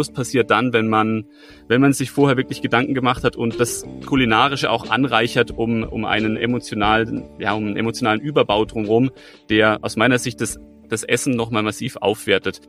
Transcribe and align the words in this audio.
Genuss 0.00 0.12
passiert 0.14 0.50
dann, 0.50 0.72
wenn 0.72 0.88
man, 0.88 1.26
wenn 1.68 1.82
man 1.82 1.92
sich 1.92 2.10
vorher 2.10 2.38
wirklich 2.38 2.62
Gedanken 2.62 2.94
gemacht 2.94 3.22
hat 3.22 3.36
und 3.36 3.60
das 3.60 3.84
Kulinarische 4.06 4.70
auch 4.70 4.88
anreichert, 4.88 5.50
um, 5.50 5.82
um 5.82 6.06
einen 6.06 6.38
emotionalen, 6.38 7.24
ja, 7.38 7.52
um 7.52 7.66
einen 7.66 7.76
emotionalen 7.76 8.18
Überbau 8.18 8.64
drumherum, 8.64 9.10
der 9.50 9.80
aus 9.82 9.96
meiner 9.96 10.18
Sicht 10.18 10.40
das, 10.40 10.58
das 10.88 11.02
Essen 11.02 11.36
nochmal 11.36 11.62
massiv 11.62 11.96
aufwertet. 11.96 12.62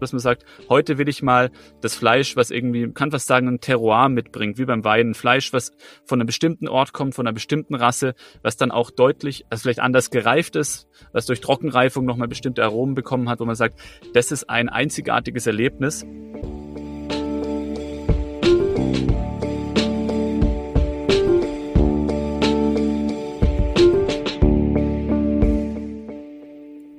Dass 0.00 0.12
man 0.12 0.20
sagt, 0.20 0.44
heute 0.68 0.98
will 0.98 1.08
ich 1.08 1.22
mal 1.22 1.50
das 1.80 1.94
Fleisch, 1.94 2.36
was 2.36 2.50
irgendwie, 2.50 2.90
kann 2.92 3.10
fast 3.10 3.26
sagen, 3.26 3.48
ein 3.48 3.60
Terroir 3.60 4.08
mitbringt, 4.08 4.58
wie 4.58 4.64
beim 4.64 4.84
Wein, 4.84 5.14
Fleisch, 5.14 5.52
was 5.52 5.72
von 6.04 6.20
einem 6.20 6.26
bestimmten 6.26 6.68
Ort 6.68 6.92
kommt, 6.92 7.14
von 7.14 7.26
einer 7.26 7.34
bestimmten 7.34 7.74
Rasse, 7.74 8.14
was 8.42 8.56
dann 8.56 8.70
auch 8.70 8.90
deutlich, 8.90 9.44
also 9.50 9.62
vielleicht 9.62 9.80
anders 9.80 10.10
gereift 10.10 10.56
ist, 10.56 10.88
was 11.12 11.26
durch 11.26 11.40
Trockenreifung 11.40 12.04
nochmal 12.04 12.28
bestimmte 12.28 12.62
Aromen 12.62 12.94
bekommen 12.94 13.28
hat, 13.28 13.40
wo 13.40 13.44
man 13.44 13.54
sagt, 13.54 13.78
das 14.14 14.32
ist 14.32 14.48
ein 14.48 14.68
einzigartiges 14.68 15.46
Erlebnis. 15.46 16.04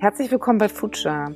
Herzlich 0.01 0.31
willkommen 0.31 0.59
bei 0.59 0.69
Future. 0.69 1.35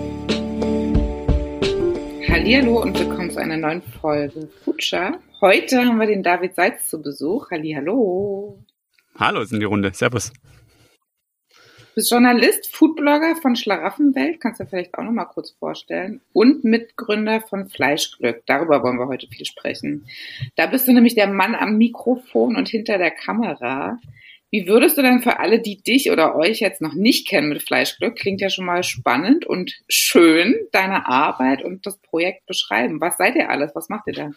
Hallo 2.33 2.81
und 2.81 2.97
willkommen 2.97 3.29
zu 3.29 3.41
einer 3.41 3.57
neuen 3.57 3.81
Folge 3.81 4.47
Future. 4.63 5.19
Heute 5.41 5.85
haben 5.85 5.99
wir 5.99 6.07
den 6.07 6.23
David 6.23 6.55
Seitz 6.55 6.87
zu 6.87 7.01
Besuch. 7.01 7.51
Hallo. 7.51 8.57
Hallo, 9.19 9.43
sind 9.43 9.59
die 9.59 9.65
Runde. 9.65 9.91
Servus. 9.93 10.31
Du 11.49 11.95
bist 11.95 12.09
Journalist, 12.09 12.73
Foodblogger 12.73 13.35
von 13.35 13.57
Schlaraffenwelt, 13.57 14.39
kannst 14.39 14.61
du 14.61 14.65
vielleicht 14.65 14.97
auch 14.97 15.03
noch 15.03 15.11
mal 15.11 15.25
kurz 15.25 15.51
vorstellen, 15.51 16.21
und 16.31 16.63
Mitgründer 16.63 17.41
von 17.41 17.67
Fleischglück. 17.67 18.43
Darüber 18.45 18.81
wollen 18.81 18.97
wir 18.97 19.07
heute 19.07 19.27
viel 19.27 19.45
sprechen. 19.45 20.07
Da 20.55 20.67
bist 20.67 20.87
du 20.87 20.93
nämlich 20.93 21.15
der 21.15 21.27
Mann 21.27 21.53
am 21.53 21.77
Mikrofon 21.77 22.55
und 22.55 22.69
hinter 22.69 22.97
der 22.97 23.11
Kamera. 23.11 23.99
Wie 24.51 24.67
würdest 24.67 24.97
du 24.97 25.01
denn 25.01 25.21
für 25.21 25.39
alle, 25.39 25.61
die 25.61 25.81
dich 25.81 26.11
oder 26.11 26.35
euch 26.35 26.59
jetzt 26.59 26.81
noch 26.81 26.93
nicht 26.93 27.25
kennen 27.25 27.47
mit 27.47 27.63
Fleischglück, 27.63 28.17
klingt 28.17 28.41
ja 28.41 28.49
schon 28.49 28.65
mal 28.65 28.83
spannend 28.83 29.45
und 29.45 29.79
schön, 29.87 30.55
deine 30.73 31.07
Arbeit 31.07 31.63
und 31.63 31.85
das 31.85 31.97
Projekt 31.99 32.45
beschreiben? 32.47 32.99
Was 32.99 33.15
seid 33.15 33.35
ihr 33.35 33.49
alles? 33.49 33.71
Was 33.75 33.87
macht 33.87 34.07
ihr 34.07 34.13
da? 34.13 34.31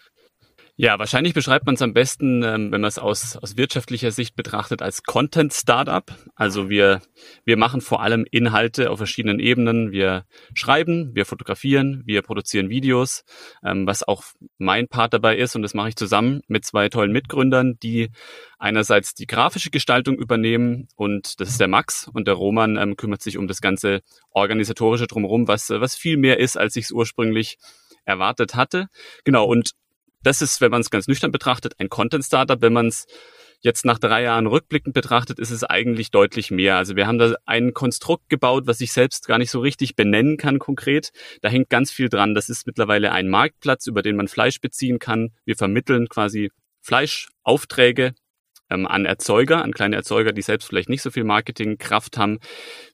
Ja, 0.76 0.98
wahrscheinlich 0.98 1.34
beschreibt 1.34 1.66
man 1.66 1.76
es 1.76 1.82
am 1.82 1.94
besten, 1.94 2.42
ähm, 2.42 2.72
wenn 2.72 2.80
man 2.80 2.88
es 2.88 2.98
aus, 2.98 3.36
aus 3.36 3.56
wirtschaftlicher 3.56 4.10
Sicht 4.10 4.34
betrachtet, 4.34 4.82
als 4.82 5.04
Content-Startup. 5.04 6.12
Also 6.34 6.68
wir, 6.68 7.00
wir 7.44 7.56
machen 7.56 7.80
vor 7.80 8.02
allem 8.02 8.26
Inhalte 8.28 8.90
auf 8.90 8.98
verschiedenen 8.98 9.38
Ebenen. 9.38 9.92
Wir 9.92 10.24
schreiben, 10.52 11.14
wir 11.14 11.26
fotografieren, 11.26 12.02
wir 12.06 12.22
produzieren 12.22 12.70
Videos, 12.70 13.22
ähm, 13.64 13.86
was 13.86 14.02
auch 14.02 14.24
mein 14.58 14.88
Part 14.88 15.14
dabei 15.14 15.36
ist. 15.36 15.54
Und 15.54 15.62
das 15.62 15.74
mache 15.74 15.90
ich 15.90 15.96
zusammen 15.96 16.40
mit 16.48 16.64
zwei 16.64 16.88
tollen 16.88 17.12
Mitgründern, 17.12 17.78
die 17.80 18.10
einerseits 18.58 19.14
die 19.14 19.28
grafische 19.28 19.70
Gestaltung 19.70 20.16
übernehmen 20.16 20.88
und 20.96 21.38
das 21.38 21.50
ist 21.50 21.60
der 21.60 21.68
Max 21.68 22.08
und 22.12 22.26
der 22.26 22.34
Roman 22.34 22.78
ähm, 22.78 22.96
kümmert 22.96 23.22
sich 23.22 23.38
um 23.38 23.46
das 23.46 23.60
ganze 23.60 24.00
organisatorische 24.30 25.06
drumherum, 25.06 25.46
was, 25.46 25.70
was 25.70 25.94
viel 25.94 26.16
mehr 26.16 26.40
ist, 26.40 26.56
als 26.56 26.74
ich 26.74 26.86
es 26.86 26.90
ursprünglich 26.90 27.58
erwartet 28.04 28.54
hatte. 28.54 28.88
Genau, 29.24 29.44
und 29.44 29.72
das 30.26 30.42
ist, 30.42 30.60
wenn 30.60 30.70
man 30.70 30.80
es 30.80 30.90
ganz 30.90 31.06
nüchtern 31.06 31.32
betrachtet, 31.32 31.74
ein 31.78 31.88
Content-Startup. 31.88 32.60
Wenn 32.60 32.72
man 32.72 32.88
es 32.88 33.06
jetzt 33.60 33.84
nach 33.84 33.98
drei 33.98 34.22
Jahren 34.22 34.46
rückblickend 34.46 34.94
betrachtet, 34.94 35.38
ist 35.38 35.50
es 35.50 35.64
eigentlich 35.64 36.10
deutlich 36.10 36.50
mehr. 36.50 36.76
Also 36.76 36.96
wir 36.96 37.06
haben 37.06 37.18
da 37.18 37.34
ein 37.46 37.72
Konstrukt 37.72 38.28
gebaut, 38.28 38.66
was 38.66 38.80
ich 38.80 38.92
selbst 38.92 39.26
gar 39.26 39.38
nicht 39.38 39.50
so 39.50 39.60
richtig 39.60 39.96
benennen 39.96 40.36
kann 40.36 40.58
konkret. 40.58 41.12
Da 41.40 41.48
hängt 41.48 41.70
ganz 41.70 41.90
viel 41.90 42.08
dran. 42.08 42.34
Das 42.34 42.48
ist 42.48 42.66
mittlerweile 42.66 43.12
ein 43.12 43.28
Marktplatz, 43.28 43.86
über 43.86 44.02
den 44.02 44.16
man 44.16 44.28
Fleisch 44.28 44.60
beziehen 44.60 44.98
kann. 44.98 45.30
Wir 45.44 45.56
vermitteln 45.56 46.08
quasi 46.08 46.50
Fleischaufträge 46.82 48.14
ähm, 48.70 48.86
an 48.86 49.04
Erzeuger, 49.04 49.62
an 49.62 49.72
kleine 49.72 49.96
Erzeuger, 49.96 50.32
die 50.32 50.42
selbst 50.42 50.66
vielleicht 50.68 50.88
nicht 50.88 51.02
so 51.02 51.10
viel 51.10 51.24
Marketingkraft 51.24 52.16
haben. 52.16 52.38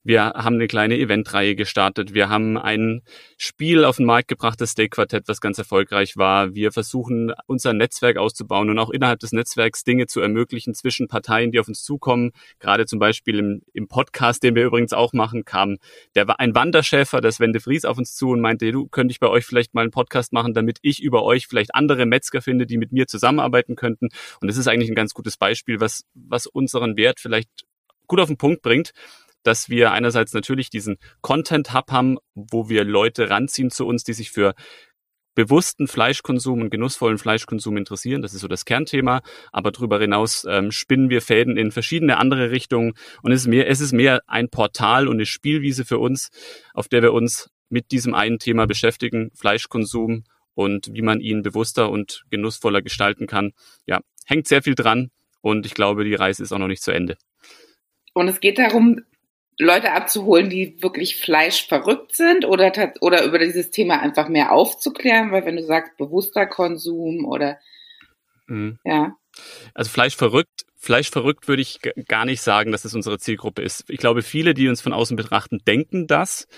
Wir 0.03 0.25
haben 0.25 0.57
eine 0.57 0.67
kleine 0.67 0.99
Eventreihe 0.99 1.55
gestartet. 1.55 2.15
Wir 2.15 2.29
haben 2.29 2.59
ein 2.59 3.03
Spiel 3.37 3.85
auf 3.85 3.97
den 3.97 4.07
Markt 4.07 4.29
gebracht, 4.29 4.61
das 4.61 4.71
Steak 4.71 4.93
Quartett, 4.93 5.29
was 5.29 5.41
ganz 5.41 5.59
erfolgreich 5.59 6.17
war. 6.17 6.55
Wir 6.55 6.73
versuchen, 6.73 7.33
unser 7.47 7.73
Netzwerk 7.73 8.17
auszubauen 8.17 8.71
und 8.71 8.79
auch 8.79 8.91
innerhalb 8.91 9.21
des 9.21 9.33
Netzwerks 9.33 9.85
Dinge 9.85 10.07
zu 10.07 10.21
ermöglichen 10.21 10.75
zwischen 10.75 11.09
Parteien, 11.09 11.53
die 11.53 11.61
auf 11.61 11.69
uns 11.69 11.83
zukommen. 11.83 12.33
Gerade 12.59 12.87
zum 12.87 12.99
Beispiel 12.99 13.39
im, 13.39 13.63
im 13.73 13.89
Podcast, 13.89 14.43
den 14.43 14.55
wir 14.55 14.65
übrigens 14.65 14.93
auch 14.93 15.13
machen, 15.13 15.45
kam 15.45 15.79
der 16.15 16.41
ein 16.41 16.55
Wanderschäfer, 16.55 17.21
das 17.21 17.41
Wende 17.41 17.61
Fries, 17.61 17.85
auf 17.85 17.99
uns 17.99 18.15
zu 18.15 18.31
und 18.31 18.41
meinte, 18.41 18.71
du 18.73 18.89
könnte 18.89 19.13
ich 19.13 19.21
bei 19.21 19.29
euch 19.29 19.45
vielleicht 19.45 19.75
mal 19.75 19.83
einen 19.83 19.91
Podcast 19.91 20.33
machen, 20.33 20.55
damit 20.55 20.79
ich 20.83 21.03
über 21.03 21.25
euch 21.25 21.47
vielleicht 21.47 21.75
andere 21.75 22.07
Metzger 22.07 22.41
finde, 22.41 22.67
die 22.67 22.79
mit 22.79 22.93
mir 22.93 23.07
zusammenarbeiten 23.07 23.77
könnten. 23.77 24.09
Und 24.41 24.49
das 24.49 24.57
ist 24.57 24.69
eigentlich 24.69 24.91
ein 24.91 24.95
ganz 24.95 25.13
gutes 25.15 25.37
Beispiel, 25.37 25.60
was, 25.67 26.05
was 26.15 26.47
unseren 26.47 26.97
Wert 26.97 27.21
vielleicht 27.21 27.49
gut 28.07 28.21
auf 28.21 28.29
den 28.29 28.39
Punkt 28.39 28.63
bringt 28.63 28.93
dass 29.43 29.69
wir 29.69 29.93
einerseits 29.93 30.33
natürlich 30.35 30.71
diesen 30.71 30.99
Content 31.23 31.73
Hub 31.73 31.91
haben, 31.91 32.19
wo 32.35 32.69
wir 32.69 32.85
Leute 32.85 33.31
ranziehen 33.31 33.71
zu 33.71 33.87
uns, 33.87 34.05
die 34.05 34.13
sich 34.13 34.31
für 34.31 34.55
bewussten 35.35 35.87
Fleischkonsum 35.87 36.61
und 36.61 36.71
genussvollen 36.71 37.19
Fleischkonsum 37.19 37.77
interessieren. 37.77 38.21
Das 38.21 38.35
ist 38.35 38.41
so 38.41 38.49
das 38.49 38.65
Kernthema. 38.65 39.23
Aber 39.53 39.71
darüber 39.71 39.99
hinaus 39.99 40.45
ähm, 40.49 40.73
spinnen 40.73 41.09
wir 41.09 41.23
Fäden 41.23 41.57
in 41.57 41.71
verschiedene 41.71 42.19
andere 42.19 42.51
Richtungen. 42.51 42.95
Und 43.23 43.33
es 43.33 43.43
ist 43.43 43.47
mehr, 43.47 43.69
es 43.69 43.81
ist 43.81 43.93
mehr 43.93 44.21
ein 44.27 44.51
Portal 44.51 45.09
und 45.09 45.15
eine 45.15 45.27
Spielwiese 45.27 45.85
für 45.85 45.99
uns, 45.99 46.31
auf 46.75 46.89
der 46.89 47.03
wir 47.03 47.13
uns 47.13 47.49
mit 47.69 47.93
diesem 47.93 48.15
einen 48.15 48.39
Thema 48.39 48.67
beschäftigen, 48.67 49.31
Fleischkonsum 49.35 50.25
und 50.55 50.91
wie 50.93 51.03
man 51.03 51.21
ihn 51.21 51.43
bewusster 51.43 51.91
und 51.91 52.25
genussvoller 52.29 52.83
gestalten 52.83 53.29
kann. 53.29 53.53
Ja, 53.87 54.01
hängt 54.27 54.49
sehr 54.49 54.63
viel 54.63 54.75
dran 54.75 55.11
und 55.41 55.67
ich 55.67 55.75
glaube, 55.75 56.05
die 56.05 56.15
Reise 56.15 56.43
ist 56.43 56.53
auch 56.53 56.59
noch 56.59 56.69
nicht 56.69 56.83
zu 56.83 56.91
Ende. 56.91 57.17
Und 58.13 58.29
es 58.29 58.41
geht 58.41 58.59
darum, 58.59 59.01
Leute 59.59 59.93
abzuholen, 59.93 60.49
die 60.49 60.83
wirklich 60.83 61.17
Fleisch 61.17 61.67
verrückt 61.67 62.17
sind 62.17 62.47
oder, 62.47 62.73
oder 63.01 63.25
über 63.25 63.39
dieses 63.39 63.71
Thema 63.71 64.01
einfach 64.01 64.29
mehr 64.29 64.53
aufzuklären, 64.53 65.33
weil 65.33 65.45
wenn 65.45 65.57
du 65.57 65.65
sagst 65.65 65.97
bewusster 65.99 66.47
Konsum 66.47 67.27
oder 67.27 67.59
mhm. 68.47 68.79
ja. 68.85 69.15
Also 69.75 69.91
Fleisch 69.91 70.17
verrückt, 70.17 70.65
Fleisch 70.77 71.11
verrückt 71.11 71.47
würde 71.47 71.61
ich 71.61 71.81
gar 72.09 72.25
nicht 72.25 72.41
sagen, 72.41 72.73
dass 72.73 72.87
es 72.87 72.95
unsere 72.95 73.19
Zielgruppe 73.19 73.61
ist. 73.61 73.85
Ich 73.89 73.99
glaube, 73.99 74.23
viele, 74.23 74.55
die 74.55 74.69
uns 74.69 74.81
von 74.81 74.95
außen 74.95 75.17
betrachten, 75.17 75.59
denken 75.67 76.07
das 76.07 76.49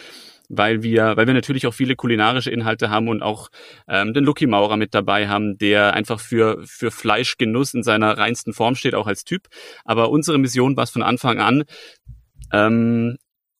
weil 0.49 0.83
wir, 0.83 1.17
weil 1.17 1.27
wir 1.27 1.35
natürlich 1.35 1.67
auch 1.67 1.75
viele 1.75 1.97
kulinarische 1.97 2.51
Inhalte 2.51 2.91
haben 2.91 3.09
und 3.09 3.23
auch 3.23 3.49
ähm, 3.89 4.13
den 4.13 4.25
Lucky 4.25 4.47
Maurer 4.47 4.77
mit 4.77 4.95
dabei 4.95 5.29
haben, 5.29 5.59
der 5.59 5.95
einfach 5.95 6.21
für, 6.21 6.63
für 6.65 6.91
Fleischgenuss 6.91 7.75
in 7.75 7.83
seiner 7.83 8.17
reinsten 8.19 8.53
Form 8.53 8.75
steht, 8.75 8.95
auch 8.95 9.07
als 9.07 9.25
Typ. 9.25 9.49
Aber 9.85 10.11
unsere 10.11 10.39
Mission 10.39 10.77
war 10.77 10.85
es 10.85 10.91
von 10.91 11.03
Anfang 11.03 11.41
an, 11.41 11.65
ähm, 12.53 13.17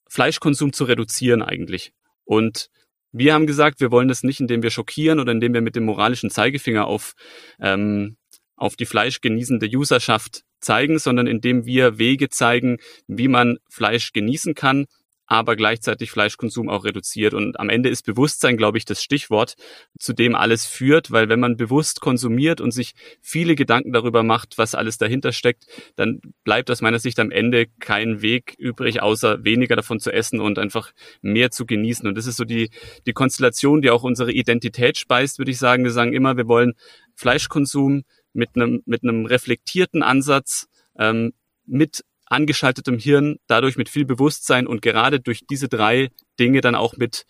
Fleischkonsum 0.07 0.73
zu 0.73 0.83
reduzieren 0.83 1.41
eigentlich. 1.41 1.91
Und 2.25 2.69
wir 3.11 3.33
haben 3.33 3.47
gesagt, 3.47 3.79
wir 3.79 3.91
wollen 3.91 4.07
das 4.07 4.23
nicht, 4.23 4.39
indem 4.39 4.63
wir 4.63 4.71
schockieren 4.71 5.19
oder 5.19 5.31
indem 5.31 5.53
wir 5.53 5.61
mit 5.61 5.75
dem 5.75 5.85
moralischen 5.85 6.29
Zeigefinger 6.29 6.85
auf, 6.85 7.13
ähm, 7.59 8.17
auf 8.55 8.75
die 8.75 8.85
fleischgenießende 8.85 9.67
Userschaft 9.67 10.43
zeigen, 10.59 10.97
sondern 10.97 11.27
indem 11.27 11.65
wir 11.65 11.97
Wege 11.97 12.29
zeigen, 12.29 12.77
wie 13.07 13.27
man 13.27 13.57
Fleisch 13.69 14.13
genießen 14.13 14.55
kann, 14.55 14.85
aber 15.25 15.55
gleichzeitig 15.55 16.11
Fleischkonsum 16.11 16.69
auch 16.69 16.85
reduziert. 16.85 17.33
Und 17.33 17.59
am 17.59 17.69
Ende 17.69 17.89
ist 17.89 18.05
Bewusstsein, 18.05 18.57
glaube 18.57 18.77
ich, 18.77 18.85
das 18.85 19.01
Stichwort, 19.01 19.55
zu 19.97 20.13
dem 20.13 20.35
alles 20.35 20.65
führt, 20.65 21.11
weil 21.11 21.29
wenn 21.29 21.39
man 21.39 21.55
bewusst 21.55 22.01
konsumiert 22.01 22.61
und 22.61 22.71
sich 22.71 22.93
viele 23.21 23.55
Gedanken 23.55 23.93
darüber 23.93 24.23
macht, 24.23 24.57
was 24.57 24.75
alles 24.75 24.97
dahinter 24.97 25.31
steckt, 25.31 25.65
dann 25.95 26.19
bleibt 26.43 26.69
aus 26.69 26.81
meiner 26.81 26.99
Sicht 26.99 27.19
am 27.19 27.31
Ende 27.31 27.67
kein 27.79 28.21
Weg 28.21 28.55
übrig, 28.57 29.01
außer 29.01 29.43
weniger 29.43 29.75
davon 29.75 29.99
zu 29.99 30.11
essen 30.11 30.39
und 30.39 30.59
einfach 30.59 30.91
mehr 31.21 31.51
zu 31.51 31.65
genießen. 31.65 32.07
Und 32.07 32.15
das 32.15 32.27
ist 32.27 32.37
so 32.37 32.43
die, 32.43 32.69
die 33.07 33.13
Konstellation, 33.13 33.81
die 33.81 33.91
auch 33.91 34.03
unsere 34.03 34.31
Identität 34.31 34.97
speist, 34.97 35.37
würde 35.37 35.51
ich 35.51 35.57
sagen. 35.57 35.83
Wir 35.83 35.91
sagen 35.91 36.13
immer, 36.13 36.37
wir 36.37 36.47
wollen 36.47 36.73
Fleischkonsum 37.15 38.03
mit 38.33 38.49
einem, 38.55 38.81
mit 38.85 39.03
einem 39.03 39.25
reflektierten 39.25 40.03
Ansatz, 40.03 40.67
ähm, 40.97 41.33
mit 41.65 42.03
angeschaltetem 42.33 42.97
Hirn, 42.97 43.37
dadurch 43.47 43.77
mit 43.77 43.89
viel 43.89 44.05
Bewusstsein 44.05 44.67
und 44.67 44.81
gerade 44.81 45.19
durch 45.19 45.41
diese 45.49 45.69
drei 45.69 46.09
Dinge 46.39 46.61
dann 46.61 46.75
auch 46.75 46.97
mit, 46.97 47.25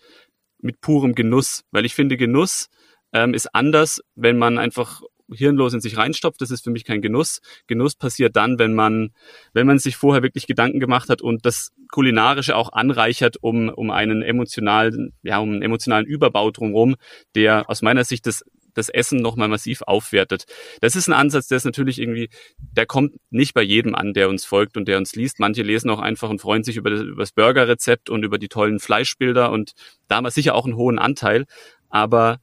mit 0.58 0.80
purem 0.80 1.14
Genuss. 1.14 1.62
Weil 1.70 1.84
ich 1.84 1.94
finde, 1.94 2.16
Genuss 2.16 2.68
ähm, 3.12 3.34
ist 3.34 3.54
anders, 3.54 4.00
wenn 4.14 4.38
man 4.38 4.58
einfach 4.58 5.02
hirnlos 5.32 5.74
in 5.74 5.80
sich 5.80 5.96
reinstopft. 5.96 6.40
Das 6.40 6.50
ist 6.50 6.64
für 6.64 6.70
mich 6.70 6.84
kein 6.84 7.02
Genuss. 7.02 7.40
Genuss 7.66 7.94
passiert 7.94 8.36
dann, 8.36 8.58
wenn 8.58 8.74
man, 8.74 9.10
wenn 9.52 9.66
man 9.66 9.78
sich 9.78 9.96
vorher 9.96 10.22
wirklich 10.22 10.46
Gedanken 10.46 10.80
gemacht 10.80 11.08
hat 11.08 11.22
und 11.22 11.46
das 11.46 11.72
kulinarische 11.90 12.56
auch 12.56 12.72
anreichert, 12.72 13.36
um, 13.40 13.68
um 13.68 13.90
einen 13.90 14.22
emotionalen, 14.22 15.14
ja, 15.22 15.38
um 15.38 15.52
einen 15.52 15.62
emotionalen 15.62 16.06
Überbau 16.06 16.50
drumherum, 16.50 16.96
der 17.34 17.68
aus 17.70 17.82
meiner 17.82 18.04
Sicht 18.04 18.26
das 18.26 18.44
das 18.74 18.88
Essen 18.88 19.20
nochmal 19.20 19.48
massiv 19.48 19.82
aufwertet. 19.82 20.44
Das 20.80 20.96
ist 20.96 21.08
ein 21.08 21.12
Ansatz, 21.12 21.48
der 21.48 21.56
ist 21.56 21.64
natürlich 21.64 22.00
irgendwie, 22.00 22.28
der 22.58 22.86
kommt 22.86 23.14
nicht 23.30 23.54
bei 23.54 23.62
jedem 23.62 23.94
an, 23.94 24.12
der 24.12 24.28
uns 24.28 24.44
folgt 24.44 24.76
und 24.76 24.86
der 24.86 24.98
uns 24.98 25.14
liest. 25.14 25.40
Manche 25.40 25.62
lesen 25.62 25.90
auch 25.90 26.00
einfach 26.00 26.30
und 26.30 26.40
freuen 26.40 26.64
sich 26.64 26.76
über 26.76 26.90
das, 26.90 27.02
über 27.02 27.22
das 27.22 27.32
Burgerrezept 27.32 28.10
und 28.10 28.24
über 28.24 28.38
die 28.38 28.48
tollen 28.48 28.78
Fleischbilder 28.78 29.50
und 29.50 29.72
da 30.08 30.16
haben 30.16 30.24
wir 30.24 30.30
sicher 30.30 30.54
auch 30.54 30.64
einen 30.64 30.76
hohen 30.76 30.98
Anteil. 30.98 31.44
Aber 31.88 32.40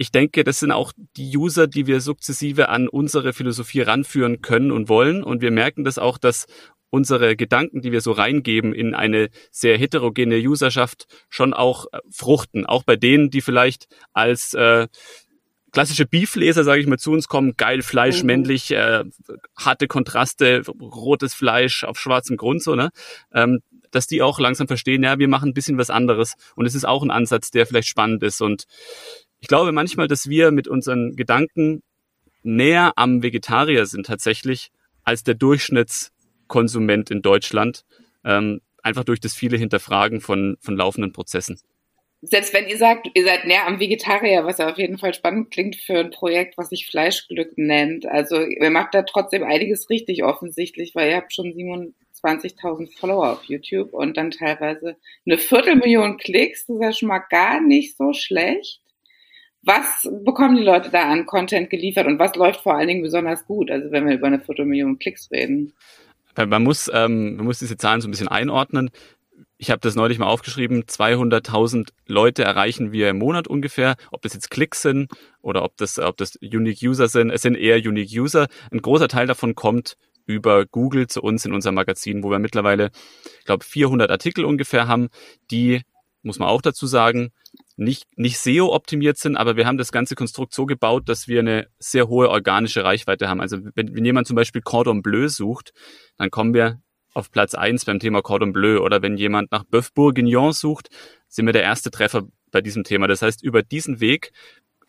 ich 0.00 0.10
denke, 0.10 0.44
das 0.44 0.60
sind 0.60 0.72
auch 0.72 0.92
die 1.16 1.36
User, 1.36 1.66
die 1.66 1.86
wir 1.86 2.00
sukzessive 2.00 2.70
an 2.70 2.88
unsere 2.88 3.34
Philosophie 3.34 3.82
ranführen 3.82 4.40
können 4.40 4.72
und 4.72 4.88
wollen. 4.88 5.22
Und 5.22 5.42
wir 5.42 5.50
merken 5.50 5.84
das 5.84 5.98
auch, 5.98 6.16
dass 6.16 6.46
unsere 6.90 7.36
Gedanken, 7.36 7.80
die 7.80 7.92
wir 7.92 8.00
so 8.00 8.12
reingeben 8.12 8.74
in 8.74 8.94
eine 8.94 9.30
sehr 9.50 9.78
heterogene 9.78 10.36
Userschaft, 10.36 11.06
schon 11.28 11.54
auch 11.54 11.86
äh, 11.92 11.98
fruchten. 12.10 12.66
Auch 12.66 12.82
bei 12.82 12.96
denen, 12.96 13.30
die 13.30 13.40
vielleicht 13.40 13.86
als 14.12 14.54
äh, 14.54 14.88
klassische 15.72 16.06
Beefleser, 16.06 16.64
sage 16.64 16.80
ich 16.80 16.86
mal, 16.86 16.98
zu 16.98 17.12
uns 17.12 17.28
kommen, 17.28 17.54
geil 17.56 17.82
Fleisch, 17.82 18.22
mhm. 18.22 18.26
männlich, 18.26 18.72
äh, 18.72 19.04
harte 19.56 19.86
Kontraste, 19.86 20.62
rotes 20.80 21.34
Fleisch 21.34 21.84
auf 21.84 21.98
schwarzem 21.98 22.36
Grund, 22.36 22.62
so, 22.62 22.74
ne? 22.74 22.90
Ähm, 23.32 23.60
dass 23.90 24.06
die 24.06 24.22
auch 24.22 24.38
langsam 24.38 24.68
verstehen, 24.68 25.02
ja, 25.02 25.18
wir 25.18 25.28
machen 25.28 25.50
ein 25.50 25.54
bisschen 25.54 25.78
was 25.78 25.90
anderes. 25.90 26.34
Und 26.54 26.66
es 26.66 26.74
ist 26.76 26.86
auch 26.86 27.02
ein 27.02 27.10
Ansatz, 27.10 27.50
der 27.50 27.66
vielleicht 27.66 27.88
spannend 27.88 28.22
ist. 28.22 28.40
Und 28.40 28.64
ich 29.40 29.48
glaube 29.48 29.72
manchmal, 29.72 30.06
dass 30.06 30.28
wir 30.28 30.52
mit 30.52 30.68
unseren 30.68 31.16
Gedanken 31.16 31.82
näher 32.42 32.92
am 32.96 33.22
Vegetarier 33.22 33.86
sind 33.86 34.06
tatsächlich 34.06 34.70
als 35.02 35.24
der 35.24 35.34
Durchschnitts 35.34 36.12
Konsument 36.50 37.10
in 37.10 37.22
Deutschland, 37.22 37.86
ähm, 38.24 38.60
einfach 38.82 39.04
durch 39.04 39.20
das 39.20 39.32
viele 39.32 39.56
Hinterfragen 39.56 40.20
von, 40.20 40.58
von 40.60 40.76
laufenden 40.76 41.12
Prozessen. 41.12 41.58
Selbst 42.22 42.52
wenn 42.52 42.68
ihr 42.68 42.76
sagt, 42.76 43.08
ihr 43.14 43.24
seid 43.24 43.46
näher 43.46 43.66
am 43.66 43.80
Vegetarier, 43.80 44.44
was 44.44 44.58
ja 44.58 44.68
auf 44.68 44.76
jeden 44.76 44.98
Fall 44.98 45.14
spannend 45.14 45.50
klingt 45.50 45.76
für 45.76 46.00
ein 46.00 46.10
Projekt, 46.10 46.58
was 46.58 46.68
sich 46.68 46.86
Fleischglück 46.86 47.56
nennt. 47.56 48.04
Also 48.04 48.42
ihr 48.42 48.70
macht 48.70 48.92
da 48.92 49.02
trotzdem 49.02 49.42
einiges 49.42 49.88
richtig 49.88 50.22
offensichtlich, 50.22 50.94
weil 50.94 51.10
ihr 51.10 51.16
habt 51.16 51.32
schon 51.32 51.54
27.000 51.54 52.94
Follower 52.98 53.32
auf 53.32 53.44
YouTube 53.44 53.94
und 53.94 54.18
dann 54.18 54.32
teilweise 54.32 54.96
eine 55.24 55.38
Viertelmillion 55.38 56.18
Klicks. 56.18 56.66
Das 56.66 56.76
ist 56.76 56.82
ja 56.82 56.92
schon 56.92 57.08
mal 57.08 57.24
gar 57.30 57.62
nicht 57.62 57.96
so 57.96 58.12
schlecht. 58.12 58.82
Was 59.62 60.06
bekommen 60.24 60.56
die 60.56 60.62
Leute 60.62 60.90
da 60.90 61.04
an 61.04 61.24
Content 61.24 61.70
geliefert 61.70 62.06
und 62.06 62.18
was 62.18 62.34
läuft 62.34 62.60
vor 62.60 62.74
allen 62.74 62.88
Dingen 62.88 63.02
besonders 63.02 63.46
gut? 63.46 63.70
Also 63.70 63.90
wenn 63.92 64.06
wir 64.06 64.14
über 64.14 64.26
eine 64.26 64.40
Viertelmillion 64.40 64.98
Klicks 64.98 65.30
reden. 65.30 65.72
Man 66.36 66.62
muss, 66.62 66.90
ähm, 66.92 67.36
man 67.36 67.46
muss 67.46 67.58
diese 67.58 67.76
Zahlen 67.76 68.00
so 68.00 68.08
ein 68.08 68.10
bisschen 68.10 68.28
einordnen. 68.28 68.90
Ich 69.58 69.70
habe 69.70 69.80
das 69.80 69.94
neulich 69.94 70.18
mal 70.18 70.26
aufgeschrieben, 70.26 70.84
200.000 70.84 71.90
Leute 72.06 72.44
erreichen 72.44 72.92
wir 72.92 73.10
im 73.10 73.18
Monat 73.18 73.46
ungefähr. 73.46 73.96
Ob 74.10 74.22
das 74.22 74.32
jetzt 74.32 74.50
Klicks 74.50 74.80
sind 74.80 75.10
oder 75.42 75.64
ob 75.64 75.76
das, 75.76 75.98
ob 75.98 76.16
das 76.16 76.36
Unique 76.36 76.82
User 76.82 77.08
sind, 77.08 77.30
es 77.30 77.42
sind 77.42 77.56
eher 77.56 77.76
Unique 77.76 78.10
User. 78.10 78.48
Ein 78.70 78.80
großer 78.80 79.08
Teil 79.08 79.26
davon 79.26 79.54
kommt 79.54 79.96
über 80.26 80.64
Google 80.64 81.08
zu 81.08 81.22
uns 81.22 81.44
in 81.44 81.52
unser 81.52 81.72
Magazin, 81.72 82.22
wo 82.22 82.30
wir 82.30 82.38
mittlerweile, 82.38 82.90
ich 83.40 83.44
glaube, 83.44 83.64
400 83.64 84.10
Artikel 84.10 84.44
ungefähr 84.44 84.88
haben, 84.88 85.08
die, 85.50 85.82
muss 86.22 86.38
man 86.38 86.48
auch 86.48 86.62
dazu 86.62 86.86
sagen, 86.86 87.32
nicht, 87.80 88.06
nicht 88.16 88.38
SEO 88.38 88.74
optimiert 88.74 89.16
sind, 89.16 89.36
aber 89.36 89.56
wir 89.56 89.66
haben 89.66 89.78
das 89.78 89.90
ganze 89.90 90.14
Konstrukt 90.14 90.54
so 90.54 90.66
gebaut, 90.66 91.08
dass 91.08 91.28
wir 91.28 91.40
eine 91.40 91.66
sehr 91.78 92.08
hohe 92.08 92.28
organische 92.28 92.84
Reichweite 92.84 93.28
haben. 93.28 93.40
Also 93.40 93.58
wenn, 93.74 93.94
wenn 93.94 94.04
jemand 94.04 94.26
zum 94.26 94.36
Beispiel 94.36 94.60
Cordon 94.60 95.02
Bleu 95.02 95.28
sucht, 95.28 95.72
dann 96.18 96.30
kommen 96.30 96.52
wir 96.52 96.80
auf 97.14 97.30
Platz 97.30 97.54
eins 97.54 97.86
beim 97.86 97.98
Thema 97.98 98.22
Cordon 98.22 98.52
Bleu. 98.52 98.80
Oder 98.80 99.02
wenn 99.02 99.16
jemand 99.16 99.50
nach 99.50 99.64
Bœuf 99.64 99.94
Bourguignon 99.94 100.52
sucht, 100.52 100.88
sind 101.26 101.46
wir 101.46 101.52
der 101.52 101.62
erste 101.62 101.90
Treffer 101.90 102.28
bei 102.50 102.60
diesem 102.60 102.84
Thema. 102.84 103.08
Das 103.08 103.22
heißt, 103.22 103.42
über 103.42 103.62
diesen 103.62 104.00
Weg 104.00 104.32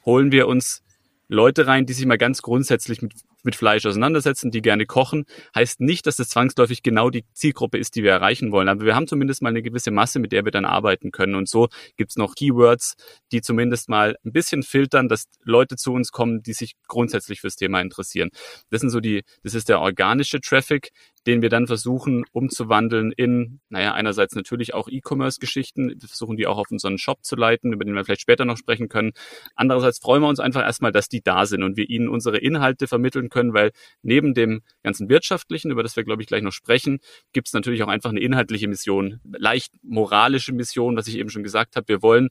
holen 0.06 0.32
wir 0.32 0.48
uns 0.48 0.84
Leute 1.30 1.68
rein, 1.68 1.86
die 1.86 1.94
sich 1.94 2.06
mal 2.06 2.18
ganz 2.18 2.42
grundsätzlich 2.42 3.02
mit 3.02 3.14
mit 3.44 3.56
Fleisch 3.56 3.86
auseinandersetzen, 3.86 4.52
die 4.52 4.62
gerne 4.62 4.86
kochen, 4.86 5.26
heißt 5.56 5.82
nicht, 5.82 6.08
dass 6.08 6.18
das 6.18 6.30
zwangsläufig 6.30 6.84
genau 6.84 7.10
die 7.10 7.26
Zielgruppe 7.34 7.78
ist, 7.78 7.96
die 7.96 8.04
wir 8.04 8.12
erreichen 8.12 8.52
wollen. 8.52 8.70
Aber 8.70 8.86
wir 8.86 8.96
haben 8.96 9.08
zumindest 9.08 9.42
mal 9.42 9.50
eine 9.50 9.62
gewisse 9.62 9.92
Masse, 9.92 10.20
mit 10.20 10.32
der 10.32 10.46
wir 10.46 10.52
dann 10.52 10.66
arbeiten 10.66 11.12
können. 11.12 11.36
Und 11.36 11.50
so 11.50 11.68
gibt's 11.98 12.18
noch 12.18 12.36
Keywords, 12.36 12.96
die 13.32 13.42
zumindest 13.42 13.90
mal 13.90 14.16
ein 14.26 14.32
bisschen 14.32 14.64
filtern, 14.64 15.08
dass 15.08 15.26
Leute 15.44 15.76
zu 15.76 15.94
uns 15.94 16.12
kommen, 16.12 16.44
die 16.44 16.54
sich 16.54 16.76
grundsätzlich 16.88 17.42
fürs 17.42 17.56
Thema 17.56 17.82
interessieren. 17.82 18.30
Das 18.70 18.82
sind 18.82 18.90
so 18.90 19.00
die, 19.00 19.24
das 19.44 19.54
ist 19.54 19.70
der 19.70 19.82
organische 19.82 20.40
Traffic, 20.42 20.92
den 21.28 21.42
wir 21.42 21.50
dann 21.50 21.68
versuchen 21.68 22.26
umzuwandeln 22.32 23.12
in, 23.12 23.60
naja, 23.70 23.94
einerseits 23.94 24.36
natürlich 24.36 24.74
auch 24.74 24.88
E-Commerce-Geschichten, 24.88 25.90
wir 26.00 26.08
versuchen 26.08 26.36
die 26.36 26.48
auch 26.48 26.58
auf 26.58 26.72
unseren 26.72 26.98
Shop 26.98 27.24
zu 27.24 27.36
leiten, 27.36 27.74
über 27.74 27.86
den 27.86 27.94
wir 27.94 28.04
vielleicht 28.04 28.22
später 28.22 28.46
noch 28.46 28.58
sprechen 28.58 28.90
können. 28.90 29.12
Andererseits 29.56 30.00
freuen 30.00 30.24
wir 30.24 30.30
uns 30.30 30.40
einfach 30.40 30.64
erstmal, 30.64 30.92
dass 30.92 31.10
die 31.10 31.22
da 31.22 31.46
sind 31.46 31.64
und 31.64 31.78
wir 31.78 31.90
ihnen 31.90 32.10
unsere 32.10 32.38
Inhalte 32.38 32.88
vermitteln 32.88 33.30
können, 33.32 33.54
weil 33.54 33.72
neben 34.04 34.34
dem 34.34 34.62
ganzen 34.84 35.10
wirtschaftlichen, 35.10 35.72
über 35.72 35.82
das 35.82 35.96
wir, 35.96 36.04
glaube 36.04 36.22
ich, 36.22 36.28
gleich 36.28 36.44
noch 36.44 36.52
sprechen, 36.52 37.00
gibt 37.34 37.48
es 37.48 37.54
natürlich 37.54 37.82
auch 37.84 37.88
einfach 37.88 38.12
eine 38.12 38.20
inhaltliche 38.20 38.68
Mission, 38.68 39.20
leicht 39.24 39.74
moralische 39.82 40.54
Mission, 40.54 40.96
was 40.96 41.08
ich 41.08 41.18
eben 41.18 41.30
schon 41.30 41.44
gesagt 41.44 41.76
habe. 41.76 41.88
Wir 41.88 42.02
wollen 42.02 42.30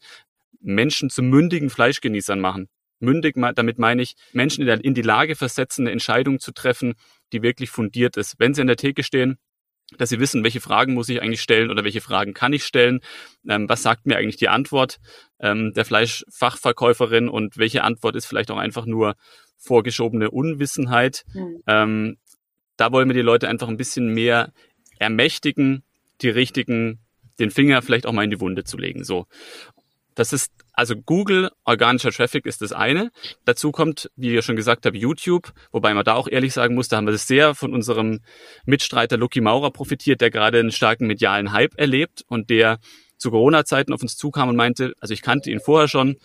Menschen 0.61 1.11
zu 1.11 1.23
mündigen 1.23 1.71
Fleischgenießern 1.71 2.41
machen. 2.41 2.69
Mündig, 3.01 3.35
damit 3.55 3.79
meine 3.79 4.03
ich, 4.03 4.15
Menschen 4.33 4.69
in 4.69 4.95
die 4.95 5.03
Lage 5.03 5.35
versetzen, 5.35 5.83
eine 5.83 5.93
Entscheidung 5.93 6.39
zu 6.39 6.53
treffen, 6.53 6.95
die 7.33 7.43
wirklich 7.43 7.71
fundiert 7.71 8.17
ist. 8.19 8.35
Wenn 8.39 8.53
sie 8.53 8.61
an 8.61 8.67
der 8.67 8.77
Theke 8.77 9.03
stehen, 9.03 9.39
dass 9.97 10.11
sie 10.11 10.21
wissen, 10.21 10.45
welche 10.45 10.61
Fragen 10.61 10.95
muss 10.95 11.09
ich 11.09 11.23
eigentlich 11.23 11.43
stellen 11.43 11.71
oder 11.71 11.85
welche 11.85 12.01
Fragen 12.01 12.35
kann 12.35 12.53
ich 12.53 12.65
stellen, 12.65 13.01
ähm, 13.49 13.69
was 13.69 13.83
sagt 13.83 14.07
mir 14.07 14.17
eigentlich 14.17 14.37
die 14.37 14.49
Antwort 14.49 14.99
ähm, 15.41 15.73
der 15.75 15.85
Fleischfachverkäuferin 15.85 17.29
und 17.29 17.57
welche 17.57 17.83
Antwort 17.83 18.17
ist 18.17 18.27
vielleicht 18.27 18.51
auch 18.51 18.59
einfach 18.59 18.87
nur 18.87 19.15
vorgeschobene 19.61 20.31
Unwissenheit. 20.31 21.25
Mhm. 21.33 21.63
Ähm, 21.67 22.17
da 22.77 22.93
wollen 22.93 23.09
wir 23.09 23.15
die 23.15 23.21
Leute 23.21 23.49
einfach 23.49 23.69
ein 23.69 23.77
bisschen 23.77 24.13
mehr 24.13 24.53
ermächtigen, 24.99 25.85
die 26.23 26.31
richtigen, 26.31 26.99
den 27.39 27.51
Finger 27.51 27.83
vielleicht 27.83 28.07
auch 28.07 28.13
mal 28.13 28.25
in 28.25 28.31
die 28.31 28.41
Wunde 28.41 28.65
zu 28.65 28.77
legen. 28.77 29.05
So. 29.05 29.27
Das 30.15 30.33
ist 30.33 30.53
also 30.73 30.97
Google, 30.97 31.51
organischer 31.65 32.11
Traffic 32.11 32.47
ist 32.47 32.63
das 32.63 32.73
eine. 32.73 33.11
Dazu 33.45 33.71
kommt, 33.71 34.11
wie 34.17 34.37
ich 34.37 34.45
schon 34.45 34.57
gesagt 34.57 34.87
habe, 34.87 34.97
YouTube, 34.97 35.53
wobei 35.73 35.93
man 35.93 36.05
da 36.05 36.15
auch 36.15 36.27
ehrlich 36.27 36.55
sagen 36.55 36.75
muss, 36.75 36.89
da 36.89 36.97
haben 36.97 37.07
wir 37.07 37.13
das 37.13 37.27
sehr 37.27 37.55
von 37.55 37.75
unserem 37.75 38.21
Mitstreiter 38.65 39.19
Lucky 39.19 39.41
Maurer 39.41 39.71
profitiert, 39.71 40.21
der 40.23 40.31
gerade 40.31 40.59
einen 40.59 40.73
starken 40.73 41.07
medialen 41.07 41.53
Hype 41.53 41.79
erlebt 41.79 42.25
und 42.29 42.51
der 42.51 42.79
zu 43.21 43.31
Corona-Zeiten 43.31 43.93
auf 43.93 44.03
uns 44.03 44.17
zukam 44.17 44.49
und 44.49 44.57
meinte, 44.57 44.95
also 45.01 45.15
ich 45.15 45.23
kannte 45.23 45.51
ihn 45.51 45.61
vorher 45.61 45.89
schon 45.89 46.17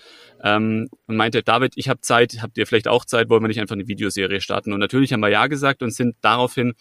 ähm, 0.43 0.87
und 1.07 1.17
meinte, 1.17 1.43
David, 1.43 1.73
ich 1.75 1.89
habe 1.89 2.01
Zeit, 2.01 2.41
habt 2.41 2.57
ihr 2.57 2.65
vielleicht 2.65 2.87
auch 2.87 3.05
Zeit, 3.05 3.29
wollen 3.29 3.43
wir 3.43 3.47
nicht 3.47 3.59
einfach 3.59 3.75
eine 3.75 3.87
Videoserie 3.87 4.41
starten? 4.41 4.73
Und 4.73 4.79
natürlich 4.79 5.13
haben 5.13 5.19
wir 5.19 5.29
ja 5.29 5.47
gesagt 5.47 5.83
und 5.83 5.91
sind 5.91 6.15
daraufhin 6.21 6.73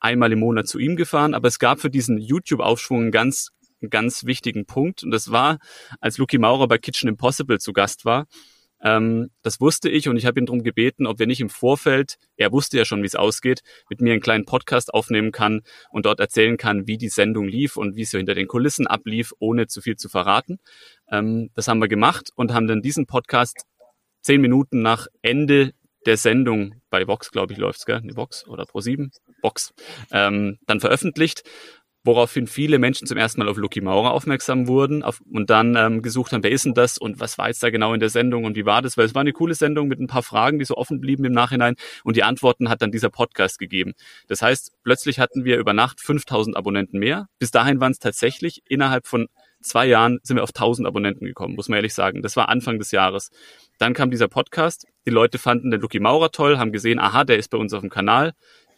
einmal 0.00 0.32
im 0.32 0.40
Monat 0.40 0.66
zu 0.66 0.78
ihm 0.78 0.96
gefahren, 0.96 1.32
aber 1.32 1.48
es 1.48 1.58
gab 1.58 1.80
für 1.80 1.90
diesen 1.90 2.18
YouTube-Aufschwung 2.18 3.02
einen 3.02 3.12
ganz 3.12 3.50
ganz 3.90 4.24
wichtigen 4.24 4.66
Punkt. 4.66 5.02
Und 5.02 5.10
das 5.10 5.32
war, 5.32 5.58
als 6.00 6.18
Luki 6.18 6.38
Maurer 6.38 6.68
bei 6.68 6.78
Kitchen 6.78 7.08
Impossible 7.08 7.58
zu 7.58 7.72
Gast 7.72 8.04
war. 8.04 8.26
Ähm, 8.82 9.30
das 9.42 9.60
wusste 9.60 9.88
ich 9.88 10.08
und 10.08 10.16
ich 10.16 10.26
habe 10.26 10.40
ihn 10.40 10.46
darum 10.46 10.62
gebeten, 10.62 11.06
ob 11.06 11.18
wir 11.18 11.26
nicht 11.26 11.40
im 11.40 11.48
Vorfeld, 11.48 12.16
er 12.36 12.52
wusste 12.52 12.78
ja 12.78 12.84
schon, 12.84 13.02
wie 13.02 13.06
es 13.06 13.14
ausgeht, 13.14 13.62
mit 13.88 14.00
mir 14.00 14.12
einen 14.12 14.20
kleinen 14.20 14.44
Podcast 14.44 14.92
aufnehmen 14.92 15.32
kann 15.32 15.62
und 15.90 16.06
dort 16.06 16.20
erzählen 16.20 16.56
kann, 16.56 16.86
wie 16.86 16.98
die 16.98 17.08
Sendung 17.08 17.46
lief 17.46 17.76
und 17.76 17.96
wie 17.96 18.02
es 18.02 18.10
so 18.10 18.18
hinter 18.18 18.34
den 18.34 18.48
Kulissen 18.48 18.86
ablief, 18.86 19.32
ohne 19.38 19.66
zu 19.66 19.80
viel 19.80 19.96
zu 19.96 20.08
verraten. 20.08 20.58
Ähm, 21.10 21.50
das 21.54 21.68
haben 21.68 21.80
wir 21.80 21.88
gemacht 21.88 22.30
und 22.34 22.52
haben 22.52 22.66
dann 22.66 22.82
diesen 22.82 23.06
Podcast 23.06 23.64
zehn 24.20 24.40
Minuten 24.40 24.82
nach 24.82 25.06
Ende 25.22 25.72
der 26.06 26.16
Sendung 26.16 26.74
bei 26.90 27.06
Vox, 27.06 27.30
glaube 27.30 27.52
ich, 27.52 27.58
läuft's, 27.58 27.86
gell? 27.86 28.00
Nee, 28.02 28.16
Vox 28.16 28.46
oder 28.46 28.64
Pro7? 28.64 29.10
Vox. 29.40 29.72
Ähm, 30.10 30.58
dann 30.66 30.80
veröffentlicht 30.80 31.42
woraufhin 32.04 32.46
viele 32.46 32.78
Menschen 32.78 33.06
zum 33.06 33.16
ersten 33.16 33.40
Mal 33.40 33.48
auf 33.48 33.56
Lucky 33.56 33.80
Maurer 33.80 34.12
aufmerksam 34.12 34.66
wurden 34.66 35.02
auf, 35.02 35.20
und 35.30 35.50
dann 35.50 35.76
ähm, 35.76 36.02
gesucht 36.02 36.32
haben, 36.32 36.42
wer 36.42 36.50
ist 36.50 36.64
denn 36.64 36.74
das 36.74 36.98
und 36.98 37.20
was 37.20 37.38
war 37.38 37.48
jetzt 37.48 37.62
da 37.62 37.70
genau 37.70 37.94
in 37.94 38.00
der 38.00 38.08
Sendung 38.08 38.44
und 38.44 38.56
wie 38.56 38.66
war 38.66 38.82
das? 38.82 38.96
Weil 38.96 39.06
es 39.06 39.14
war 39.14 39.20
eine 39.20 39.32
coole 39.32 39.54
Sendung 39.54 39.88
mit 39.88 40.00
ein 40.00 40.08
paar 40.08 40.22
Fragen, 40.22 40.58
die 40.58 40.64
so 40.64 40.76
offen 40.76 41.00
blieben 41.00 41.24
im 41.24 41.32
Nachhinein 41.32 41.76
und 42.04 42.16
die 42.16 42.24
Antworten 42.24 42.68
hat 42.68 42.82
dann 42.82 42.90
dieser 42.90 43.10
Podcast 43.10 43.58
gegeben. 43.58 43.92
Das 44.26 44.42
heißt, 44.42 44.72
plötzlich 44.82 45.18
hatten 45.18 45.44
wir 45.44 45.58
über 45.58 45.72
Nacht 45.72 46.00
5000 46.00 46.56
Abonnenten 46.56 46.98
mehr. 46.98 47.28
Bis 47.38 47.50
dahin 47.50 47.80
waren 47.80 47.92
es 47.92 47.98
tatsächlich 47.98 48.62
innerhalb 48.68 49.06
von 49.06 49.28
zwei 49.62 49.86
Jahren 49.86 50.18
sind 50.22 50.36
wir 50.36 50.42
auf 50.42 50.50
1000 50.50 50.86
Abonnenten 50.86 51.24
gekommen, 51.24 51.54
muss 51.54 51.68
man 51.68 51.76
ehrlich 51.76 51.94
sagen. 51.94 52.22
Das 52.22 52.36
war 52.36 52.48
Anfang 52.48 52.78
des 52.78 52.90
Jahres. 52.90 53.30
Dann 53.78 53.94
kam 53.94 54.10
dieser 54.10 54.28
Podcast. 54.28 54.86
Die 55.06 55.10
Leute 55.10 55.38
fanden 55.38 55.70
den 55.70 55.80
Lucky 55.80 56.00
Maurer 56.00 56.30
toll, 56.30 56.58
haben 56.58 56.72
gesehen, 56.72 56.98
aha, 56.98 57.24
der 57.24 57.38
ist 57.38 57.48
bei 57.48 57.58
uns 57.58 57.72
auf 57.72 57.80
dem 57.80 57.90
Kanal. 57.90 58.32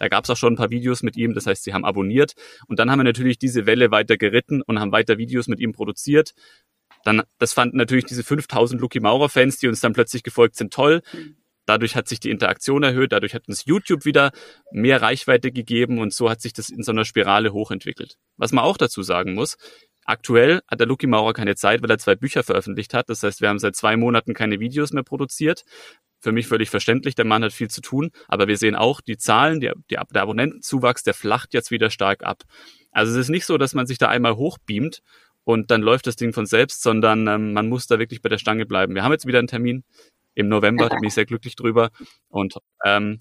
Da 0.04 0.08
gab 0.08 0.24
es 0.24 0.30
auch 0.30 0.36
schon 0.36 0.52
ein 0.52 0.56
paar 0.56 0.68
Videos 0.68 1.02
mit 1.02 1.16
ihm, 1.16 1.32
das 1.32 1.46
heißt, 1.46 1.64
sie 1.64 1.72
haben 1.72 1.86
abonniert. 1.86 2.34
Und 2.66 2.78
dann 2.78 2.90
haben 2.90 2.98
wir 2.98 3.04
natürlich 3.04 3.38
diese 3.38 3.64
Welle 3.64 3.90
weiter 3.90 4.18
geritten 4.18 4.60
und 4.60 4.78
haben 4.78 4.92
weiter 4.92 5.16
Videos 5.16 5.48
mit 5.48 5.60
ihm 5.60 5.72
produziert. 5.72 6.34
Dann, 7.04 7.22
das 7.38 7.54
fanden 7.54 7.78
natürlich 7.78 8.04
diese 8.04 8.22
5000 8.22 8.82
Lucky 8.82 9.00
Maurer 9.00 9.30
Fans, 9.30 9.56
die 9.56 9.66
uns 9.66 9.80
dann 9.80 9.94
plötzlich 9.94 10.22
gefolgt 10.22 10.56
sind, 10.56 10.74
toll. 10.74 11.00
Dadurch 11.64 11.96
hat 11.96 12.06
sich 12.06 12.20
die 12.20 12.28
Interaktion 12.28 12.82
erhöht, 12.82 13.12
dadurch 13.12 13.32
hat 13.32 13.48
uns 13.48 13.64
YouTube 13.64 14.04
wieder 14.04 14.32
mehr 14.70 15.00
Reichweite 15.00 15.50
gegeben 15.50 15.98
und 15.98 16.12
so 16.12 16.28
hat 16.28 16.42
sich 16.42 16.52
das 16.52 16.68
in 16.68 16.82
so 16.82 16.92
einer 16.92 17.06
Spirale 17.06 17.54
hochentwickelt. 17.54 18.18
Was 18.36 18.52
man 18.52 18.62
auch 18.62 18.76
dazu 18.76 19.02
sagen 19.02 19.32
muss, 19.32 19.56
aktuell 20.04 20.60
hat 20.68 20.80
der 20.80 20.86
Lucky 20.86 21.06
Maurer 21.06 21.32
keine 21.32 21.56
Zeit, 21.56 21.82
weil 21.82 21.90
er 21.90 21.96
zwei 21.96 22.14
Bücher 22.14 22.42
veröffentlicht 22.42 22.92
hat. 22.92 23.08
Das 23.08 23.22
heißt, 23.22 23.40
wir 23.40 23.48
haben 23.48 23.58
seit 23.58 23.74
zwei 23.74 23.96
Monaten 23.96 24.34
keine 24.34 24.60
Videos 24.60 24.92
mehr 24.92 25.02
produziert. 25.02 25.64
Für 26.24 26.32
mich 26.32 26.46
völlig 26.46 26.70
verständlich, 26.70 27.14
der 27.14 27.26
Mann 27.26 27.44
hat 27.44 27.52
viel 27.52 27.68
zu 27.68 27.82
tun, 27.82 28.10
aber 28.28 28.48
wir 28.48 28.56
sehen 28.56 28.76
auch, 28.76 29.02
die 29.02 29.18
Zahlen, 29.18 29.60
der, 29.60 29.74
der 29.90 30.00
Abonnentenzuwachs, 30.00 31.02
der 31.02 31.12
flacht 31.12 31.52
jetzt 31.52 31.70
wieder 31.70 31.90
stark 31.90 32.24
ab. 32.24 32.44
Also 32.92 33.12
es 33.12 33.18
ist 33.18 33.28
nicht 33.28 33.44
so, 33.44 33.58
dass 33.58 33.74
man 33.74 33.86
sich 33.86 33.98
da 33.98 34.08
einmal 34.08 34.36
hochbeamt 34.36 35.02
und 35.44 35.70
dann 35.70 35.82
läuft 35.82 36.06
das 36.06 36.16
Ding 36.16 36.32
von 36.32 36.46
selbst, 36.46 36.82
sondern 36.82 37.26
ähm, 37.26 37.52
man 37.52 37.68
muss 37.68 37.88
da 37.88 37.98
wirklich 37.98 38.22
bei 38.22 38.30
der 38.30 38.38
Stange 38.38 38.64
bleiben. 38.64 38.94
Wir 38.94 39.04
haben 39.04 39.12
jetzt 39.12 39.26
wieder 39.26 39.38
einen 39.38 39.48
Termin 39.48 39.84
im 40.34 40.48
November, 40.48 40.88
da 40.88 40.96
bin 40.96 41.08
ich 41.08 41.12
sehr 41.12 41.26
glücklich 41.26 41.56
drüber 41.56 41.90
und 42.30 42.54
ähm, 42.86 43.20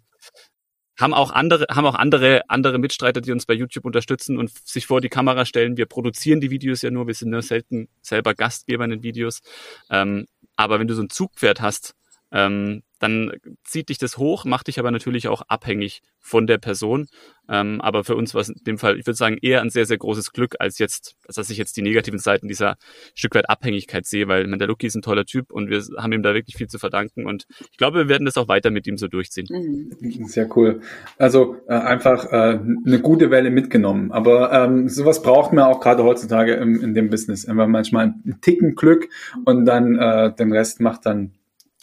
haben 0.98 1.14
auch 1.14 1.32
andere, 1.32 1.66
haben 1.70 1.86
auch 1.86 1.96
andere, 1.96 2.44
andere 2.48 2.80
Mitstreiter, 2.80 3.20
die 3.20 3.34
uns 3.34 3.46
bei 3.46 3.54
YouTube 3.54 3.84
unterstützen 3.84 4.38
und 4.38 4.50
sich 4.66 4.88
vor 4.88 5.02
die 5.02 5.10
Kamera 5.10 5.44
stellen. 5.44 5.76
Wir 5.76 5.88
produzieren 5.88 6.40
die 6.40 6.52
Videos 6.52 6.84
ja 6.84 6.90
nur, 6.90 7.06
wir 7.06 7.16
sind 7.16 7.32
nur 7.32 7.42
selten 7.42 7.90
selber 8.02 8.34
Gastgeber 8.34 8.86
in 8.86 8.92
den 8.92 9.04
Videos. 9.04 9.42
Ähm, 9.90 10.26
aber 10.56 10.80
wenn 10.80 10.88
du 10.88 10.96
so 10.96 11.02
ein 11.02 11.10
Zugpferd 11.10 11.60
hast, 11.60 11.96
ähm, 12.34 12.82
dann 13.00 13.34
zieht 13.64 13.90
dich 13.90 13.98
das 13.98 14.18
hoch, 14.18 14.46
macht 14.46 14.68
dich 14.68 14.80
aber 14.80 14.90
natürlich 14.90 15.28
auch 15.28 15.42
abhängig 15.50 16.02
von 16.20 16.48
der 16.48 16.58
Person. 16.58 17.08
Ähm, 17.50 17.82
aber 17.82 18.06
für 18.06 18.16
uns 18.16 18.34
war 18.34 18.42
es 18.42 18.50
in 18.50 18.64
dem 18.66 18.78
Fall, 18.78 18.98
ich 18.98 19.06
würde 19.06 19.18
sagen, 19.18 19.38
eher 19.42 19.62
ein 19.62 19.70
sehr, 19.70 19.86
sehr 19.86 19.98
großes 19.98 20.32
Glück, 20.32 20.56
als 20.60 20.80
jetzt, 20.80 21.18
als 21.28 21.36
dass 21.36 21.50
ich 21.50 21.58
jetzt 21.58 21.76
die 21.76 21.82
negativen 21.82 22.18
Seiten 22.18 22.48
dieser 22.48 22.78
Stück 23.14 23.36
weit 23.36 23.50
Abhängigkeit 23.50 24.06
sehe, 24.06 24.30
weil 24.30 24.48
Mandaluki 24.48 24.88
ist 24.88 24.96
ein 24.96 25.02
toller 25.02 25.26
Typ 25.26 25.52
und 25.52 25.70
wir 25.70 25.84
haben 25.98 26.14
ihm 26.14 26.24
da 26.24 26.34
wirklich 26.34 26.56
viel 26.56 26.68
zu 26.68 26.80
verdanken 26.80 27.26
und 27.26 27.46
ich 27.72 27.78
glaube, 27.78 28.00
wir 28.00 28.08
werden 28.08 28.24
das 28.24 28.38
auch 28.38 28.48
weiter 28.48 28.72
mit 28.72 28.88
ihm 28.88 28.98
so 28.98 29.10
durchziehen. 29.10 29.48
Mhm. 29.50 30.26
Sehr 30.26 30.50
cool. 30.56 30.80
Also 31.18 31.58
äh, 31.68 31.74
einfach 31.74 32.32
äh, 32.32 32.60
eine 32.86 33.02
gute 33.02 33.30
Welle 33.30 33.52
mitgenommen. 33.52 34.14
Aber 34.14 34.54
ähm, 34.54 34.88
sowas 34.88 35.22
braucht 35.22 35.52
man 35.52 35.66
auch 35.66 35.82
gerade 35.82 36.04
heutzutage 36.04 36.54
im, 36.54 36.82
in 36.82 36.94
dem 36.94 37.10
Business. 37.10 37.46
Einfach 37.46 37.68
manchmal 37.68 38.06
einen 38.06 38.40
Ticken 38.40 38.76
Glück 38.76 39.10
und 39.44 39.66
dann 39.66 40.00
äh, 40.00 40.34
den 40.34 40.54
Rest 40.54 40.80
macht 40.80 41.06
dann 41.06 41.34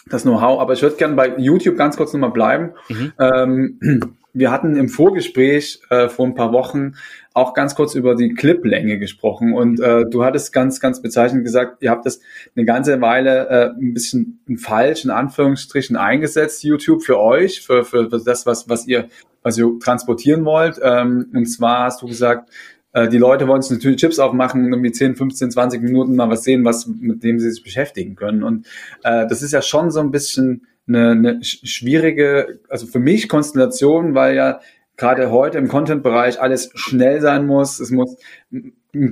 das 0.07 0.23
Know-how. 0.23 0.61
Aber 0.61 0.73
ich 0.73 0.83
würde 0.83 0.97
gerne 0.97 1.15
bei 1.15 1.37
YouTube 1.37 1.77
ganz 1.77 1.97
kurz 1.97 2.13
nochmal 2.13 2.31
bleiben. 2.31 2.73
Mhm. 2.89 3.13
Ähm, 3.19 4.17
wir 4.33 4.51
hatten 4.51 4.77
im 4.77 4.89
Vorgespräch 4.89 5.81
äh, 5.91 6.09
vor 6.09 6.27
ein 6.27 6.35
paar 6.35 6.53
Wochen 6.53 6.95
auch 7.35 7.55
ganz 7.55 7.75
kurz 7.75 7.95
über 7.95 8.15
die 8.15 8.35
Cliplänge 8.35 8.99
gesprochen 8.99 9.55
und 9.55 9.81
äh, 9.81 10.05
du 10.09 10.25
hattest 10.25 10.53
ganz, 10.53 10.81
ganz 10.81 11.01
bezeichnend 11.01 11.45
gesagt, 11.45 11.83
ihr 11.83 11.91
habt 11.91 12.07
das 12.07 12.21
eine 12.57 12.65
ganze 12.65 13.01
Weile 13.01 13.49
äh, 13.49 13.71
ein 13.71 13.95
bisschen 13.95 14.41
falsch 14.59 15.05
in 15.05 15.11
Anführungsstrichen 15.11 15.97
eingesetzt, 15.97 16.63
YouTube 16.65 17.03
für 17.03 17.19
euch, 17.19 17.61
für, 17.61 17.85
für, 17.85 18.11
für 18.11 18.21
das, 18.21 18.47
was, 18.47 18.69
was 18.69 18.87
ihr, 18.87 19.09
was 19.43 19.59
ihr 19.59 19.79
transportieren 19.81 20.45
wollt. 20.45 20.81
Ähm, 20.83 21.31
und 21.35 21.47
zwar 21.47 21.85
hast 21.85 22.03
du 22.03 22.07
gesagt, 22.07 22.51
äh, 22.93 23.09
die 23.09 23.19
Leute 23.19 23.47
wollen 23.47 23.63
sich 23.63 23.73
natürlich 23.73 24.01
Chips 24.01 24.19
aufmachen, 24.19 24.73
irgendwie 24.73 24.93
10, 24.93 25.17
15, 25.17 25.51
20 25.51 25.83
Minuten 25.83 26.17
mal 26.17 26.31
was 26.31 26.45
sehen, 26.45 26.65
was 26.65 26.87
mit 26.87 27.23
dem 27.23 27.39
sie 27.39 27.51
sich 27.51 27.63
beschäftigen 27.63 28.17
können. 28.17 28.43
Und 28.43 28.67
äh, 29.03 29.27
das 29.27 29.43
ist 29.43 29.53
ja 29.53 29.63
schon 29.63 29.91
so 29.91 30.01
ein 30.01 30.11
bisschen 30.11 30.67
eine, 30.89 31.11
eine 31.11 31.45
schwierige, 31.45 32.61
also 32.69 32.87
für 32.87 32.99
mich 32.99 33.29
Konstellation, 33.29 34.15
weil 34.15 34.35
ja 34.35 34.61
gerade 34.97 35.31
heute 35.31 35.59
im 35.59 35.69
Content-Bereich 35.69 36.41
alles 36.41 36.71
schnell 36.75 37.21
sein 37.21 37.47
muss. 37.47 37.81
Es 37.81 37.91
muss 37.91 38.17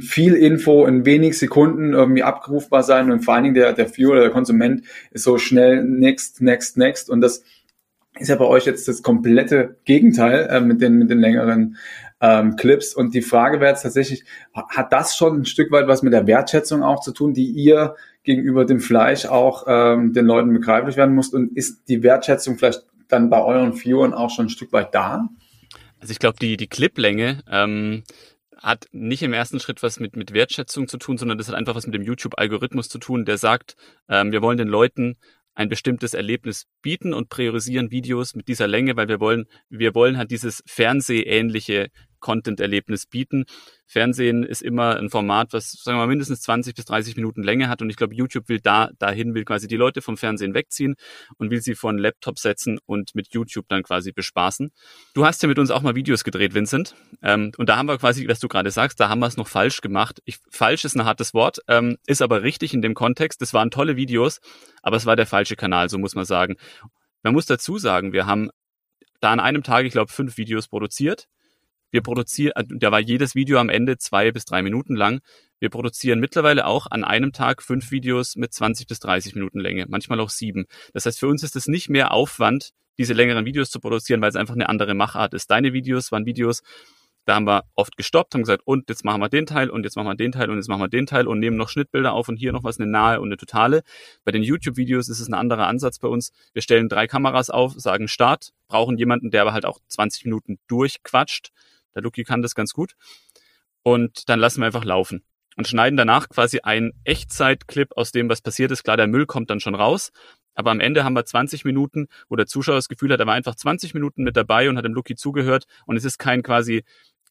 viel 0.00 0.35
Info 0.35 0.87
in 0.87 1.06
wenig 1.06 1.38
Sekunden 1.38 1.94
irgendwie 1.94 2.23
abrufbar 2.23 2.82
sein 2.82 3.11
und 3.11 3.25
vor 3.25 3.35
allen 3.35 3.44
Dingen 3.44 3.54
der, 3.54 3.73
der 3.73 3.88
Viewer 3.88 4.20
der 4.20 4.30
Konsument 4.30 4.82
ist 5.12 5.23
so 5.23 5.38
schnell 5.38 5.85
next, 5.85 6.42
next, 6.42 6.76
next 6.76 7.08
und 7.08 7.20
das 7.20 7.44
ist 8.18 8.28
ja 8.28 8.35
bei 8.35 8.44
euch 8.44 8.66
jetzt 8.66 8.88
das 8.88 9.02
komplette 9.02 9.76
Gegenteil 9.85 10.49
äh, 10.50 10.61
mit 10.61 10.80
den 10.80 10.99
mit 10.99 11.11
den 11.11 11.20
längeren 11.20 11.76
ähm, 12.20 12.56
Clips. 12.56 12.94
Und 12.94 13.14
die 13.14 13.22
Frage 13.22 13.60
wäre 13.60 13.70
jetzt 13.70 13.82
tatsächlich, 13.82 14.25
hat 14.54 14.92
das 14.92 15.16
schon 15.16 15.40
ein 15.40 15.44
Stück 15.44 15.70
weit 15.70 15.88
was 15.88 16.02
mit 16.02 16.12
der 16.12 16.26
Wertschätzung 16.26 16.82
auch 16.82 17.00
zu 17.00 17.12
tun, 17.12 17.34
die 17.34 17.50
ihr 17.50 17.94
gegenüber 18.22 18.64
dem 18.64 18.80
Fleisch 18.80 19.26
auch 19.26 19.64
ähm, 19.66 20.12
den 20.12 20.26
Leuten 20.26 20.52
begreiflich 20.52 20.96
werden 20.96 21.14
muss? 21.14 21.28
Und 21.28 21.56
ist 21.56 21.88
die 21.88 22.02
Wertschätzung 22.02 22.58
vielleicht 22.58 22.84
dann 23.08 23.30
bei 23.30 23.42
euren 23.42 23.75
Viewern 23.75 24.14
auch 24.14 24.30
schon 24.30 24.46
ein 24.46 24.50
Stück 24.50 24.72
weit 24.72 24.94
da? 24.94 25.28
Also 26.00 26.12
ich 26.12 26.18
glaube, 26.18 26.38
die, 26.40 26.56
die 26.56 26.68
Cliplänge 26.68 27.42
ähm, 27.50 28.04
hat 28.56 28.87
nicht 28.92 29.22
im 29.22 29.32
ersten 29.32 29.60
Schritt 29.60 29.82
was 29.82 30.00
mit, 30.00 30.16
mit 30.16 30.32
Wertschätzung 30.32 30.88
zu 30.88 30.98
tun, 30.98 31.16
sondern 31.18 31.38
das 31.38 31.48
hat 31.48 31.54
einfach 31.54 31.75
was 31.75 31.87
mit 31.87 31.94
dem 31.94 32.02
YouTube-Algorithmus 32.02 32.88
zu 32.88 32.98
tun, 32.98 33.25
der 33.25 33.38
sagt, 33.38 33.76
ähm, 34.08 34.32
wir 34.32 34.42
wollen 34.42 34.58
den 34.58 34.68
Leuten 34.68 35.16
ein 35.54 35.68
bestimmtes 35.68 36.14
Erlebnis 36.14 36.66
bieten 36.82 37.12
und 37.12 37.30
priorisieren 37.30 37.90
Videos 37.90 38.37
mit 38.37 38.46
dieser 38.46 38.68
Länge, 38.68 38.96
weil 38.96 39.08
wir 39.08 39.18
wollen, 39.18 39.46
wir 39.68 39.92
wollen 39.94 40.16
halt 40.16 40.30
dieses 40.30 40.62
Fernsehähnliche 40.66 41.88
Content-Erlebnis 42.20 43.06
bieten. 43.06 43.44
Fernsehen 43.87 44.44
ist 44.44 44.62
immer 44.62 44.96
ein 44.96 45.08
Format, 45.08 45.52
was, 45.52 45.72
sagen 45.72 45.96
wir 45.96 46.02
mal, 46.02 46.08
mindestens 46.08 46.42
20 46.42 46.75
bis 46.75 46.84
30 46.84 47.16
Minuten 47.16 47.42
Länge 47.42 47.68
hat. 47.68 47.80
Und 47.80 47.88
ich 47.88 47.96
glaube, 47.96 48.14
YouTube 48.14 48.48
will 48.48 48.60
da, 48.60 48.90
dahin, 48.98 49.34
will 49.34 49.44
quasi 49.44 49.66
die 49.66 49.76
Leute 49.76 50.02
vom 50.02 50.18
Fernsehen 50.18 50.52
wegziehen 50.52 50.96
und 51.38 51.50
will 51.50 51.62
sie 51.62 51.75
einen 51.82 51.98
Laptop 51.98 52.38
setzen 52.38 52.78
und 52.84 53.14
mit 53.14 53.32
YouTube 53.32 53.66
dann 53.68 53.82
quasi 53.82 54.12
bespaßen. 54.12 54.70
Du 55.14 55.25
hast 55.25 55.42
ja 55.42 55.48
mit 55.48 55.58
uns 55.58 55.70
auch 55.70 55.80
mal 55.80 55.94
Videos 55.94 56.22
gedreht, 56.22 56.54
Vincent. 56.54 56.94
Ähm, 57.22 57.52
und 57.56 57.68
da 57.68 57.76
haben 57.76 57.88
wir 57.88 57.96
quasi, 57.98 58.28
was 58.28 58.40
du 58.40 58.48
gerade 58.48 58.70
sagst, 58.70 59.00
da 59.00 59.08
haben 59.08 59.20
wir 59.20 59.26
es 59.26 59.37
noch 59.37 59.48
falsch 59.48 59.80
gemacht. 59.80 60.20
Ich, 60.26 60.38
falsch 60.50 60.84
ist 60.84 60.94
ein 60.94 61.04
hartes 61.04 61.32
Wort, 61.32 61.60
ähm, 61.68 61.96
ist 62.06 62.20
aber 62.20 62.42
richtig 62.42 62.75
in 62.75 62.82
dem 62.82 62.94
Kontext. 62.94 63.40
Das 63.40 63.54
waren 63.54 63.70
tolle 63.70 63.96
Videos, 63.96 64.40
aber 64.82 64.96
es 64.96 65.06
war 65.06 65.16
der 65.16 65.26
falsche 65.26 65.56
Kanal, 65.56 65.88
so 65.88 65.98
muss 65.98 66.14
man 66.14 66.26
sagen. 66.26 66.56
Man 67.22 67.32
muss 67.32 67.46
dazu 67.46 67.78
sagen, 67.78 68.12
wir 68.12 68.26
haben 68.26 68.50
da 69.20 69.32
an 69.32 69.40
einem 69.40 69.62
Tag, 69.62 69.84
ich 69.84 69.92
glaube, 69.92 70.12
fünf 70.12 70.37
Videos 70.37 70.68
produziert 70.68 71.26
wir 71.90 72.02
produzieren, 72.02 72.52
äh, 72.57 72.64
da 72.68 72.90
war 72.92 73.00
jedes 73.00 73.35
Video 73.35 73.59
am 73.59 73.68
Ende 73.68 73.99
zwei 73.99 74.30
bis 74.30 74.45
drei 74.45 74.62
Minuten 74.62 74.95
lang. 74.95 75.21
Wir 75.61 75.71
produzieren 75.71 76.21
mittlerweile 76.21 76.66
auch 76.66 76.87
an 76.90 77.04
einem 77.04 77.33
Tag 77.33 77.62
fünf 77.62 77.90
Videos 77.90 78.37
mit 78.37 78.52
20 78.52 78.87
bis 78.87 79.00
30 79.00 79.35
Minuten 79.35 79.59
Länge, 79.59 79.87
manchmal 79.88 80.21
auch 80.21 80.30
sieben. 80.30 80.66
Das 80.92 81.07
heißt, 81.07 81.18
für 81.18 81.28
uns 81.28 81.42
ist 81.42 81.57
es 81.57 81.66
nicht 81.66 81.88
mehr 81.88 82.12
Aufwand, 82.12 82.71
diese 82.99 83.12
längeren 83.12 83.45
Videos 83.45 83.71
zu 83.71 83.80
produzieren, 83.80 84.21
weil 84.21 84.30
es 84.30 84.37
einfach 84.37 84.54
eine 84.54 84.68
andere 84.68 84.95
Machart 84.95 85.35
ist. 85.35 85.50
Deine 85.50 85.73
Videos 85.73 86.12
waren 86.12 86.26
Videos, 86.26 86.62
da 87.25 87.35
haben 87.35 87.47
wir 87.47 87.64
oft 87.75 87.97
gestoppt, 87.97 88.35
haben 88.35 88.42
gesagt, 88.42 88.62
und 88.64 88.88
jetzt 88.88 89.04
machen 89.04 89.21
wir 89.21 89.28
den 89.28 89.47
Teil 89.47 89.68
und 89.68 89.85
jetzt 89.85 89.97
machen 89.97 90.07
wir 90.07 90.14
den 90.14 90.33
Teil 90.33 90.50
und 90.50 90.57
jetzt 90.57 90.68
machen 90.68 90.80
wir 90.80 90.88
den 90.88 91.07
Teil 91.07 91.26
und 91.26 91.38
nehmen 91.38 91.57
noch 91.57 91.68
Schnittbilder 91.68 92.12
auf 92.12 92.28
und 92.28 92.37
hier 92.37 92.52
noch 92.52 92.64
was, 92.64 92.80
eine 92.80 92.90
nahe 92.90 93.21
und 93.21 93.28
eine 93.28 93.37
totale. 93.37 93.83
Bei 94.25 94.33
den 94.33 94.42
YouTube-Videos 94.42 95.09
ist 95.09 95.21
es 95.21 95.28
ein 95.28 95.35
anderer 95.35 95.66
Ansatz 95.66 95.99
bei 95.99 96.09
uns. 96.09 96.33
Wir 96.54 96.62
stellen 96.62 96.88
drei 96.88 97.07
Kameras 97.07 97.50
auf, 97.50 97.75
sagen 97.75 98.09
Start, 98.09 98.50
brauchen 98.66 98.97
jemanden, 98.97 99.30
der 99.30 99.42
aber 99.42 99.52
halt 99.52 99.66
auch 99.66 99.78
20 99.88 100.25
Minuten 100.25 100.59
durchquatscht 100.68 101.50
der 101.95 102.02
Luki 102.02 102.25
kann 102.25 102.42
das 102.42 102.54
ganz 102.54 102.73
gut. 102.73 102.95
Und 103.83 104.28
dann 104.28 104.40
lassen 104.40 104.61
wir 104.61 104.66
einfach 104.66 104.85
laufen 104.85 105.23
und 105.57 105.66
schneiden 105.66 105.97
danach 105.97 106.28
quasi 106.28 106.61
einen 106.61 106.92
Echtzeit-Clip 107.04 107.90
aus 107.97 108.12
dem, 108.12 108.28
was 108.28 108.42
passiert 108.42 108.71
ist. 108.71 108.85
Klar, 108.85 108.97
der 108.97 109.09
Müll 109.09 109.26
kommt 109.26 109.50
dann 109.50 109.61
schon 109.61 109.75
raus. 109.75 110.11
Aber 110.54 110.71
am 110.71 110.80
Ende 110.80 111.04
haben 111.04 111.14
wir 111.14 111.25
20 111.25 111.64
Minuten, 111.64 112.09
wo 112.28 112.37
der 112.37 112.47
Zuschauer 112.47 112.76
das 112.76 112.88
Gefühl 112.88 113.12
hat, 113.12 113.21
er 113.21 113.26
war 113.26 113.35
einfach 113.35 113.54
20 113.54 113.95
Minuten 113.95 114.23
mit 114.23 114.37
dabei 114.37 114.68
und 114.68 114.76
hat 114.76 114.85
dem 114.85 114.95
Luki 114.95 115.16
zugehört. 115.16 115.66
Und 115.87 115.97
es 115.97 116.04
ist 116.04 116.18
kein 116.18 116.42
quasi 116.42 116.85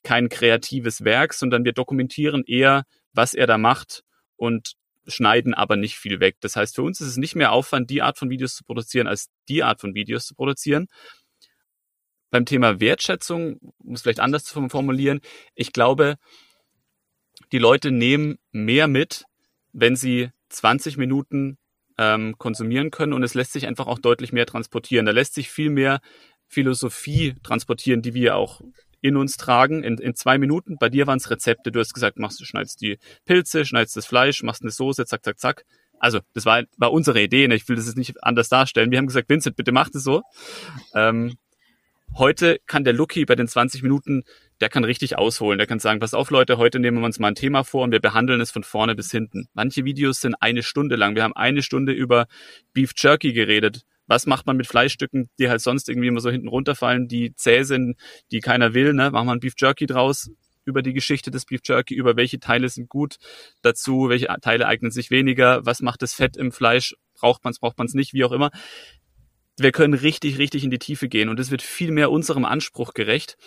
kein 0.04 0.30
kreatives 0.30 1.04
Werk, 1.04 1.34
sondern 1.34 1.66
wir 1.66 1.74
dokumentieren 1.74 2.44
eher, 2.46 2.84
was 3.14 3.34
er 3.34 3.48
da 3.48 3.58
macht 3.58 4.04
und 4.36 4.74
schneiden 5.08 5.54
aber 5.54 5.78
nicht 5.78 5.98
viel 5.98 6.20
weg. 6.20 6.36
Das 6.42 6.56
heißt, 6.56 6.76
für 6.76 6.84
uns 6.84 7.02
ist 7.02 7.08
es 7.08 7.18
nicht 7.18 7.36
mehr 7.36 7.52
Aufwand, 7.52 7.90
die 7.90 8.02
Art 8.02 8.18
von 8.18 8.30
Videos 8.30 8.56
zu 8.56 8.64
produzieren, 8.64 9.08
als 9.08 9.30
die 9.48 9.64
Art 9.64 9.80
von 9.80 9.96
Videos 9.96 10.26
zu 10.26 10.36
produzieren 10.36 10.88
beim 12.30 12.46
Thema 12.46 12.80
Wertschätzung, 12.80 13.60
muss 13.84 14.02
vielleicht 14.02 14.20
anders 14.20 14.44
zu 14.44 14.68
formulieren, 14.70 15.22
ich 15.56 15.74
glaube, 15.74 16.16
die 17.52 17.60
Leute 17.60 17.92
nehmen 17.92 18.38
mehr 18.52 18.88
mit, 18.88 19.26
wenn 19.72 19.96
sie 19.96 20.30
20 20.50 20.98
Minuten 20.98 21.58
ähm, 21.98 22.38
konsumieren 22.38 22.92
können 22.92 23.14
und 23.14 23.24
es 23.24 23.34
lässt 23.34 23.54
sich 23.54 23.68
einfach 23.68 23.88
auch 23.88 24.00
deutlich 24.00 24.32
mehr 24.34 24.46
transportieren. 24.46 25.06
Da 25.06 25.12
lässt 25.12 25.34
sich 25.34 25.50
viel 25.50 25.70
mehr 25.70 26.00
Philosophie 26.48 27.36
transportieren, 27.44 28.02
die 28.02 28.14
wir 28.14 28.36
auch 28.36 28.62
in 29.02 29.16
uns 29.16 29.38
tragen, 29.38 29.84
in, 29.84 29.98
in 29.98 30.16
zwei 30.16 30.38
Minuten. 30.38 30.78
Bei 30.80 30.90
dir 30.90 31.08
waren 31.08 31.18
es 31.18 31.30
Rezepte. 31.30 31.72
Du 31.72 31.80
hast 31.80 31.94
gesagt, 31.94 32.18
machst, 32.18 32.46
schneidest 32.46 32.82
die 32.82 32.98
Pilze, 33.26 33.66
schneidest 33.66 33.96
das 33.96 34.06
Fleisch, 34.06 34.44
machst 34.44 34.62
eine 34.62 34.72
Soße, 34.72 35.06
zack, 35.06 35.24
zack, 35.24 35.40
zack. 35.40 35.66
Also, 36.00 36.20
das 36.34 36.46
war, 36.46 36.64
war 36.78 36.92
unsere 36.92 37.22
Idee. 37.22 37.48
Ne? 37.48 37.56
Ich 37.56 37.68
will 37.68 37.76
das 37.76 37.88
jetzt 37.88 37.98
nicht 37.98 38.24
anders 38.24 38.50
darstellen. 38.50 38.92
Wir 38.92 38.98
haben 38.98 39.08
gesagt, 39.08 39.30
Vincent, 39.30 39.56
bitte 39.56 39.72
mach 39.72 39.90
das 39.90 40.04
so. 40.04 40.22
Ähm, 40.94 41.36
Heute 42.16 42.60
kann 42.66 42.84
der 42.84 42.94
Lucky 42.94 43.26
bei 43.26 43.36
den 43.36 43.48
20 43.48 43.84
Minuten, 43.84 44.24
der 44.60 44.70
kann 44.70 44.84
richtig 44.84 45.18
ausholen. 45.18 45.60
Der 45.60 45.68
kann 45.68 45.80
sagen, 45.80 46.00
pass 46.00 46.16
auf 46.16 46.32
Leute, 46.32 46.58
heute 46.58 46.80
nehmen 46.80 47.00
wir 47.00 47.06
uns 47.06 47.20
mal 47.20 47.28
ein 47.28 47.36
Thema 47.36 47.64
vor 47.64 47.84
und 47.84 47.92
wir 47.92 48.00
behandeln 48.00 48.42
es 48.42 48.50
von 48.50 48.64
vorne 48.64 48.96
bis 48.96 49.12
hinten. 49.12 49.48
Manche 49.54 49.86
Videos 49.86 50.20
sind 50.20 50.36
eine 50.40 50.64
Stunde 50.64 50.96
lang. 50.96 51.16
Wir 51.16 51.24
haben 51.24 51.36
eine 51.36 51.62
Stunde 51.62 51.92
über 51.92 52.26
Beef 52.74 52.94
Jerky 52.98 53.34
geredet. 53.34 53.84
Was 54.08 54.26
macht 54.26 54.48
man 54.48 54.58
mit 54.58 54.68
Fleischstücken, 54.68 55.30
die 55.38 55.50
halt 55.50 55.62
sonst 55.62 55.90
irgendwie 55.90 56.08
immer 56.08 56.22
so 56.22 56.32
hinten 56.32 56.48
runterfallen, 56.48 57.08
die 57.08 57.36
zäh 57.36 57.64
sind, 57.64 57.98
die 58.32 58.40
keiner 58.40 58.74
will, 58.74 58.94
ne? 58.94 59.12
Machen 59.12 59.28
wir 59.28 59.34
ein 59.34 59.40
Beef 59.40 59.54
Jerky 59.58 59.86
draus 59.86 60.32
über 60.68 60.82
die 60.82 60.94
Geschichte 60.94 61.30
des 61.32 61.46
Beef 61.46 61.62
Jerky, 61.64 61.94
über 61.94 62.16
welche 62.16 62.40
Teile 62.40 62.68
sind 62.70 62.90
gut 62.90 63.18
dazu, 63.62 64.10
welche 64.10 64.28
Teile 64.42 64.68
eignen 64.68 64.92
sich 64.92 65.12
weniger, 65.12 65.66
was 65.66 65.82
macht 65.82 66.02
das 66.02 66.14
Fett 66.14 66.36
im 66.36 66.52
Fleisch, 66.52 66.96
braucht 67.14 67.44
man 67.44 67.52
es, 67.52 67.60
braucht 67.60 67.78
man 67.78 67.88
es 67.88 67.94
nicht, 67.94 68.14
wie 68.14 68.24
auch 68.24 68.32
immer 68.32 68.52
wir 69.58 69.72
können 69.72 69.94
richtig, 69.94 70.38
richtig 70.38 70.64
in 70.64 70.72
die 70.72 70.80
Tiefe 70.80 71.10
gehen 71.10 71.30
und 71.30 71.40
es 71.40 71.52
wird 71.52 71.62
viel 71.62 71.92
mehr 71.92 72.12
unserem 72.12 72.46
Anspruch 72.46 72.94
gerecht, 72.94 73.38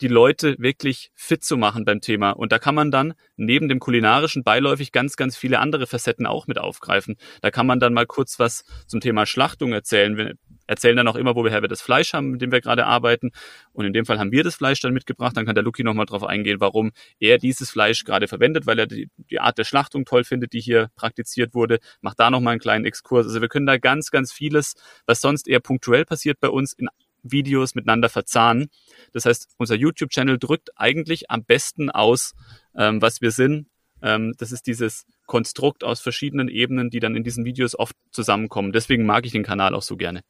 die 0.00 0.08
Leute 0.08 0.56
wirklich 0.58 1.10
fit 1.14 1.44
zu 1.44 1.56
machen 1.56 1.84
beim 1.84 2.00
Thema. 2.00 2.30
Und 2.30 2.50
da 2.50 2.58
kann 2.58 2.74
man 2.74 2.90
dann 2.90 3.14
neben 3.36 3.68
dem 3.68 3.78
kulinarischen 3.78 4.42
beiläufig 4.42 4.90
ganz, 4.90 5.16
ganz 5.16 5.36
viele 5.36 5.60
andere 5.60 5.86
Facetten 5.86 6.26
auch 6.26 6.46
mit 6.46 6.58
aufgreifen. 6.58 7.16
Da 7.42 7.50
kann 7.50 7.66
man 7.66 7.78
dann 7.78 7.94
mal 7.94 8.06
kurz 8.06 8.38
was 8.38 8.64
zum 8.86 9.00
Thema 9.00 9.24
Schlachtung 9.26 9.72
erzählen. 9.72 10.16
Wir 10.16 10.34
erzählen 10.66 10.96
dann 10.96 11.08
auch 11.08 11.16
immer, 11.16 11.34
woher 11.34 11.62
wir 11.62 11.68
das 11.68 11.82
Fleisch 11.82 12.12
haben, 12.12 12.30
mit 12.30 12.42
dem 12.42 12.52
wir 12.52 12.60
gerade 12.60 12.86
arbeiten. 12.86 13.30
Und 13.72 13.84
in 13.84 13.92
dem 13.92 14.06
Fall 14.06 14.18
haben 14.18 14.32
wir 14.32 14.44
das 14.44 14.54
Fleisch 14.54 14.80
dann 14.80 14.92
mitgebracht. 14.92 15.36
Dann 15.36 15.46
kann 15.46 15.54
der 15.54 15.64
Luki 15.64 15.84
nochmal 15.84 16.06
drauf 16.06 16.24
eingehen, 16.24 16.60
warum 16.60 16.92
er 17.18 17.38
dieses 17.38 17.70
Fleisch 17.70 18.04
gerade 18.04 18.28
verwendet, 18.28 18.66
weil 18.66 18.78
er 18.78 18.86
die, 18.86 19.10
die 19.30 19.40
Art 19.40 19.58
der 19.58 19.64
Schlachtung 19.64 20.04
toll 20.04 20.24
findet, 20.24 20.52
die 20.52 20.60
hier 20.60 20.90
praktiziert 20.96 21.54
wurde. 21.54 21.78
Macht 22.00 22.20
da 22.20 22.30
nochmal 22.30 22.52
einen 22.52 22.60
kleinen 22.60 22.84
Exkurs. 22.84 23.26
Also 23.26 23.40
wir 23.40 23.48
können 23.48 23.66
da 23.66 23.78
ganz, 23.78 24.10
ganz 24.10 24.32
vieles, 24.32 24.74
was 25.06 25.20
sonst 25.20 25.48
eher 25.48 25.60
punktuell 25.60 26.04
passiert 26.04 26.40
bei 26.40 26.48
uns, 26.48 26.72
in 26.72 26.88
Videos 27.24 27.74
miteinander 27.74 28.08
verzahnen. 28.08 28.68
Das 29.12 29.24
heißt, 29.24 29.54
unser 29.56 29.74
YouTube-Channel 29.74 30.38
drückt 30.38 30.70
eigentlich 30.76 31.30
am 31.30 31.44
besten 31.44 31.90
aus, 31.90 32.34
ähm, 32.76 33.02
was 33.02 33.20
wir 33.20 33.30
sind. 33.30 33.66
Ähm, 34.02 34.34
das 34.38 34.52
ist 34.52 34.66
dieses 34.66 35.06
Konstrukt 35.26 35.82
aus 35.82 36.00
verschiedenen 36.00 36.48
Ebenen, 36.48 36.90
die 36.90 37.00
dann 37.00 37.16
in 37.16 37.24
diesen 37.24 37.44
Videos 37.44 37.76
oft 37.76 37.96
zusammenkommen. 38.10 38.72
Deswegen 38.72 39.06
mag 39.06 39.24
ich 39.24 39.32
den 39.32 39.42
Kanal 39.42 39.74
auch 39.74 39.82
so 39.82 39.96
gerne. 39.96 40.22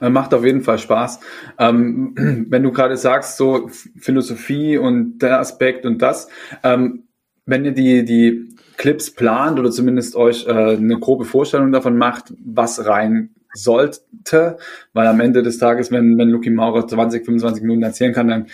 Äh, 0.00 0.10
macht 0.10 0.34
auf 0.34 0.44
jeden 0.44 0.60
Fall 0.60 0.78
Spaß. 0.78 1.20
Ähm, 1.58 2.14
wenn 2.48 2.62
du 2.62 2.72
gerade 2.72 2.96
sagst, 2.96 3.36
so 3.36 3.68
Philosophie 3.98 4.78
und 4.78 5.18
der 5.18 5.40
Aspekt 5.40 5.86
und 5.86 6.02
das, 6.02 6.28
ähm, 6.62 7.04
wenn 7.46 7.64
ihr 7.64 7.72
die, 7.72 8.04
die 8.04 8.56
Clips 8.76 9.10
plant 9.10 9.58
oder 9.58 9.70
zumindest 9.70 10.16
euch 10.16 10.46
äh, 10.46 10.76
eine 10.76 10.98
grobe 10.98 11.24
Vorstellung 11.24 11.72
davon 11.72 11.96
macht, 11.96 12.34
was 12.44 12.84
rein 12.86 13.30
sollte, 13.54 14.58
weil 14.92 15.06
am 15.06 15.20
Ende 15.20 15.42
des 15.42 15.58
Tages, 15.58 15.90
wenn, 15.90 16.18
wenn 16.18 16.28
Luki 16.28 16.50
Maurer 16.50 16.86
20, 16.86 17.24
25 17.24 17.62
Minuten 17.62 17.82
erzählen 17.82 18.12
kann, 18.12 18.28
dann 18.28 18.46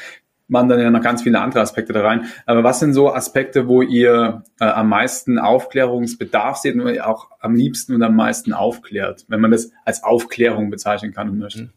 machen 0.48 0.68
dann 0.68 0.80
ja 0.80 0.90
noch 0.90 1.02
ganz 1.02 1.22
viele 1.22 1.40
andere 1.40 1.60
Aspekte 1.60 1.92
da 1.92 2.02
rein. 2.02 2.26
Aber 2.46 2.62
was 2.62 2.80
sind 2.80 2.92
so 2.92 3.12
Aspekte, 3.12 3.68
wo 3.68 3.82
ihr 3.82 4.44
äh, 4.60 4.64
am 4.64 4.88
meisten 4.88 5.38
Aufklärungsbedarf 5.38 6.58
seht 6.58 6.74
und 6.74 7.00
auch 7.00 7.30
am 7.40 7.54
liebsten 7.54 7.94
und 7.94 8.02
am 8.02 8.16
meisten 8.16 8.52
aufklärt, 8.52 9.24
wenn 9.28 9.40
man 9.40 9.50
das 9.50 9.70
als 9.84 10.02
Aufklärung 10.02 10.70
bezeichnen 10.70 11.12
kann 11.12 11.30
und 11.30 11.38
möchte? 11.38 11.70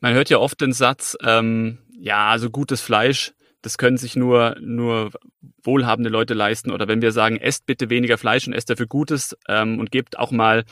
Man 0.00 0.14
hört 0.14 0.30
ja 0.30 0.38
oft 0.38 0.60
den 0.60 0.72
Satz, 0.72 1.16
ähm, 1.22 1.78
ja, 1.92 2.28
also 2.28 2.50
gutes 2.50 2.80
Fleisch, 2.80 3.34
das 3.62 3.76
können 3.76 3.98
sich 3.98 4.16
nur, 4.16 4.56
nur 4.60 5.10
wohlhabende 5.62 6.08
Leute 6.10 6.34
leisten. 6.34 6.70
Oder 6.70 6.88
wenn 6.88 7.02
wir 7.02 7.12
sagen, 7.12 7.36
esst 7.36 7.66
bitte 7.66 7.90
weniger 7.90 8.16
Fleisch 8.16 8.46
und 8.46 8.54
esst 8.54 8.70
dafür 8.70 8.86
Gutes 8.86 9.36
ähm, 9.48 9.78
und 9.78 9.90
gebt 9.90 10.18
auch 10.18 10.30
mal 10.30 10.64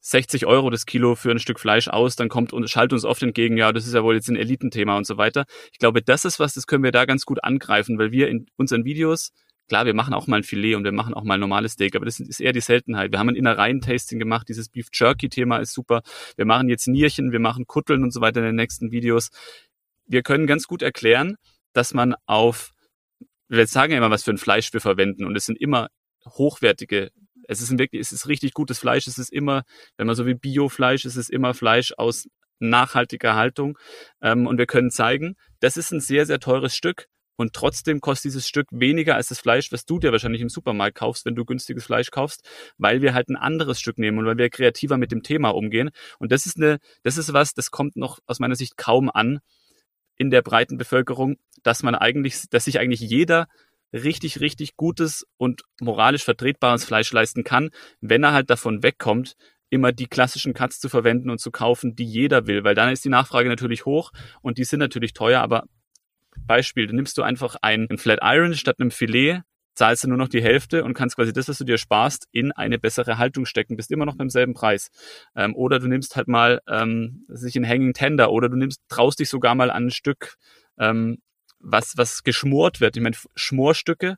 60 0.00 0.46
Euro 0.46 0.70
das 0.70 0.86
Kilo 0.86 1.14
für 1.14 1.30
ein 1.30 1.38
Stück 1.38 1.60
Fleisch 1.60 1.88
aus, 1.88 2.16
dann 2.16 2.28
kommt 2.28 2.52
und 2.52 2.68
schaltet 2.68 2.94
uns 2.94 3.04
oft 3.04 3.22
entgegen, 3.22 3.56
ja, 3.56 3.72
das 3.72 3.86
ist 3.86 3.94
ja 3.94 4.02
wohl 4.02 4.14
jetzt 4.14 4.28
ein 4.28 4.36
Elitenthema 4.36 4.96
und 4.96 5.06
so 5.06 5.16
weiter. 5.18 5.44
Ich 5.72 5.78
glaube, 5.78 6.02
das 6.02 6.24
ist 6.24 6.40
was, 6.40 6.54
das 6.54 6.66
können 6.66 6.82
wir 6.82 6.92
da 6.92 7.04
ganz 7.04 7.24
gut 7.24 7.44
angreifen, 7.44 7.98
weil 7.98 8.10
wir 8.10 8.28
in 8.28 8.46
unseren 8.56 8.84
Videos, 8.84 9.32
klar, 9.68 9.84
wir 9.84 9.94
machen 9.94 10.14
auch 10.14 10.26
mal 10.26 10.38
ein 10.38 10.42
Filet 10.42 10.74
und 10.74 10.84
wir 10.84 10.92
machen 10.92 11.14
auch 11.14 11.22
mal 11.22 11.34
ein 11.34 11.40
normales 11.40 11.72
Steak, 11.72 11.94
aber 11.96 12.06
das 12.06 12.18
ist 12.18 12.40
eher 12.40 12.52
die 12.52 12.60
Seltenheit. 12.60 13.12
Wir 13.12 13.18
haben 13.18 13.28
ein 13.28 13.36
Innereien-Tasting 13.36 14.18
gemacht, 14.18 14.48
dieses 14.48 14.70
Beef 14.70 14.88
Jerky-Thema 14.92 15.58
ist 15.58 15.74
super. 15.74 16.02
Wir 16.36 16.46
machen 16.46 16.68
jetzt 16.68 16.88
Nierchen, 16.88 17.30
wir 17.30 17.40
machen 17.40 17.66
Kutteln 17.66 18.02
und 18.02 18.12
so 18.12 18.20
weiter 18.20 18.40
in 18.40 18.46
den 18.46 18.56
nächsten 18.56 18.90
Videos. 18.90 19.28
Wir 20.06 20.22
können 20.22 20.46
ganz 20.46 20.66
gut 20.66 20.82
erklären, 20.82 21.36
dass 21.72 21.94
man 21.94 22.14
auf, 22.26 22.70
wir 23.48 23.66
sagen 23.66 23.92
ja 23.92 23.98
immer, 23.98 24.10
was 24.10 24.24
für 24.24 24.32
ein 24.32 24.38
Fleisch 24.38 24.72
wir 24.72 24.80
verwenden 24.80 25.24
und 25.24 25.36
es 25.36 25.44
sind 25.44 25.60
immer 25.60 25.88
hochwertige 26.24 27.10
es 27.50 27.60
ist 27.60 27.76
wirklich, 27.78 28.00
es 28.00 28.12
ist 28.12 28.28
richtig 28.28 28.54
gutes 28.54 28.78
Fleisch. 28.78 29.06
Es 29.08 29.18
ist 29.18 29.32
immer, 29.32 29.64
wenn 29.96 30.06
man 30.06 30.14
so 30.14 30.24
wie 30.24 30.34
Biofleisch, 30.34 31.04
es 31.04 31.16
ist 31.16 31.30
immer 31.30 31.52
Fleisch 31.52 31.92
aus 31.96 32.28
nachhaltiger 32.60 33.34
Haltung. 33.34 33.76
Ähm, 34.22 34.46
und 34.46 34.58
wir 34.58 34.66
können 34.66 34.90
zeigen, 34.90 35.34
das 35.58 35.76
ist 35.76 35.90
ein 35.92 36.00
sehr, 36.00 36.26
sehr 36.26 36.38
teures 36.38 36.76
Stück. 36.76 37.06
Und 37.36 37.54
trotzdem 37.54 38.00
kostet 38.00 38.26
dieses 38.26 38.46
Stück 38.46 38.66
weniger 38.70 39.16
als 39.16 39.28
das 39.28 39.40
Fleisch, 39.40 39.72
was 39.72 39.86
du 39.86 39.98
dir 39.98 40.12
wahrscheinlich 40.12 40.42
im 40.42 40.50
Supermarkt 40.50 40.98
kaufst, 40.98 41.24
wenn 41.24 41.34
du 41.34 41.44
günstiges 41.44 41.86
Fleisch 41.86 42.10
kaufst, 42.10 42.46
weil 42.76 43.00
wir 43.00 43.14
halt 43.14 43.30
ein 43.30 43.36
anderes 43.36 43.80
Stück 43.80 43.98
nehmen 43.98 44.18
und 44.18 44.26
weil 44.26 44.36
wir 44.36 44.50
kreativer 44.50 44.98
mit 44.98 45.10
dem 45.10 45.22
Thema 45.22 45.48
umgehen. 45.48 45.90
Und 46.18 46.32
das 46.32 46.44
ist 46.44 46.58
eine, 46.58 46.78
das 47.02 47.16
ist 47.16 47.32
was, 47.32 47.54
das 47.54 47.70
kommt 47.70 47.96
noch 47.96 48.18
aus 48.26 48.40
meiner 48.40 48.56
Sicht 48.56 48.76
kaum 48.76 49.10
an 49.10 49.40
in 50.16 50.30
der 50.30 50.42
breiten 50.42 50.76
Bevölkerung, 50.76 51.36
dass 51.62 51.82
man 51.82 51.94
eigentlich, 51.94 52.42
dass 52.50 52.66
sich 52.66 52.78
eigentlich 52.78 53.00
jeder 53.00 53.48
richtig, 53.92 54.40
richtig 54.40 54.76
gutes 54.76 55.26
und 55.36 55.62
moralisch 55.80 56.24
vertretbares 56.24 56.84
Fleisch 56.84 57.12
leisten 57.12 57.44
kann, 57.44 57.70
wenn 58.00 58.22
er 58.22 58.32
halt 58.32 58.50
davon 58.50 58.82
wegkommt, 58.82 59.36
immer 59.70 59.92
die 59.92 60.06
klassischen 60.06 60.52
Cuts 60.52 60.80
zu 60.80 60.88
verwenden 60.88 61.30
und 61.30 61.38
zu 61.38 61.50
kaufen, 61.50 61.94
die 61.94 62.04
jeder 62.04 62.46
will, 62.46 62.64
weil 62.64 62.74
dann 62.74 62.92
ist 62.92 63.04
die 63.04 63.08
Nachfrage 63.08 63.48
natürlich 63.48 63.86
hoch 63.86 64.10
und 64.42 64.58
die 64.58 64.64
sind 64.64 64.80
natürlich 64.80 65.12
teuer, 65.12 65.40
aber 65.40 65.64
Beispiel, 66.46 66.86
du 66.86 66.94
nimmst 66.94 67.16
du 67.18 67.22
einfach 67.22 67.56
ein, 67.62 67.86
Flat 67.96 68.20
Iron 68.22 68.54
statt 68.54 68.76
einem 68.80 68.90
Filet, 68.90 69.42
zahlst 69.74 70.04
du 70.04 70.08
nur 70.08 70.18
noch 70.18 70.28
die 70.28 70.42
Hälfte 70.42 70.84
und 70.84 70.94
kannst 70.94 71.16
quasi 71.16 71.32
das, 71.32 71.48
was 71.48 71.58
du 71.58 71.64
dir 71.64 71.78
sparst, 71.78 72.26
in 72.32 72.52
eine 72.52 72.78
bessere 72.78 73.18
Haltung 73.18 73.46
stecken, 73.46 73.76
bist 73.76 73.90
immer 73.90 74.04
noch 74.04 74.16
beim 74.16 74.28
selben 74.28 74.52
Preis. 74.52 74.90
Ähm, 75.36 75.54
oder 75.54 75.78
du 75.78 75.86
nimmst 75.86 76.16
halt 76.16 76.28
mal 76.28 76.60
ähm, 76.68 77.24
sich 77.28 77.56
ein 77.56 77.66
Hanging 77.66 77.92
Tender 77.92 78.30
oder 78.32 78.48
du 78.48 78.56
nimmst, 78.56 78.80
traust 78.88 79.20
dich 79.20 79.28
sogar 79.28 79.54
mal 79.54 79.70
an 79.70 79.86
ein 79.86 79.90
Stück 79.90 80.34
ähm, 80.78 81.18
was, 81.60 81.96
was 81.96 82.22
geschmort 82.22 82.80
wird. 82.80 82.96
Ich 82.96 83.02
meine, 83.02 83.16
Schmorstücke, 83.34 84.16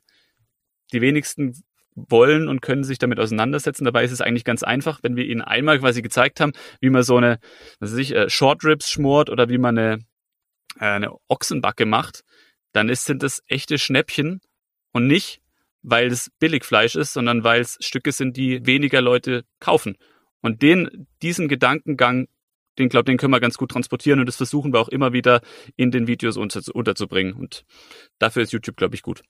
die 0.91 1.01
wenigsten 1.01 1.63
wollen 1.95 2.47
und 2.47 2.61
können 2.61 2.83
sich 2.83 2.97
damit 2.97 3.19
auseinandersetzen. 3.19 3.85
Dabei 3.85 4.03
ist 4.03 4.11
es 4.11 4.21
eigentlich 4.21 4.45
ganz 4.45 4.63
einfach, 4.63 4.99
wenn 5.03 5.15
wir 5.15 5.25
ihnen 5.25 5.41
einmal 5.41 5.79
quasi 5.79 6.01
gezeigt 6.01 6.39
haben, 6.39 6.53
wie 6.79 6.89
man 6.89 7.03
so 7.03 7.17
eine, 7.17 7.39
was 7.79 7.91
weiß 7.91 7.99
ich, 7.99 8.15
äh, 8.15 8.29
Short 8.29 8.63
Ribs 8.63 8.89
schmort 8.89 9.29
oder 9.29 9.49
wie 9.49 9.57
man 9.57 9.77
eine, 9.77 9.99
äh, 10.79 10.85
eine 10.85 11.11
Ochsenbacke 11.27 11.85
macht, 11.85 12.23
dann 12.71 12.89
ist, 12.89 13.05
sind 13.05 13.21
das 13.21 13.43
echte 13.47 13.77
Schnäppchen 13.77 14.41
und 14.91 15.07
nicht, 15.07 15.39
weil 15.83 16.07
es 16.07 16.31
Billigfleisch 16.39 16.95
ist, 16.95 17.13
sondern 17.13 17.43
weil 17.43 17.61
es 17.61 17.77
Stücke 17.81 18.11
sind, 18.11 18.37
die 18.37 18.65
weniger 18.65 19.01
Leute 19.01 19.43
kaufen. 19.59 19.97
Und 20.41 20.61
den, 20.61 21.07
diesen 21.21 21.47
Gedankengang 21.47 22.27
den 22.79 22.89
glaube, 22.89 23.05
den 23.05 23.17
können 23.17 23.33
wir 23.33 23.39
ganz 23.39 23.57
gut 23.57 23.71
transportieren 23.71 24.19
und 24.19 24.25
das 24.25 24.37
versuchen 24.37 24.73
wir 24.73 24.79
auch 24.79 24.89
immer 24.89 25.13
wieder 25.13 25.41
in 25.75 25.91
den 25.91 26.07
Videos 26.07 26.37
unter, 26.37 26.61
unterzubringen. 26.73 27.33
Und 27.33 27.65
dafür 28.19 28.43
ist 28.43 28.53
YouTube, 28.53 28.77
glaube 28.77 28.95
ich, 28.95 29.01
gut. 29.01 29.23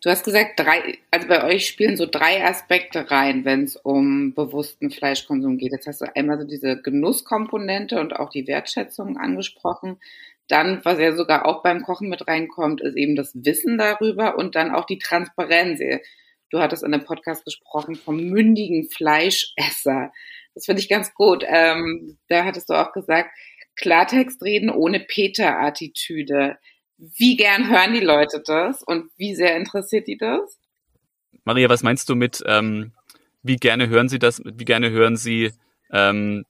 Du 0.00 0.10
hast 0.10 0.22
gesagt, 0.22 0.60
drei, 0.60 0.98
also 1.10 1.26
bei 1.26 1.42
euch 1.42 1.66
spielen 1.66 1.96
so 1.96 2.06
drei 2.06 2.44
Aspekte 2.44 3.10
rein, 3.10 3.44
wenn 3.44 3.64
es 3.64 3.74
um 3.74 4.32
bewussten 4.32 4.92
Fleischkonsum 4.92 5.58
geht. 5.58 5.72
Jetzt 5.72 5.88
hast 5.88 6.00
du 6.00 6.06
einmal 6.14 6.38
so 6.38 6.46
diese 6.46 6.80
Genusskomponente 6.80 7.98
und 7.98 8.14
auch 8.14 8.30
die 8.30 8.46
Wertschätzung 8.46 9.16
angesprochen. 9.16 9.98
Dann, 10.46 10.84
was 10.84 11.00
ja 11.00 11.16
sogar 11.16 11.46
auch 11.46 11.64
beim 11.64 11.82
Kochen 11.82 12.08
mit 12.08 12.28
reinkommt, 12.28 12.80
ist 12.80 12.96
eben 12.96 13.16
das 13.16 13.32
Wissen 13.34 13.76
darüber 13.76 14.38
und 14.38 14.54
dann 14.54 14.70
auch 14.70 14.86
die 14.86 15.00
Transparenz. 15.00 15.80
Du 16.50 16.60
hattest 16.60 16.84
in 16.84 16.92
dem 16.92 17.04
Podcast 17.04 17.44
gesprochen 17.44 17.96
vom 17.96 18.16
mündigen 18.18 18.88
Fleischesser. 18.88 20.12
Das 20.58 20.66
finde 20.66 20.82
ich 20.82 20.88
ganz 20.88 21.14
gut. 21.14 21.44
Ähm, 21.46 22.18
da 22.28 22.44
hattest 22.44 22.68
du 22.68 22.74
auch 22.74 22.92
gesagt, 22.92 23.30
Klartext 23.76 24.42
reden 24.42 24.70
ohne 24.70 24.98
Peter-Attitüde. 24.98 26.58
Wie 26.96 27.36
gern 27.36 27.70
hören 27.70 27.92
die 27.92 28.00
Leute 28.00 28.42
das 28.44 28.82
und 28.82 29.08
wie 29.16 29.36
sehr 29.36 29.56
interessiert 29.56 30.08
die 30.08 30.18
das? 30.18 30.58
Maria, 31.44 31.68
was 31.68 31.84
meinst 31.84 32.08
du 32.08 32.16
mit, 32.16 32.42
ähm, 32.44 32.92
wie 33.44 33.54
gerne 33.54 33.88
hören 33.88 34.08
sie 34.08 34.18
das, 34.18 34.42
wie 34.44 34.64
gerne 34.64 34.90
hören 34.90 35.16
sie 35.16 35.52
ähm, 35.92 36.44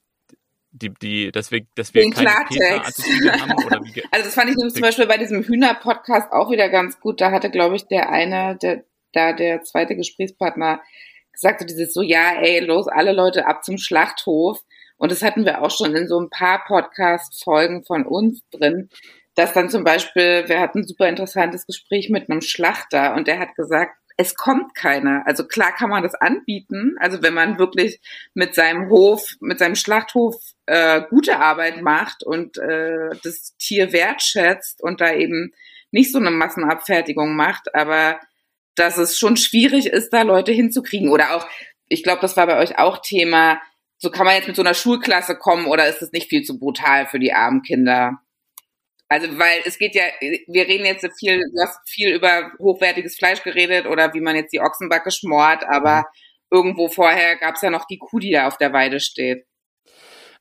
die, 0.71 0.88
die, 1.03 1.31
dass 1.31 1.51
wir, 1.51 1.66
dass 1.75 1.92
wir 1.92 2.01
Den 2.01 2.12
keine 2.12 2.31
Peter-Attitüde 2.49 3.33
haben? 3.33 3.64
Oder 3.66 3.81
wie 3.85 4.03
also 4.11 4.25
das 4.25 4.35
fand 4.35 4.49
ich 4.49 4.57
zum 4.57 4.81
Beispiel 4.81 5.07
bei 5.07 5.18
diesem 5.18 5.42
Hühner-Podcast 5.42 6.33
auch 6.33 6.51
wieder 6.51 6.71
ganz 6.71 6.99
gut. 6.99 7.21
Da 7.21 7.31
hatte, 7.31 7.51
glaube 7.51 7.77
ich, 7.77 7.87
der 7.88 8.09
eine, 8.09 8.57
der, 8.57 8.85
da 9.12 9.35
der 9.35 9.64
zweite 9.64 9.97
Gesprächspartner 9.97 10.81
gesagt, 11.40 11.61
so 11.61 11.66
dieses 11.66 11.94
so, 11.94 12.03
ja, 12.03 12.40
ey, 12.40 12.61
los, 12.61 12.88
alle 12.88 13.12
Leute 13.12 13.46
ab 13.46 13.64
zum 13.64 13.79
Schlachthof. 13.79 14.61
Und 14.96 15.12
das 15.12 15.22
hatten 15.22 15.44
wir 15.44 15.62
auch 15.62 15.70
schon 15.70 15.94
in 15.94 16.09
so 16.09 16.20
ein 16.20 16.31
paar 16.31 16.64
Podcast-Folgen 16.66 17.85
von 17.85 18.05
uns 18.05 18.42
drin, 18.51 18.88
dass 19.37 19.53
dann 19.53 19.70
zum 19.70 19.85
Beispiel, 19.85 20.48
wir 20.48 20.59
hatten 20.59 20.81
ein 20.81 20.87
super 20.87 21.09
interessantes 21.09 21.66
Gespräch 21.66 22.11
mit 22.11 22.29
einem 22.29 22.40
Schlachter 22.40 23.14
und 23.14 23.29
der 23.29 23.38
hat 23.38 23.55
gesagt, 23.55 23.92
es 24.20 24.35
kommt 24.35 24.74
keiner. 24.74 25.22
Also 25.27 25.46
klar 25.46 25.72
kann 25.72 25.90
man 25.90 26.03
das 26.03 26.16
anbieten. 26.16 26.96
Also 26.98 27.22
wenn 27.22 27.35
man 27.35 27.61
wirklich 27.61 28.01
mit 28.35 28.57
seinem 28.57 28.90
Hof, 28.90 29.37
mit 29.38 29.61
seinem 29.61 29.77
Schlachthof 29.77 30.35
äh, 30.66 31.03
gute 31.09 31.38
Arbeit 31.38 31.83
macht 31.83 32.24
und 32.24 32.59
äh, 32.59 33.11
das 33.22 33.57
Tier 33.59 33.92
wertschätzt 33.92 34.83
und 34.83 35.01
da 35.01 35.12
eben 35.12 35.53
nicht 35.92 36.11
so 36.11 36.18
eine 36.18 36.33
Massenabfertigung 36.33 37.37
macht, 37.37 37.72
aber 37.77 38.18
dass 38.79 38.99
es 38.99 39.19
schon 39.19 39.37
schwierig 39.37 39.87
ist, 39.87 40.11
da 40.11 40.23
Leute 40.23 40.53
hinzukriegen. 40.53 41.11
Oder 41.11 41.37
auch, 41.37 41.47
ich 41.88 42.03
glaube, 42.03 42.21
das 42.21 42.37
war 42.37 42.47
bei 42.47 42.59
euch 42.59 42.79
auch 42.79 42.99
Thema, 42.99 43.61
so 43.99 44.11
kann 44.11 44.27
man 44.27 44.37
jetzt 44.37 44.47
mit 44.47 44.57
so 44.57 44.62
einer 44.62 44.75
Schulklasse 44.75 45.37
kommen 45.37 45.67
oder 45.67 45.88
ist 45.88 46.03
es 46.03 46.12
nicht 46.12 46.29
viel 46.29 46.43
zu 46.43 46.59
brutal 46.59 47.07
für 47.07 47.19
die 47.19 47.33
armen 47.33 47.62
Kinder? 47.62 48.19
Also, 49.09 49.38
weil 49.38 49.62
es 49.64 49.79
geht 49.79 49.95
ja, 49.95 50.05
wir 50.21 50.69
reden 50.69 50.85
jetzt 50.85 51.07
viel, 51.19 51.38
du 51.38 51.62
hast 51.62 51.79
viel 51.88 52.14
über 52.14 52.53
hochwertiges 52.59 53.17
Fleisch 53.17 53.43
geredet 53.43 53.87
oder 53.87 54.12
wie 54.14 54.21
man 54.21 54.37
jetzt 54.37 54.53
die 54.53 54.61
Ochsenbacke 54.61 55.11
schmort, 55.11 55.64
aber 55.67 56.05
irgendwo 56.51 56.88
vorher 56.88 57.37
gab 57.37 57.55
es 57.55 57.62
ja 57.62 57.71
noch 57.71 57.87
die 57.87 57.99
Kuh, 57.99 58.19
die 58.19 58.33
da 58.33 58.47
auf 58.47 58.59
der 58.59 58.73
Weide 58.73 59.01
steht. 59.01 59.47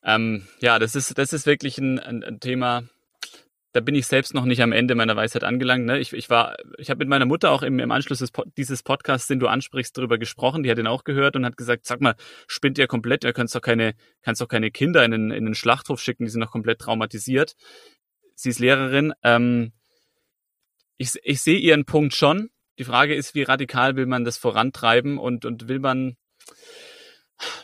Ähm, 0.04 0.47
ja, 0.60 0.80
das 0.80 0.95
ist, 0.95 1.17
das 1.17 1.34
ist 1.34 1.45
wirklich 1.45 1.78
ein, 1.78 2.00
ein, 2.00 2.23
ein 2.23 2.39
Thema, 2.39 2.84
da 3.78 3.82
bin 3.82 3.94
ich 3.94 4.08
selbst 4.08 4.34
noch 4.34 4.46
nicht 4.46 4.63
am 4.63 4.72
Ende 4.72 4.96
meiner 4.96 5.16
Weisheit 5.16 5.44
angelangt. 5.44 5.86
Ne? 5.86 6.00
Ich, 6.00 6.12
ich 6.12 6.32
war, 6.32 6.56
ich 6.80 6.90
habe 6.90 6.98
mit 6.98 7.10
meiner 7.10 7.28
Mutter 7.28 7.52
auch 7.52 7.62
im, 7.62 7.78
im 7.78 7.92
Anschluss 7.92 8.18
des, 8.18 8.32
dieses 8.58 8.82
Podcasts, 8.82 9.28
den 9.28 9.40
du 9.40 9.46
ansprichst, 9.46 9.96
darüber 9.96 10.18
gesprochen. 10.18 10.63
Die 10.63 10.72
hat 10.72 10.80
ihn 10.80 10.88
auch 10.88 11.04
gehört 11.04 11.36
und 11.36 11.46
hat 11.46 11.58
gesagt: 11.58 11.86
Sag 11.86 12.02
mal, 12.02 12.16
spinnt 12.48 12.80
ihr 12.80 12.88
komplett? 12.88 13.24
Ihr 13.24 13.34
könnt 13.34 13.54
doch 13.54 13.62
keine, 13.62 13.94
kannst 14.24 14.42
doch 14.42 14.48
keine 14.48 14.72
Kinder 14.72 15.06
in 15.06 15.12
den, 15.12 15.30
in 15.30 15.46
den 15.46 15.54
Schlachthof 15.54 16.02
schicken, 16.02 16.26
die 16.26 16.32
sind 16.32 16.40
noch 16.40 16.50
komplett 16.50 16.80
traumatisiert. 16.80 17.54
Sie 18.34 18.50
ist 18.50 18.58
Lehrerin. 18.58 19.13
Ähm, 19.22 19.74
ich, 20.98 21.12
ich 21.22 21.42
sehe 21.42 21.60
ihren 21.60 21.86
Punkt 21.86 22.16
schon. 22.16 22.50
Die 22.80 22.84
Frage 22.84 23.13
ist, 23.13 23.36
wie 23.36 23.44
radikal 23.44 23.96
will 23.96 24.08
man 24.08 24.26
das 24.26 24.38
vorantreiben 24.38 25.20
und, 25.20 25.46
und 25.46 25.68
will 25.68 25.78
man 25.80 26.18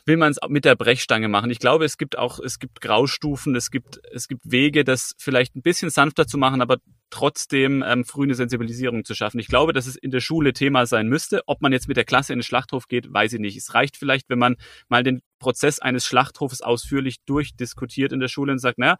will 0.05 0.17
man 0.17 0.31
es 0.31 0.37
mit 0.47 0.65
der 0.65 0.75
Brechstange 0.75 1.27
machen. 1.27 1.49
Ich 1.51 1.59
glaube, 1.59 1.85
es 1.85 1.97
gibt 1.97 2.17
auch, 2.17 2.39
es 2.39 2.59
gibt 2.59 2.81
Graustufen, 2.81 3.55
es 3.55 3.71
gibt, 3.71 3.99
es 4.11 4.27
gibt 4.27 4.41
Wege, 4.49 4.83
das 4.83 5.13
vielleicht 5.17 5.55
ein 5.55 5.61
bisschen 5.61 5.89
sanfter 5.89 6.27
zu 6.27 6.37
machen, 6.37 6.61
aber 6.61 6.77
trotzdem 7.09 7.83
ähm, 7.85 8.05
früh 8.05 8.23
eine 8.23 8.33
Sensibilisierung 8.33 9.05
zu 9.05 9.13
schaffen. 9.13 9.39
Ich 9.39 9.47
glaube, 9.47 9.71
dass 9.71 9.85
es 9.85 9.95
in 9.95 10.09
der 10.09 10.19
Schule 10.19 10.51
Thema 10.53 10.87
sein 10.87 11.07
müsste. 11.07 11.43
Ob 11.45 11.61
man 11.61 11.71
jetzt 11.71 11.87
mit 11.87 11.95
der 11.95 12.05
Klasse 12.05 12.33
in 12.33 12.39
den 12.39 12.43
Schlachthof 12.43 12.87
geht, 12.87 13.13
weiß 13.13 13.33
ich 13.33 13.39
nicht. 13.39 13.55
Es 13.55 13.75
reicht 13.75 13.97
vielleicht, 13.97 14.29
wenn 14.29 14.39
man 14.39 14.55
mal 14.89 15.03
den 15.03 15.21
Prozess 15.37 15.79
eines 15.79 16.07
Schlachthofes 16.07 16.61
ausführlich 16.61 17.17
durchdiskutiert 17.25 18.13
in 18.13 18.19
der 18.19 18.29
Schule 18.29 18.51
und 18.51 18.59
sagt, 18.59 18.79
naja, 18.79 18.97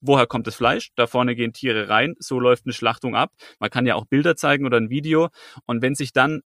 woher 0.00 0.26
kommt 0.26 0.48
das 0.48 0.56
Fleisch? 0.56 0.90
Da 0.96 1.06
vorne 1.06 1.36
gehen 1.36 1.52
Tiere 1.52 1.88
rein, 1.88 2.14
so 2.18 2.40
läuft 2.40 2.66
eine 2.66 2.72
Schlachtung 2.72 3.14
ab. 3.14 3.30
Man 3.60 3.70
kann 3.70 3.86
ja 3.86 3.94
auch 3.94 4.06
Bilder 4.06 4.34
zeigen 4.34 4.66
oder 4.66 4.76
ein 4.78 4.90
Video. 4.90 5.28
Und 5.66 5.82
wenn 5.82 5.94
sich 5.94 6.12
dann 6.12 6.42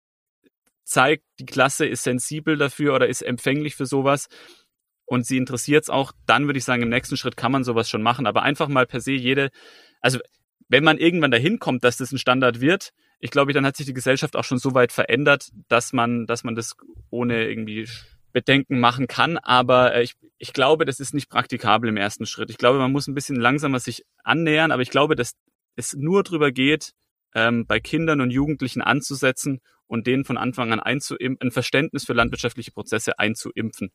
zeigt, 0.84 1.24
die 1.38 1.46
Klasse 1.46 1.86
ist 1.86 2.04
sensibel 2.04 2.56
dafür 2.56 2.94
oder 2.94 3.08
ist 3.08 3.22
empfänglich 3.22 3.74
für 3.74 3.86
sowas 3.86 4.28
und 5.06 5.26
sie 5.26 5.36
interessiert 5.36 5.84
es 5.84 5.90
auch, 5.90 6.12
dann 6.26 6.46
würde 6.46 6.58
ich 6.58 6.64
sagen, 6.64 6.82
im 6.82 6.88
nächsten 6.88 7.16
Schritt 7.16 7.36
kann 7.36 7.52
man 7.52 7.64
sowas 7.64 7.88
schon 7.88 8.02
machen. 8.02 8.26
Aber 8.26 8.42
einfach 8.42 8.68
mal 8.68 8.86
per 8.86 9.00
se 9.00 9.12
jede, 9.12 9.50
also 10.00 10.18
wenn 10.68 10.84
man 10.84 10.98
irgendwann 10.98 11.30
dahin 11.30 11.58
kommt, 11.58 11.84
dass 11.84 11.98
das 11.98 12.12
ein 12.12 12.18
Standard 12.18 12.60
wird, 12.60 12.90
ich 13.18 13.30
glaube, 13.30 13.52
dann 13.52 13.64
hat 13.64 13.76
sich 13.76 13.86
die 13.86 13.94
Gesellschaft 13.94 14.36
auch 14.36 14.44
schon 14.44 14.58
so 14.58 14.74
weit 14.74 14.92
verändert, 14.92 15.50
dass 15.68 15.92
man, 15.92 16.26
dass 16.26 16.44
man 16.44 16.54
das 16.54 16.74
ohne 17.10 17.48
irgendwie 17.48 17.88
Bedenken 18.32 18.80
machen 18.80 19.06
kann. 19.06 19.38
Aber 19.38 19.94
äh, 19.94 20.02
ich, 20.02 20.14
ich 20.38 20.52
glaube, 20.52 20.84
das 20.84 21.00
ist 21.00 21.14
nicht 21.14 21.30
praktikabel 21.30 21.88
im 21.88 21.96
ersten 21.96 22.26
Schritt. 22.26 22.50
Ich 22.50 22.58
glaube, 22.58 22.78
man 22.78 22.92
muss 22.92 23.06
ein 23.06 23.14
bisschen 23.14 23.36
langsamer 23.36 23.78
sich 23.78 24.04
annähern, 24.24 24.72
aber 24.72 24.82
ich 24.82 24.90
glaube, 24.90 25.16
dass 25.16 25.32
es 25.76 25.94
nur 25.94 26.22
drüber 26.22 26.52
geht, 26.52 26.92
ähm, 27.34 27.66
bei 27.66 27.80
Kindern 27.80 28.20
und 28.20 28.30
Jugendlichen 28.30 28.82
anzusetzen 28.82 29.60
und 29.86 30.06
denen 30.06 30.24
von 30.24 30.36
Anfang 30.36 30.72
an 30.72 30.80
ein 30.80 31.50
Verständnis 31.50 32.04
für 32.04 32.12
landwirtschaftliche 32.12 32.72
Prozesse 32.72 33.18
einzuimpfen. 33.18 33.90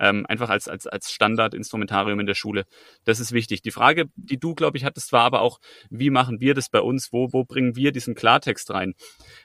Ähm, 0.00 0.26
einfach 0.26 0.48
als, 0.48 0.68
als, 0.68 0.86
als 0.86 1.10
Standardinstrumentarium 1.10 2.20
in 2.20 2.26
der 2.26 2.34
Schule. 2.34 2.66
Das 3.04 3.18
ist 3.18 3.32
wichtig. 3.32 3.62
Die 3.62 3.72
Frage, 3.72 4.04
die 4.14 4.38
du, 4.38 4.54
glaube 4.54 4.76
ich, 4.78 4.84
hattest, 4.84 5.12
war 5.12 5.22
aber 5.22 5.40
auch, 5.40 5.58
wie 5.90 6.10
machen 6.10 6.40
wir 6.40 6.54
das 6.54 6.70
bei 6.70 6.80
uns? 6.80 7.12
Wo, 7.12 7.32
wo 7.32 7.42
bringen 7.42 7.74
wir 7.74 7.90
diesen 7.90 8.14
Klartext 8.14 8.70
rein? 8.70 8.94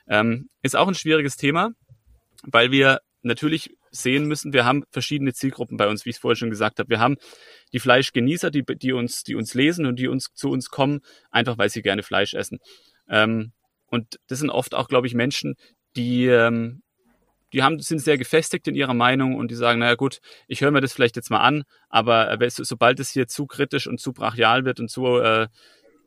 Ähm, 0.07 0.49
ist 0.61 0.75
auch 0.75 0.87
ein 0.87 0.93
schwieriges 0.93 1.37
Thema, 1.37 1.71
weil 2.43 2.69
wir 2.69 2.99
natürlich 3.23 3.75
sehen 3.89 4.25
müssen, 4.27 4.53
wir 4.53 4.65
haben 4.65 4.83
verschiedene 4.91 5.33
Zielgruppen 5.33 5.77
bei 5.77 5.87
uns, 5.87 6.05
wie 6.05 6.09
ich 6.09 6.17
es 6.17 6.21
vorher 6.21 6.35
schon 6.35 6.49
gesagt 6.49 6.79
habe. 6.79 6.89
Wir 6.89 6.99
haben 6.99 7.15
die 7.71 7.79
Fleischgenießer, 7.79 8.51
die, 8.51 8.63
die, 8.63 8.93
uns, 8.93 9.23
die 9.23 9.35
uns 9.35 9.53
lesen 9.53 9.85
und 9.85 9.97
die 9.97 10.07
uns 10.07 10.29
zu 10.33 10.49
uns 10.49 10.69
kommen, 10.69 11.01
einfach 11.31 11.57
weil 11.57 11.69
sie 11.69 11.81
gerne 11.81 12.03
Fleisch 12.03 12.33
essen. 12.33 12.59
Ähm, 13.09 13.53
und 13.87 14.19
das 14.27 14.39
sind 14.39 14.49
oft 14.49 14.73
auch, 14.73 14.87
glaube 14.87 15.07
ich, 15.07 15.13
Menschen, 15.13 15.55
die, 15.95 16.27
ähm, 16.27 16.81
die 17.51 17.63
haben, 17.63 17.79
sind 17.79 17.99
sehr 17.99 18.17
gefestigt 18.17 18.67
in 18.67 18.75
ihrer 18.75 18.93
Meinung 18.93 19.35
und 19.35 19.51
die 19.51 19.55
sagen, 19.55 19.79
naja 19.79 19.95
gut, 19.95 20.19
ich 20.47 20.61
höre 20.61 20.71
mir 20.71 20.81
das 20.81 20.93
vielleicht 20.93 21.15
jetzt 21.15 21.29
mal 21.29 21.41
an, 21.41 21.63
aber 21.89 22.37
sobald 22.49 22.99
es 22.99 23.11
hier 23.11 23.27
zu 23.27 23.45
kritisch 23.45 23.87
und 23.87 23.99
zu 23.99 24.11
brachial 24.13 24.65
wird 24.65 24.79
und 24.79 24.89
zu 24.89 25.19
äh, 25.19 25.47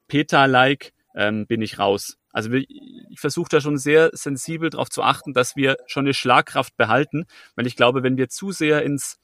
Peter-like, 0.08 0.92
ähm, 1.14 1.46
bin 1.46 1.62
ich 1.62 1.78
raus. 1.78 2.18
Also 2.30 2.52
ich 2.52 3.18
versuche 3.18 3.48
da 3.48 3.60
schon 3.60 3.78
sehr 3.78 4.10
sensibel 4.12 4.68
darauf 4.68 4.90
zu 4.90 5.02
achten, 5.02 5.32
dass 5.32 5.56
wir 5.56 5.78
schon 5.86 6.04
eine 6.04 6.12
Schlagkraft 6.12 6.76
behalten, 6.76 7.24
weil 7.54 7.66
ich 7.66 7.76
glaube, 7.76 8.02
wenn 8.02 8.18
wir 8.18 8.28
zu 8.28 8.52
sehr 8.52 8.82
ins, 8.82 9.18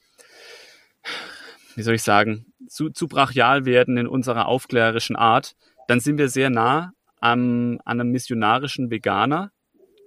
wie 1.75 1.83
soll 1.83 1.94
ich 1.94 2.03
sagen, 2.03 2.46
zu, 2.68 2.88
zu 2.88 3.09
brachial 3.09 3.66
werden 3.66 3.98
in 3.98 4.07
unserer 4.07 4.46
aufklärerischen 4.46 5.16
Art, 5.16 5.55
dann 5.88 6.01
sind 6.01 6.16
wir 6.16 6.31
sehr 6.31 6.48
nah 6.48 6.92
am, 7.20 7.79
an 7.85 8.01
einem 8.01 8.11
missionarischen 8.11 8.90
Veganer, 8.90 9.53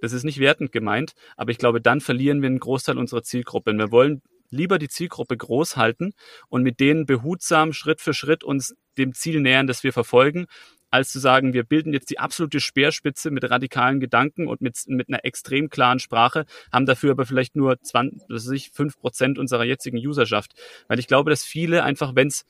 das 0.01 0.13
ist 0.13 0.23
nicht 0.23 0.39
wertend 0.39 0.71
gemeint, 0.71 1.13
aber 1.37 1.51
ich 1.51 1.57
glaube, 1.57 1.81
dann 1.81 2.01
verlieren 2.01 2.41
wir 2.41 2.47
einen 2.47 2.59
Großteil 2.59 2.97
unserer 2.97 3.23
Zielgruppe. 3.23 3.71
Und 3.71 3.79
wir 3.79 3.91
wollen 3.91 4.21
lieber 4.49 4.79
die 4.79 4.89
Zielgruppe 4.89 5.37
groß 5.37 5.77
halten 5.77 6.13
und 6.49 6.63
mit 6.63 6.79
denen 6.79 7.05
behutsam 7.05 7.73
Schritt 7.73 8.01
für 8.01 8.13
Schritt 8.13 8.43
uns 8.43 8.75
dem 8.97 9.13
Ziel 9.13 9.41
nähern, 9.41 9.67
das 9.67 9.83
wir 9.83 9.93
verfolgen, 9.93 10.45
als 10.91 11.09
zu 11.09 11.19
sagen, 11.19 11.53
wir 11.53 11.63
bilden 11.63 11.93
jetzt 11.93 12.09
die 12.09 12.19
absolute 12.19 12.59
Speerspitze 12.59 13.29
mit 13.29 13.49
radikalen 13.49 13.99
Gedanken 13.99 14.47
und 14.47 14.61
mit, 14.61 14.77
mit 14.87 15.09
einer 15.09 15.25
extrem 15.25 15.69
klaren 15.69 15.99
Sprache, 15.99 16.45
haben 16.71 16.85
dafür 16.85 17.11
aber 17.11 17.25
vielleicht 17.25 17.55
nur 17.55 17.79
20, 17.81 18.21
was 18.29 18.45
weiß 18.45 18.53
ich, 18.53 18.71
5 18.71 18.99
Prozent 18.99 19.37
unserer 19.37 19.65
jetzigen 19.65 19.97
Userschaft. 19.97 20.53
Weil 20.87 20.99
ich 20.99 21.07
glaube, 21.07 21.29
dass 21.29 21.43
viele 21.43 21.83
einfach, 21.83 22.15
wenn 22.15 22.27
es 22.27 22.45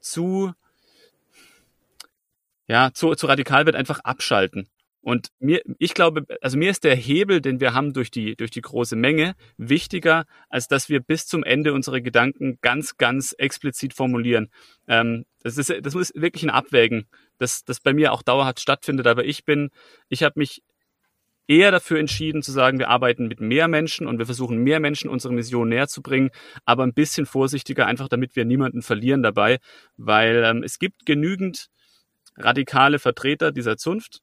zu, 0.00 0.52
ja, 2.68 2.90
zu, 2.94 3.14
zu 3.14 3.26
radikal 3.26 3.66
wird, 3.66 3.76
einfach 3.76 4.00
abschalten. 4.00 4.68
Und 5.02 5.28
mir, 5.38 5.62
ich 5.78 5.94
glaube, 5.94 6.24
also 6.42 6.58
mir 6.58 6.70
ist 6.70 6.84
der 6.84 6.94
Hebel, 6.94 7.40
den 7.40 7.60
wir 7.60 7.72
haben 7.72 7.92
durch 7.92 8.10
die, 8.10 8.36
durch 8.36 8.50
die 8.50 8.60
große 8.60 8.96
Menge, 8.96 9.34
wichtiger, 9.56 10.24
als 10.50 10.68
dass 10.68 10.88
wir 10.88 11.00
bis 11.00 11.26
zum 11.26 11.42
Ende 11.42 11.72
unsere 11.72 12.02
Gedanken 12.02 12.58
ganz, 12.60 12.96
ganz 12.98 13.32
explizit 13.38 13.94
formulieren. 13.94 14.50
Ähm, 14.88 15.24
das 15.42 15.56
ist, 15.56 15.72
das 15.82 15.94
muss 15.94 16.12
wirklich 16.14 16.42
ein 16.42 16.50
Abwägen, 16.50 17.06
das, 17.38 17.64
das 17.64 17.80
bei 17.80 17.94
mir 17.94 18.12
auch 18.12 18.22
dauerhaft 18.22 18.60
stattfindet. 18.60 19.06
Aber 19.06 19.24
ich 19.24 19.44
bin, 19.44 19.70
ich 20.10 20.22
habe 20.22 20.34
mich 20.36 20.62
eher 21.48 21.72
dafür 21.72 21.98
entschieden 21.98 22.42
zu 22.42 22.52
sagen, 22.52 22.78
wir 22.78 22.90
arbeiten 22.90 23.26
mit 23.26 23.40
mehr 23.40 23.68
Menschen 23.68 24.06
und 24.06 24.18
wir 24.18 24.26
versuchen 24.26 24.58
mehr 24.58 24.80
Menschen 24.80 25.10
unsere 25.10 25.32
Mission 25.32 25.68
näher 25.68 25.88
zu 25.88 26.02
bringen, 26.02 26.30
aber 26.64 26.84
ein 26.84 26.94
bisschen 26.94 27.26
vorsichtiger, 27.26 27.86
einfach 27.86 28.08
damit 28.08 28.36
wir 28.36 28.44
niemanden 28.44 28.82
verlieren 28.82 29.22
dabei, 29.22 29.58
weil 29.96 30.44
ähm, 30.44 30.62
es 30.62 30.78
gibt 30.78 31.06
genügend 31.06 31.68
radikale 32.36 32.98
Vertreter 32.98 33.50
dieser 33.50 33.76
Zunft 33.76 34.20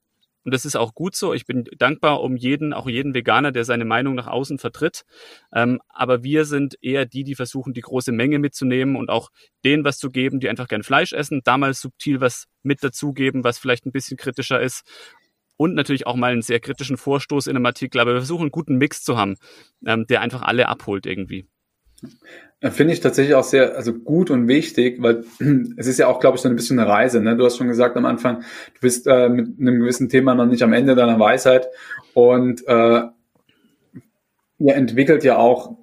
und 0.48 0.54
das 0.54 0.64
ist 0.64 0.78
auch 0.78 0.94
gut 0.94 1.14
so. 1.14 1.34
Ich 1.34 1.46
bin 1.46 1.66
dankbar 1.78 2.22
um 2.22 2.38
jeden, 2.38 2.72
auch 2.72 2.88
jeden 2.88 3.14
Veganer, 3.14 3.52
der 3.52 3.66
seine 3.66 3.84
Meinung 3.84 4.16
nach 4.16 4.28
außen 4.28 4.60
vertritt. 4.60 5.04
Ähm, 5.54 5.82
aber 5.90 6.24
wir 6.24 6.46
sind 6.46 6.78
eher 6.80 7.06
die, 7.06 7.26
die 7.26 7.36
versuchen, 7.36 7.74
die 7.74 7.82
große 7.82 8.14
Menge 8.14 8.40
mitzunehmen 8.40 8.96
und 8.96 9.10
auch 9.10 9.30
denen 9.66 9.84
was 9.84 9.98
zu 9.98 10.10
geben, 10.10 10.40
die 10.40 10.48
einfach 10.48 10.70
gern 10.70 10.84
Fleisch 10.84 11.12
essen, 11.12 11.42
damals 11.44 11.82
subtil 11.82 12.22
was 12.22 12.46
mit 12.64 12.82
dazugeben, 12.82 13.44
was 13.44 13.60
vielleicht 13.60 13.86
ein 13.86 13.92
bisschen 13.92 14.16
kritischer 14.16 14.62
ist 14.62 14.84
und 15.58 15.74
natürlich 15.74 16.08
auch 16.08 16.16
mal 16.16 16.32
einen 16.32 16.42
sehr 16.42 16.62
kritischen 16.62 16.96
Vorstoß 16.96 17.48
in 17.48 17.58
einem 17.58 17.66
Artikel. 17.66 18.00
Aber 18.00 18.14
wir 18.14 18.22
versuchen 18.22 18.44
einen 18.44 18.52
guten 18.52 18.78
Mix 18.78 19.04
zu 19.04 19.18
haben, 19.18 19.36
ähm, 19.86 20.06
der 20.08 20.22
einfach 20.22 20.44
alle 20.44 20.70
abholt 20.70 21.06
irgendwie. 21.06 21.46
Finde 22.60 22.94
ich 22.94 23.02
tatsächlich 23.02 23.36
auch 23.36 23.44
sehr 23.44 23.76
also 23.76 23.94
gut 23.94 24.32
und 24.32 24.48
wichtig, 24.48 25.02
weil 25.02 25.24
es 25.78 25.86
ist 25.86 26.00
ja 26.00 26.08
auch, 26.08 26.20
glaube 26.20 26.38
ich, 26.38 26.42
so 26.42 26.50
ein 26.50 26.56
bisschen 26.56 26.80
eine 26.80 26.90
Reise. 26.90 27.22
Ne? 27.22 27.38
Du 27.38 27.46
hast 27.46 27.58
schon 27.58 27.68
gesagt 27.68 27.96
am 27.98 28.06
Anfang, 28.06 28.42
du 28.74 28.82
bist 28.82 29.06
äh, 29.06 29.30
mit 29.30 29.60
einem 29.60 29.80
gewissen 29.80 30.10
Thema 30.10 30.34
noch 30.34 30.48
nicht 30.48 30.64
am 30.64 30.74
Ende 30.74 30.96
deiner 30.96 31.20
Weisheit 31.20 31.68
und 32.16 32.68
äh, 32.68 33.02
ihr 34.60 34.76
entwickelt 34.76 35.24
ja 35.24 35.38
auch 35.38 35.78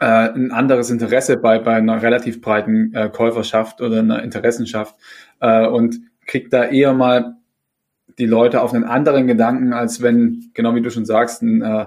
äh, 0.00 0.06
ein 0.06 0.50
anderes 0.50 0.90
Interesse 0.90 1.36
bei, 1.36 1.60
bei 1.60 1.74
einer 1.74 2.02
relativ 2.02 2.40
breiten 2.40 2.92
äh, 2.94 3.10
Käuferschaft 3.10 3.80
oder 3.80 4.00
einer 4.00 4.22
Interessenschaft 4.24 4.96
äh, 5.40 5.66
und 5.66 6.00
kriegt 6.26 6.52
da 6.52 6.64
eher 6.64 6.94
mal 6.94 7.36
die 8.18 8.26
Leute 8.26 8.62
auf 8.62 8.74
einen 8.74 8.84
anderen 8.84 9.28
Gedanken, 9.28 9.72
als 9.72 10.02
wenn, 10.02 10.50
genau 10.52 10.74
wie 10.74 10.82
du 10.82 10.90
schon 10.90 11.06
sagst, 11.06 11.42
ein, 11.42 11.62
äh, 11.62 11.86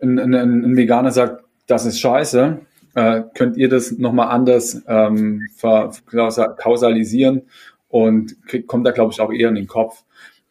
ein, 0.00 0.18
ein, 0.18 0.34
ein 0.34 0.76
Veganer 0.76 1.10
sagt, 1.10 1.44
das 1.66 1.84
ist 1.84 2.00
scheiße 2.00 2.60
äh, 2.98 3.22
könnt 3.34 3.56
ihr 3.56 3.68
das 3.68 3.92
nochmal 3.92 4.28
anders 4.28 4.82
ähm, 4.88 5.46
kausalisieren 5.60 7.42
und 7.88 8.44
krieg, 8.46 8.66
kommt 8.66 8.84
da, 8.86 8.90
glaube 8.90 9.12
ich, 9.12 9.20
auch 9.20 9.32
eher 9.32 9.50
in 9.50 9.54
den 9.54 9.68
Kopf. 9.68 10.02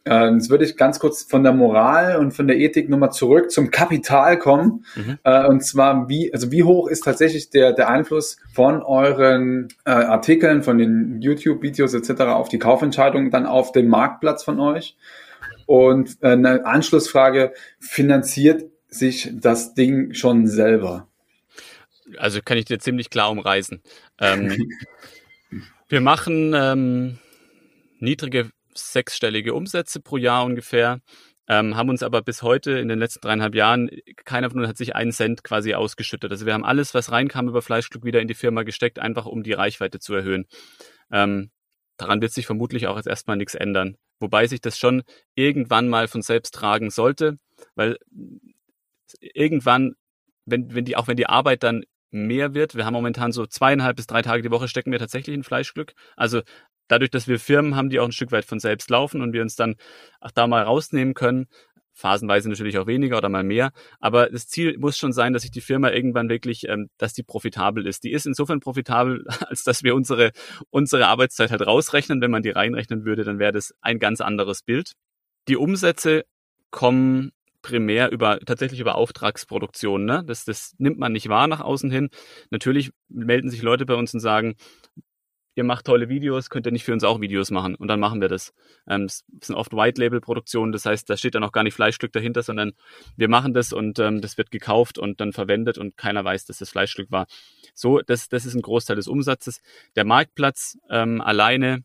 Äh, 0.05 0.31
jetzt 0.31 0.49
würde 0.49 0.63
ich 0.63 0.77
ganz 0.77 0.99
kurz 0.99 1.23
von 1.23 1.43
der 1.43 1.51
Moral 1.51 2.15
und 2.15 2.31
von 2.31 2.47
der 2.47 2.57
Ethik 2.57 2.87
nochmal 2.87 3.11
zurück 3.11 3.51
zum 3.51 3.69
Kapital 3.69 4.39
kommen. 4.39 4.85
Mhm. 4.95 5.19
Äh, 5.23 5.45
und 5.45 5.61
zwar, 5.61 6.07
wie, 6.07 6.33
also 6.33 6.49
wie 6.49 6.63
hoch 6.63 6.87
ist 6.87 7.03
tatsächlich 7.03 7.49
der, 7.49 7.73
der 7.73 7.89
Einfluss 7.89 8.37
von 8.53 8.81
euren 8.81 9.67
äh, 9.83 9.89
Artikeln, 9.89 10.63
von 10.63 10.77
den 10.77 11.19
YouTube-Videos 11.19 11.93
etc. 11.93 12.21
auf 12.21 12.47
die 12.47 12.59
Kaufentscheidung 12.59 13.29
dann 13.29 13.45
auf 13.45 13.73
dem 13.73 13.89
Marktplatz 13.89 14.45
von 14.45 14.61
euch? 14.61 14.95
Und 15.65 16.17
äh, 16.21 16.29
eine 16.29 16.65
Anschlussfrage, 16.65 17.51
finanziert 17.77 18.63
sich 18.87 19.33
das 19.33 19.73
Ding 19.73 20.13
schon 20.13 20.47
selber? 20.47 21.09
Also 22.17 22.41
kann 22.41 22.57
ich 22.57 22.65
dir 22.65 22.79
ziemlich 22.79 23.09
klar 23.09 23.31
umreißen. 23.31 23.81
Ähm, 24.19 24.55
wir 25.89 26.01
machen 26.01 26.53
ähm, 26.55 27.19
niedrige 27.99 28.49
sechsstellige 28.73 29.53
Umsätze 29.53 29.99
pro 29.99 30.17
Jahr 30.17 30.45
ungefähr. 30.45 30.99
ähm, 31.49 31.77
haben 31.77 31.89
uns 31.89 32.03
aber 32.03 32.21
bis 32.21 32.41
heute 32.43 32.71
in 32.73 32.89
den 32.89 32.99
letzten 32.99 33.21
dreieinhalb 33.21 33.55
Jahren, 33.55 33.89
keiner 34.25 34.49
von 34.49 34.59
uns 34.59 34.67
hat 34.67 34.77
sich 34.77 34.95
einen 34.95 35.13
Cent 35.13 35.43
quasi 35.43 35.73
ausgeschüttet. 35.73 36.29
Also 36.29 36.45
wir 36.45 36.53
haben 36.53 36.65
alles, 36.65 36.93
was 36.93 37.11
reinkam 37.11 37.47
über 37.47 37.61
Fleischglück, 37.61 38.03
wieder 38.03 38.21
in 38.21 38.27
die 38.27 38.33
Firma 38.33 38.63
gesteckt, 38.63 38.99
einfach 38.99 39.25
um 39.25 39.43
die 39.43 39.53
Reichweite 39.53 39.99
zu 39.99 40.13
erhöhen. 40.13 40.45
Ähm, 41.09 41.51
daran 41.95 42.21
wird 42.21 42.33
sich 42.33 42.45
vermutlich 42.45 42.87
auch 42.87 42.97
jetzt 42.97 43.07
erstmal 43.07 43.37
nichts 43.37 43.55
ändern. 43.55 43.97
Wobei 44.19 44.47
sich 44.47 44.61
das 44.61 44.77
schon 44.77 45.03
irgendwann 45.35 45.87
mal 45.87 46.07
von 46.07 46.21
selbst 46.21 46.53
tragen 46.53 46.89
sollte, 46.89 47.37
weil 47.75 47.97
irgendwann, 49.21 49.95
wenn, 50.45 50.73
wenn 50.73 50.85
die, 50.85 50.97
auch 50.97 51.07
wenn 51.07 51.17
die 51.17 51.27
Arbeit 51.27 51.63
dann 51.63 51.83
mehr 52.11 52.53
wird, 52.53 52.75
wir 52.75 52.85
haben 52.85 52.93
momentan 52.93 53.31
so 53.31 53.45
zweieinhalb 53.45 53.97
bis 53.97 54.07
drei 54.07 54.21
Tage 54.21 54.41
die 54.41 54.51
Woche 54.51 54.67
stecken 54.67 54.91
wir 54.91 54.99
tatsächlich 54.99 55.35
in 55.35 55.43
Fleischglück. 55.43 55.93
Also 56.15 56.41
dadurch, 56.87 57.11
dass 57.11 57.27
wir 57.27 57.39
Firmen 57.39 57.75
haben, 57.75 57.89
die 57.89 57.99
auch 57.99 58.05
ein 58.05 58.11
Stück 58.11 58.31
weit 58.31 58.45
von 58.45 58.59
selbst 58.59 58.89
laufen 58.89 59.21
und 59.21 59.33
wir 59.33 59.41
uns 59.41 59.55
dann 59.55 59.75
auch 60.21 60.31
da 60.31 60.47
mal 60.47 60.63
rausnehmen 60.63 61.13
können, 61.13 61.47
phasenweise 61.97 62.47
natürlich 62.47 62.77
auch 62.77 62.87
weniger 62.87 63.17
oder 63.17 63.29
mal 63.29 63.43
mehr. 63.43 63.71
Aber 63.99 64.29
das 64.29 64.47
Ziel 64.47 64.77
muss 64.77 64.97
schon 64.97 65.11
sein, 65.11 65.33
dass 65.33 65.41
sich 65.41 65.51
die 65.51 65.61
Firma 65.61 65.89
irgendwann 65.89 66.29
wirklich, 66.29 66.67
ähm, 66.69 66.89
dass 66.97 67.13
die 67.13 67.23
profitabel 67.23 67.87
ist. 67.87 68.03
Die 68.03 68.11
ist 68.11 68.27
insofern 68.27 68.59
profitabel, 68.59 69.25
als 69.47 69.63
dass 69.63 69.83
wir 69.83 69.95
unsere, 69.95 70.31
unsere 70.69 71.07
Arbeitszeit 71.07 71.51
halt 71.51 71.65
rausrechnen. 71.65 72.21
Wenn 72.21 72.31
man 72.31 72.43
die 72.43 72.51
reinrechnen 72.51 73.03
würde, 73.03 73.23
dann 73.23 73.39
wäre 73.39 73.51
das 73.51 73.73
ein 73.81 73.99
ganz 73.99 74.21
anderes 74.21 74.61
Bild. 74.61 74.93
Die 75.47 75.57
Umsätze 75.57 76.23
kommen 76.69 77.31
primär 77.61 78.11
über 78.11 78.39
tatsächlich 78.39 78.79
über 78.79 78.95
Auftragsproduktion. 78.95 80.05
Ne? 80.05 80.23
Das, 80.25 80.45
das 80.45 80.75
nimmt 80.77 80.99
man 80.99 81.11
nicht 81.11 81.29
wahr 81.29 81.47
nach 81.47 81.61
außen 81.61 81.91
hin. 81.91 82.09
Natürlich 82.49 82.91
melden 83.09 83.49
sich 83.49 83.61
Leute 83.61 83.85
bei 83.85 83.95
uns 83.95 84.13
und 84.13 84.19
sagen, 84.19 84.55
ihr 85.57 85.63
macht 85.63 85.85
tolle 85.85 86.07
Videos, 86.07 86.49
könnt 86.49 86.67
ihr 86.67 86.71
nicht 86.71 86.85
für 86.85 86.93
uns 86.93 87.03
auch 87.03 87.19
Videos 87.19 87.49
machen? 87.49 87.75
Und 87.75 87.87
dann 87.87 87.99
machen 87.99 88.21
wir 88.21 88.29
das. 88.29 88.53
Ähm, 88.87 89.05
es 89.05 89.25
sind 89.41 89.55
oft 89.55 89.73
White-Label-Produktionen, 89.73 90.71
das 90.71 90.85
heißt, 90.85 91.09
da 91.09 91.17
steht 91.17 91.35
dann 91.35 91.43
auch 91.43 91.51
gar 91.51 91.63
nicht 91.63 91.73
Fleischstück 91.73 92.13
dahinter, 92.13 92.43
sondern 92.43 92.73
wir 93.15 93.27
machen 93.27 93.53
das 93.53 93.73
und 93.73 93.97
ähm, 93.99 94.21
das 94.21 94.37
wird 94.37 94.51
gekauft 94.51 94.99
und 94.99 95.19
dann 95.19 95.33
verwendet 95.33 95.79
und 95.79 95.97
keiner 95.97 96.23
weiß, 96.23 96.45
dass 96.45 96.59
das 96.59 96.69
Fleischstück 96.69 97.11
war. 97.11 97.25
So, 97.73 98.01
das, 98.01 98.29
das 98.29 98.45
ist 98.45 98.53
ein 98.53 98.61
Großteil 98.61 98.95
des 98.95 99.07
Umsatzes. 99.07 99.61
Der 99.95 100.05
Marktplatz 100.05 100.77
ähm, 100.89 101.21
alleine 101.21 101.83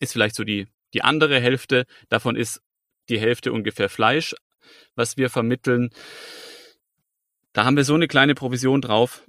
ist 0.00 0.12
vielleicht 0.12 0.34
so 0.34 0.42
die, 0.42 0.66
die 0.92 1.02
andere 1.02 1.38
Hälfte. 1.40 1.86
Davon 2.08 2.34
ist 2.34 2.60
die 3.08 3.20
Hälfte 3.20 3.52
ungefähr 3.52 3.88
Fleisch, 3.88 4.34
was 4.94 5.16
wir 5.16 5.30
vermitteln. 5.30 5.90
Da 7.52 7.64
haben 7.64 7.76
wir 7.76 7.84
so 7.84 7.94
eine 7.94 8.08
kleine 8.08 8.34
Provision 8.34 8.80
drauf. 8.80 9.24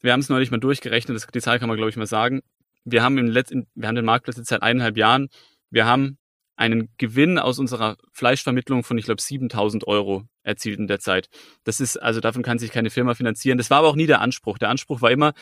Wir 0.00 0.12
haben 0.12 0.20
es 0.20 0.28
neulich 0.28 0.50
mal 0.50 0.60
durchgerechnet, 0.60 1.16
das, 1.16 1.26
die 1.26 1.40
Zahl 1.40 1.58
kann 1.58 1.68
man, 1.68 1.76
glaube 1.76 1.90
ich, 1.90 1.96
mal 1.96 2.06
sagen 2.06 2.42
wir 2.90 3.02
haben, 3.02 3.18
im 3.18 3.26
letzten, 3.26 3.66
wir 3.74 3.88
haben 3.88 3.94
den 3.94 4.04
Marktplatz 4.04 4.36
jetzt 4.36 4.48
seit 4.48 4.62
eineinhalb 4.62 4.96
Jahren. 4.96 5.28
Wir 5.70 5.86
haben 5.86 6.18
einen 6.56 6.88
Gewinn 6.98 7.38
aus 7.38 7.58
unserer 7.58 7.96
Fleischvermittlung 8.12 8.82
von, 8.82 8.98
ich 8.98 9.04
glaube, 9.04 9.22
7000 9.22 9.86
Euro 9.86 10.24
erzielt 10.42 10.78
in 10.78 10.88
der 10.88 10.98
Zeit. 10.98 11.28
Das 11.64 11.80
ist, 11.80 11.96
also 11.96 12.20
davon 12.20 12.42
kann 12.42 12.58
sich 12.58 12.72
keine 12.72 12.90
Firma 12.90 13.14
finanzieren. 13.14 13.58
Das 13.58 13.70
war 13.70 13.78
aber 13.78 13.88
auch 13.88 13.96
nie 13.96 14.06
der 14.06 14.20
Anspruch. 14.20 14.58
Der 14.58 14.68
Anspruch 14.68 15.00
war 15.00 15.10
immer, 15.10 15.34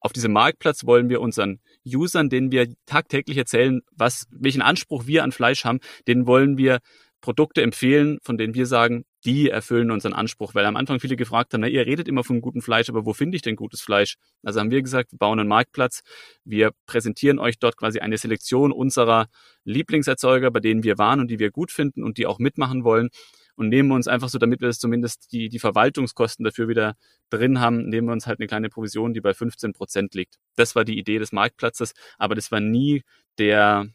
auf 0.00 0.12
diesem 0.12 0.32
Marktplatz 0.32 0.84
wollen 0.84 1.08
wir 1.08 1.22
unseren 1.22 1.60
Usern, 1.86 2.28
denen 2.28 2.52
wir 2.52 2.68
tagtäglich 2.84 3.38
erzählen, 3.38 3.80
was, 3.92 4.26
welchen 4.30 4.60
Anspruch 4.60 5.06
wir 5.06 5.24
an 5.24 5.32
Fleisch 5.32 5.64
haben, 5.64 5.80
denen 6.06 6.26
wollen 6.26 6.58
wir 6.58 6.80
Produkte 7.24 7.62
empfehlen, 7.62 8.18
von 8.22 8.36
denen 8.36 8.52
wir 8.52 8.66
sagen, 8.66 9.06
die 9.24 9.48
erfüllen 9.48 9.90
unseren 9.90 10.12
Anspruch, 10.12 10.54
weil 10.54 10.66
am 10.66 10.76
Anfang 10.76 11.00
viele 11.00 11.16
gefragt 11.16 11.54
haben, 11.54 11.62
na, 11.62 11.68
ihr 11.68 11.86
redet 11.86 12.06
immer 12.06 12.22
von 12.22 12.42
gutem 12.42 12.60
Fleisch, 12.60 12.90
aber 12.90 13.06
wo 13.06 13.14
finde 13.14 13.36
ich 13.36 13.40
denn 13.40 13.56
gutes 13.56 13.80
Fleisch? 13.80 14.16
Also 14.42 14.60
haben 14.60 14.70
wir 14.70 14.82
gesagt, 14.82 15.10
wir 15.10 15.16
bauen 15.16 15.40
einen 15.40 15.48
Marktplatz, 15.48 16.02
wir 16.44 16.72
präsentieren 16.84 17.38
euch 17.38 17.58
dort 17.58 17.78
quasi 17.78 18.00
eine 18.00 18.18
Selektion 18.18 18.72
unserer 18.72 19.28
Lieblingserzeuger, 19.64 20.50
bei 20.50 20.60
denen 20.60 20.82
wir 20.82 20.98
waren 20.98 21.18
und 21.18 21.30
die 21.30 21.38
wir 21.38 21.50
gut 21.50 21.72
finden 21.72 22.04
und 22.04 22.18
die 22.18 22.26
auch 22.26 22.38
mitmachen 22.38 22.84
wollen 22.84 23.08
und 23.56 23.70
nehmen 23.70 23.90
uns 23.92 24.06
einfach 24.06 24.28
so, 24.28 24.36
damit 24.36 24.60
wir 24.60 24.68
das 24.68 24.78
zumindest 24.78 25.32
die, 25.32 25.48
die 25.48 25.58
Verwaltungskosten 25.58 26.44
dafür 26.44 26.68
wieder 26.68 26.94
drin 27.30 27.58
haben, 27.58 27.88
nehmen 27.88 28.08
wir 28.08 28.12
uns 28.12 28.26
halt 28.26 28.38
eine 28.38 28.48
kleine 28.48 28.68
Provision, 28.68 29.14
die 29.14 29.22
bei 29.22 29.32
15 29.32 29.72
Prozent 29.72 30.14
liegt. 30.14 30.36
Das 30.56 30.74
war 30.74 30.84
die 30.84 30.98
Idee 30.98 31.18
des 31.18 31.32
Marktplatzes, 31.32 31.94
aber 32.18 32.34
das 32.34 32.52
war 32.52 32.60
nie 32.60 33.02
der, 33.38 33.86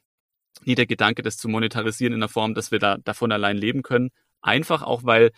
nie 0.64 0.76
der 0.76 0.86
Gedanke, 0.86 1.22
das 1.22 1.38
zu 1.38 1.48
monetarisieren 1.50 2.14
in 2.14 2.20
der 2.20 2.30
Form, 2.30 2.54
dass 2.54 2.72
wir 2.72 2.80
da 2.80 2.98
davon 2.98 3.32
allein 3.32 3.58
leben 3.58 3.84
können. 3.84 4.12
Einfach 4.42 4.84
auch, 4.84 5.04
weil 5.04 5.32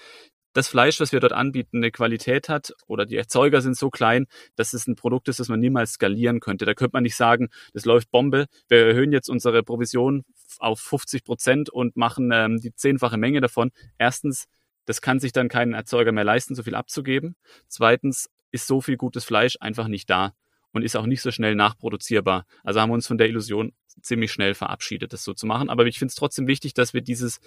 das 0.54 0.68
Fleisch, 0.68 1.00
was 1.00 1.12
wir 1.12 1.20
dort 1.20 1.34
anbieten, 1.34 1.78
eine 1.78 1.92
Qualität 1.92 2.50
hat 2.50 2.74
oder 2.88 3.06
die 3.06 3.16
Erzeuger 3.16 3.62
sind 3.62 3.78
so 3.78 3.90
klein, 3.90 4.28
dass 4.56 4.74
es 4.74 4.86
ein 4.86 4.96
Produkt 4.96 5.30
ist, 5.30 5.40
das 5.40 5.48
man 5.48 5.60
niemals 5.60 5.94
skalieren 5.94 6.40
könnte. 6.40 6.66
Da 6.66 6.74
könnte 6.74 6.94
man 6.94 7.04
nicht 7.04 7.16
sagen, 7.16 7.50
das 7.74 7.86
läuft 7.86 8.12
Bombe, 8.12 8.48
wir 8.68 8.86
erhöhen 8.86 9.14
jetzt 9.14 9.30
unsere 9.30 9.64
Provision 9.64 10.26
auf 10.60 10.80
50 10.82 11.24
Prozent 11.24 11.70
und 11.70 11.96
machen 11.96 12.32
ähm, 12.34 12.60
die 12.60 12.74
zehnfache 12.76 13.18
Menge 13.18 13.40
davon. 13.40 13.72
Erstens, 13.98 14.48
das 14.86 15.02
kann 15.02 15.20
sich 15.20 15.32
dann 15.32 15.48
kein 15.48 15.74
Erzeuger 15.74 16.12
mehr 16.12 16.24
leisten, 16.26 16.56
so 16.56 16.64
viel 16.64 16.76
abzugeben. 16.76 17.36
Zweitens 17.68 18.30
ist 18.52 18.68
so 18.68 18.82
viel 18.82 18.98
gutes 18.98 19.24
Fleisch 19.24 19.56
einfach 19.62 19.88
nicht 19.88 20.10
da 20.10 20.34
und 20.74 20.84
ist 20.84 20.96
auch 20.98 21.06
nicht 21.06 21.22
so 21.22 21.32
schnell 21.32 21.56
nachproduzierbar. 21.56 22.46
Also 22.64 22.82
haben 22.82 22.90
wir 22.90 22.96
uns 22.96 23.08
von 23.08 23.18
der 23.18 23.28
Illusion 23.28 23.74
ziemlich 24.02 24.32
schnell 24.32 24.54
verabschiedet, 24.54 25.14
das 25.14 25.24
so 25.24 25.34
zu 25.34 25.46
machen. 25.46 25.70
Aber 25.70 25.86
ich 25.86 26.00
finde 26.00 26.12
es 26.12 26.16
trotzdem 26.16 26.48
wichtig, 26.48 26.74
dass 26.74 26.94
wir 26.94 27.02
dieses, 27.02 27.40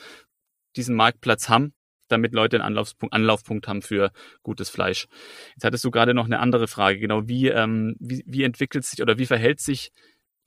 diesen 0.77 0.95
Marktplatz 0.95 1.49
haben, 1.49 1.75
damit 2.09 2.35
Leute 2.35 2.57
einen 2.57 2.67
Anlaufpunkt, 2.67 3.15
Anlaufpunkt 3.15 3.69
haben 3.69 3.83
für 3.83 4.13
gutes 4.43 4.69
Fleisch. 4.69 5.07
Jetzt 5.55 5.65
hattest 5.65 5.85
du 5.85 5.91
gerade 5.91 6.15
noch 6.15 6.27
eine 6.27 6.41
andere 6.41 6.69
Frage, 6.69 6.99
genau, 6.99 7.27
wie, 7.29 7.49
ähm, 7.49 7.97
wie, 7.99 8.23
wie 8.27 8.43
entwickelt 8.43 8.85
sich 8.85 9.03
oder 9.03 9.19
wie 9.19 9.27
verhält 9.27 9.61
sich 9.61 9.91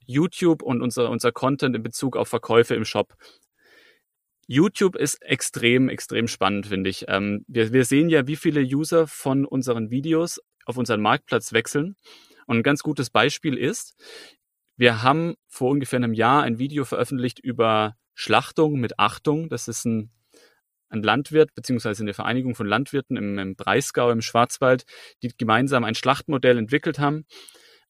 YouTube 0.06 0.62
und 0.62 0.80
unser, 0.80 1.10
unser 1.10 1.32
Content 1.32 1.76
in 1.76 1.82
Bezug 1.82 2.16
auf 2.16 2.28
Verkäufe 2.28 2.74
im 2.74 2.84
Shop? 2.84 3.14
YouTube 4.46 4.96
ist 4.96 5.20
extrem, 5.22 5.90
extrem 5.90 6.26
spannend, 6.26 6.66
finde 6.66 6.88
ich. 6.88 7.04
Ähm, 7.08 7.44
wir, 7.48 7.72
wir 7.72 7.84
sehen 7.84 8.08
ja, 8.08 8.26
wie 8.26 8.36
viele 8.36 8.62
User 8.62 9.06
von 9.06 9.44
unseren 9.44 9.90
Videos 9.90 10.40
auf 10.64 10.78
unseren 10.78 11.02
Marktplatz 11.02 11.52
wechseln. 11.52 11.96
Und 12.46 12.58
ein 12.58 12.62
ganz 12.62 12.82
gutes 12.82 13.10
Beispiel 13.10 13.58
ist, 13.58 13.94
wir 14.78 15.02
haben 15.02 15.34
vor 15.48 15.70
ungefähr 15.70 15.98
einem 15.98 16.14
Jahr 16.14 16.44
ein 16.44 16.58
Video 16.58 16.84
veröffentlicht 16.84 17.40
über 17.40 17.96
Schlachtung 18.14 18.78
mit 18.78 18.98
Achtung. 18.98 19.48
Das 19.48 19.66
ist 19.66 19.84
ein, 19.84 20.12
ein 20.88 21.02
Landwirt 21.02 21.52
beziehungsweise 21.54 22.04
eine 22.04 22.14
Vereinigung 22.14 22.54
von 22.54 22.66
Landwirten 22.66 23.16
im, 23.16 23.38
im 23.38 23.56
Breisgau 23.56 24.10
im 24.10 24.22
Schwarzwald, 24.22 24.84
die 25.22 25.36
gemeinsam 25.36 25.82
ein 25.82 25.96
Schlachtmodell 25.96 26.56
entwickelt 26.56 27.00
haben, 27.00 27.26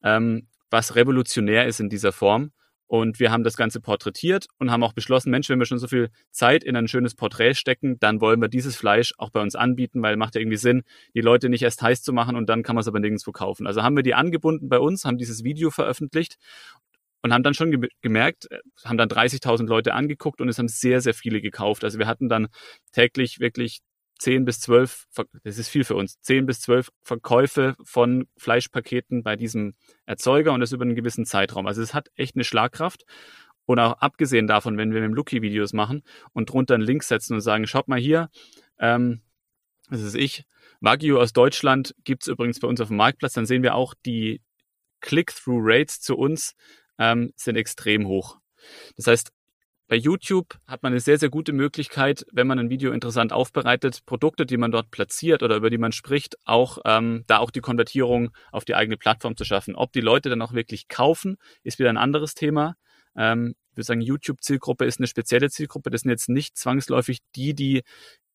ähm, 0.03 0.49
was 0.71 0.97
revolutionär 0.97 1.67
ist 1.67 1.79
in 1.79 1.91
dieser 1.91 2.13
Form. 2.13 2.53
Und 2.89 3.21
wir 3.21 3.31
haben 3.31 3.45
das 3.45 3.57
Ganze 3.57 3.81
porträtiert 3.81 4.47
und 4.59 4.71
haben 4.71 4.83
auch 4.83 4.95
beschlossen, 4.95 5.31
Mensch, 5.31 5.49
wenn 5.51 5.59
wir 5.59 5.67
schon 5.67 5.79
so 5.79 5.87
viel 5.87 6.09
Zeit 6.31 6.65
in 6.65 6.75
ein 6.75 6.89
schönes 6.89 7.15
Porträt 7.15 7.55
stecken, 7.55 7.99
dann 8.01 8.23
wollen 8.23 8.41
wir 8.41 8.49
dieses 8.49 8.77
Fleisch 8.77 9.13
auch 9.19 9.29
bei 9.29 9.43
uns 9.43 9.55
anbieten, 9.55 10.03
weil 10.03 10.17
macht 10.17 10.35
ja 10.35 10.41
irgendwie 10.41 10.57
Sinn, 10.57 10.83
die 11.15 11.21
Leute 11.21 11.51
nicht 11.51 11.63
erst 11.63 11.83
heiß 11.83 12.03
zu 12.03 12.15
machen 12.15 12.35
und 12.35 12.49
dann 12.49 12.63
kann 12.63 12.75
man 12.75 12.81
es 12.81 12.89
aber 12.89 12.99
nirgendwo 12.99 13.31
kaufen. 13.31 13.67
Also 13.67 13.83
haben 13.83 13.95
wir 13.95 14.03
die 14.03 14.15
angebunden 14.15 14.71
bei 14.71 14.79
uns, 14.79 15.05
haben 15.05 15.19
dieses 15.19 15.45
Video 15.45 15.71
veröffentlicht 15.71 16.39
und 17.23 17.35
haben 17.35 17.43
dann 17.43 17.55
schon 17.55 17.87
gemerkt, 18.01 18.51
äh, 18.51 18.59
haben 18.85 18.97
dann 18.97 19.09
30.000 19.09 19.67
Leute 19.67 19.93
angeguckt 19.93 20.41
und 20.41 20.49
es 20.49 20.59
haben 20.59 20.69
sehr, 20.69 21.03
sehr 21.03 21.15
viele 21.15 21.43
gekauft. 21.43 21.85
Also 21.85 21.99
wir 21.99 22.07
hatten 22.07 22.31
dann 22.31 22.49
täglich 22.93 23.39
wirklich 23.39 23.81
10 24.19 24.45
bis 24.45 24.61
12, 24.61 25.07
das 25.45 25.59
ist 25.59 25.69
viel 25.69 25.85
für 25.85 25.95
uns, 25.95 26.21
10 26.23 26.47
bis 26.47 26.61
12 26.61 26.91
Verkäufe 27.03 27.77
von 27.83 28.29
Fleischpaketen 28.37 29.23
bei 29.23 29.37
diesem 29.37 29.75
Erzeuger 30.07 30.53
und 30.53 30.61
das 30.61 30.73
über 30.73 30.85
einen 30.85 30.95
gewissen 30.95 31.25
Zeitraum. 31.25 31.67
Also 31.67 31.83
es 31.83 31.95
hat 31.95 32.09
echt 32.15 32.37
eine 32.37 32.45
Schlagkraft. 32.45 33.05
Und 33.65 33.79
auch 33.81 33.99
abgesehen 33.99 34.47
davon, 34.47 34.79
wenn 34.79 34.95
wir 34.95 35.01
mit 35.01 35.11
dem 35.11 35.15
Lucky 35.15 35.43
Videos 35.43 35.75
machen 35.75 36.03
und 36.33 36.49
drunter 36.51 36.75
einen 36.75 36.85
Link 36.85 37.03
setzen 37.03 37.35
und 37.35 37.43
sagen, 37.43 37.67
schaut 37.67 37.87
mal 37.87 37.99
hier, 37.99 38.31
ähm, 38.79 39.21
das 39.91 40.01
ist 40.01 40.15
ich, 40.15 40.45
Wagyu 40.81 41.19
aus 41.19 41.35
Deutschland 41.35 41.95
gibt's 42.05 42.29
übrigens 42.29 42.61
bei 42.61 42.69
uns 42.69 42.81
auf 42.81 42.89
dem 42.89 42.97
Marktplatz, 42.97 43.35
dann 43.35 43.45
sehen 43.45 43.63
wir 43.63 43.75
auch 43.75 43.93
die 44.07 44.41
Click-Through-Rates 45.01 46.01
zu 46.01 46.17
uns 46.17 46.55
ähm, 46.99 47.33
sind 47.37 47.57
extrem 47.57 48.07
hoch. 48.07 48.39
Das 48.97 49.07
heißt, 49.07 49.33
bei 49.89 49.97
YouTube 49.97 50.59
hat 50.67 50.83
man 50.83 50.93
eine 50.93 51.01
sehr, 51.01 51.19
sehr 51.19 51.31
gute 51.31 51.55
Möglichkeit, 51.55 52.27
wenn 52.31 52.47
man 52.47 52.59
ein 52.59 52.69
Video 52.69 52.93
interessant 52.93 53.33
aufbereitet, 53.33 54.05
Produkte, 54.05 54.45
die 54.45 54.59
man 54.59 54.71
dort 54.71 54.91
platziert 54.91 55.43
oder 55.43 55.57
über 55.57 55.71
die 55.71 55.79
man 55.79 55.93
spricht, 55.93 56.37
auch 56.45 56.79
ähm, 56.85 57.25
da 57.27 57.39
auch 57.39 57.51
die 57.51 57.63
Konvertierung 57.63 58.31
auf 58.53 58.67
die 58.67 58.75
eigene 58.75 58.99
Plattform 58.99 59.35
zu 59.37 59.45
schaffen. 59.45 59.75
Ob 59.75 59.93
die 59.93 60.03
Leute 60.03 60.29
dann 60.29 60.43
auch 60.43 60.53
wirklich 60.53 60.89
kaufen, 60.89 61.39
ist 61.63 61.79
wieder 61.79 61.89
ein 61.89 61.97
anderes 61.97 62.35
Thema. 62.35 62.75
Ähm, 63.17 63.55
ich 63.71 63.77
würde 63.79 63.87
sagen, 63.87 64.01
YouTube-Zielgruppe 64.03 64.85
ist 64.85 65.01
eine 65.01 65.07
spezielle 65.07 65.49
Zielgruppe. 65.49 65.89
Das 65.89 66.03
sind 66.03 66.11
jetzt 66.11 66.29
nicht 66.29 66.59
zwangsläufig 66.59 67.21
die, 67.35 67.55
die 67.55 67.83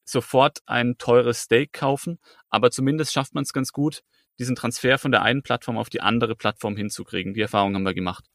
sofort 0.05 0.59
ein 0.65 0.97
teures 0.97 1.41
Steak 1.41 1.71
kaufen, 1.71 2.17
aber 2.49 2.71
zumindest 2.71 3.13
schafft 3.13 3.35
man 3.35 3.43
es 3.43 3.53
ganz 3.53 3.71
gut, 3.71 4.01
diesen 4.39 4.55
Transfer 4.55 4.97
von 4.97 5.11
der 5.11 5.21
einen 5.21 5.43
Plattform 5.43 5.77
auf 5.77 5.89
die 5.89 6.01
andere 6.01 6.35
Plattform 6.35 6.75
hinzukriegen. 6.75 7.35
Die 7.35 7.41
Erfahrung 7.41 7.75
haben 7.75 7.83
wir 7.83 7.93
gemacht. 7.93 8.25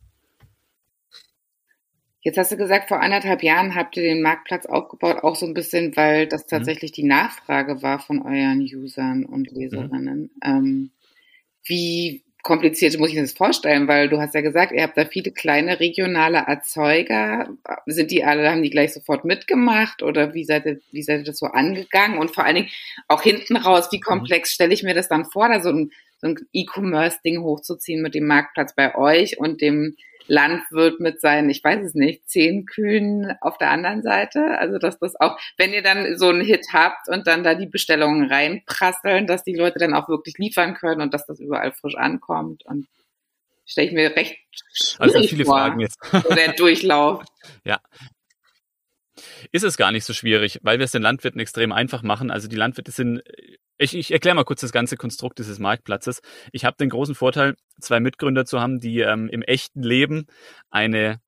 Jetzt 2.21 2.37
hast 2.37 2.51
du 2.51 2.57
gesagt, 2.57 2.89
vor 2.89 3.01
anderthalb 3.01 3.43
Jahren 3.43 3.75
habt 3.75 3.97
ihr 3.97 4.03
den 4.03 4.23
Marktplatz 4.23 4.67
aufgebaut, 4.67 5.23
auch 5.23 5.37
so 5.37 5.47
ein 5.47 5.55
bisschen, 5.55 5.97
weil 5.97 6.27
das 6.27 6.45
mhm. 6.45 6.49
tatsächlich 6.49 6.91
mhm. 6.93 6.95
die 6.95 7.05
Nachfrage 7.05 7.83
war 7.83 8.01
von 8.01 8.23
euren 8.23 8.61
Usern 8.61 9.25
und 9.25 9.53
mhm. 9.53 9.59
Leserinnen. 9.59 10.21
Mhm. 10.21 10.31
Ähm, 10.45 10.91
wie 11.65 12.23
kompliziert 12.43 12.99
muss 12.99 13.11
ich 13.11 13.17
das 13.17 13.33
vorstellen, 13.33 13.89
weil 13.89 14.09
du 14.09 14.19
hast 14.21 14.35
ja 14.35 14.41
gesagt, 14.41 14.73
ihr 14.73 14.83
habt 14.83 14.97
da 14.97 15.05
viele 15.05 15.33
kleine 15.33 15.81
regionale 15.81 16.39
Erzeuger. 16.39 17.51
Sind 17.87 18.11
die 18.11 18.25
alle, 18.25 18.51
haben 18.51 18.63
die 18.63 18.71
gleich 18.71 18.95
sofort 18.95 19.25
mitgemacht 19.25 20.03
oder 20.03 20.35
wie 20.35 20.45
seid 20.45 20.65
ihr, 20.65 20.81
wie 20.91 21.03
seid 21.03 21.21
ihr 21.21 21.25
das 21.25 21.39
so 21.39 21.47
angegangen? 21.47 22.19
Und 22.19 22.35
vor 22.35 22.45
allen 22.45 22.55
Dingen 22.55 22.71
auch 23.07 23.23
hinten 23.23 23.57
raus, 23.57 23.89
wie 23.93 23.99
mhm. 23.99 24.03
komplex 24.03 24.53
stelle 24.53 24.73
ich 24.73 24.83
mir 24.83 24.95
das 24.95 25.09
dann 25.09 25.27
vor, 25.27 25.49
da 25.49 25.61
so 25.61 25.71
ein, 25.71 25.91
so 26.21 26.29
ein 26.29 26.39
E-Commerce-Ding 26.53 27.43
hochzuziehen 27.43 28.03
mit 28.03 28.15
dem 28.15 28.27
Marktplatz 28.27 28.75
bei 28.75 28.97
euch 28.97 29.39
und 29.39 29.61
dem 29.61 29.97
Landwirt 30.29 31.01
mit 31.01 31.21
seinen, 31.21 31.51
ich 31.51 31.65
weiß 31.65 31.85
es 31.85 31.95
nicht, 31.95 32.29
zehn 32.29 32.67
Kühen 32.67 33.35
auf 33.41 33.59
der 33.59 33.71
anderen 33.71 34.03
Seite. 34.03 34.59
Also 34.59 34.79
dass 34.79 34.99
das 34.99 35.19
auch, 35.19 35.39
wenn 35.57 35.73
ihr 35.73 35.83
dann 35.83 36.19
so 36.19 36.29
einen 36.29 36.43
Hit 36.43 36.67
habt 36.73 37.09
und 37.09 37.27
dann 37.27 37.43
da 37.43 37.55
die 37.55 37.67
Bestellungen 37.67 38.31
reinprasseln, 38.31 39.27
dass 39.27 39.43
die 39.43 39.55
Leute 39.55 39.79
dann 39.79 39.95
auch 39.95 40.09
wirklich 40.09 40.39
liefern 40.39 40.75
können 40.75 41.01
und 41.01 41.15
dass 41.15 41.27
das 41.27 41.41
überall 41.41 41.73
frisch 41.73 41.97
ankommt. 41.97 42.65
Und 42.67 42.87
stelle 43.67 43.89
ich 43.89 43.93
mir 43.93 44.17
recht 44.17 44.39
also 44.99 45.23
viele 45.23 45.45
vor, 45.45 45.59
Fragen 45.59 45.81
jetzt. 45.81 45.99
so 46.11 46.35
der 46.35 46.53
Durchlauf. 46.57 47.25
Ja, 47.65 47.81
ist 49.53 49.65
es 49.65 49.77
gar 49.77 49.93
nicht 49.93 50.05
so 50.05 50.13
schwierig, 50.13 50.61
weil 50.63 50.79
wir 50.79 50.85
es 50.85 50.93
den 50.93 51.03
Landwirten 51.03 51.41
extrem 51.41 51.73
einfach 51.73 52.03
machen. 52.03 52.31
Also 52.31 52.49
die 52.49 52.57
Landwirte 52.57 52.93
sind 52.93 53.23
ich, 53.79 53.95
ich 53.95 54.11
erkläre 54.11 54.35
mal 54.35 54.45
kurz 54.45 54.61
das 54.61 54.73
ganze 54.73 54.97
Konstrukt 54.97 55.39
dieses 55.39 55.61
Marktplatzes. 55.61 56.21
Ich 56.53 56.65
habe 56.65 56.77
den 56.77 56.91
großen 56.91 57.15
Vorteil, 57.15 57.55
zwei 57.81 58.01
Mitgründer 58.01 58.45
zu 58.45 58.61
haben, 58.61 58.81
die 58.81 59.01
ähm, 59.01 59.29
im 59.29 59.43
echten 59.43 59.83
Leben 59.83 60.27
eine 60.69 61.21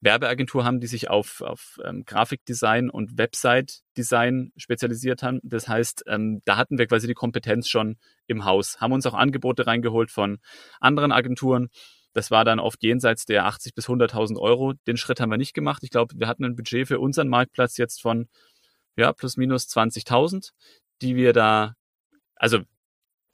Werbeagentur 0.00 0.64
haben, 0.64 0.80
die 0.80 0.86
sich 0.86 1.10
auf, 1.10 1.40
auf 1.40 1.80
ähm, 1.84 2.04
Grafikdesign 2.04 2.88
und 2.90 3.18
Website-Design 3.18 4.52
spezialisiert 4.56 5.22
haben. 5.22 5.40
Das 5.42 5.66
heißt, 5.66 6.04
ähm, 6.06 6.40
da 6.44 6.56
hatten 6.56 6.78
wir 6.78 6.86
quasi 6.86 7.06
die 7.06 7.14
Kompetenz 7.14 7.68
schon 7.68 7.96
im 8.26 8.44
Haus, 8.44 8.80
haben 8.80 8.92
uns 8.92 9.06
auch 9.06 9.14
Angebote 9.14 9.66
reingeholt 9.66 10.10
von 10.10 10.38
anderen 10.80 11.10
Agenturen. 11.10 11.70
Das 12.18 12.32
war 12.32 12.44
dann 12.44 12.58
oft 12.58 12.82
jenseits 12.82 13.26
der 13.26 13.46
80 13.46 13.74
bis 13.74 13.88
100.000 13.88 14.40
Euro. 14.40 14.72
Den 14.88 14.96
Schritt 14.96 15.20
haben 15.20 15.30
wir 15.30 15.38
nicht 15.38 15.54
gemacht. 15.54 15.84
Ich 15.84 15.90
glaube, 15.90 16.14
wir 16.18 16.26
hatten 16.26 16.44
ein 16.44 16.56
Budget 16.56 16.88
für 16.88 16.98
unseren 16.98 17.28
Marktplatz 17.28 17.76
jetzt 17.76 18.02
von 18.02 18.28
ja, 18.96 19.12
plus 19.12 19.36
minus 19.36 19.68
20.000, 19.68 20.50
die 21.00 21.14
wir 21.14 21.32
da 21.32 21.74
also 22.34 22.58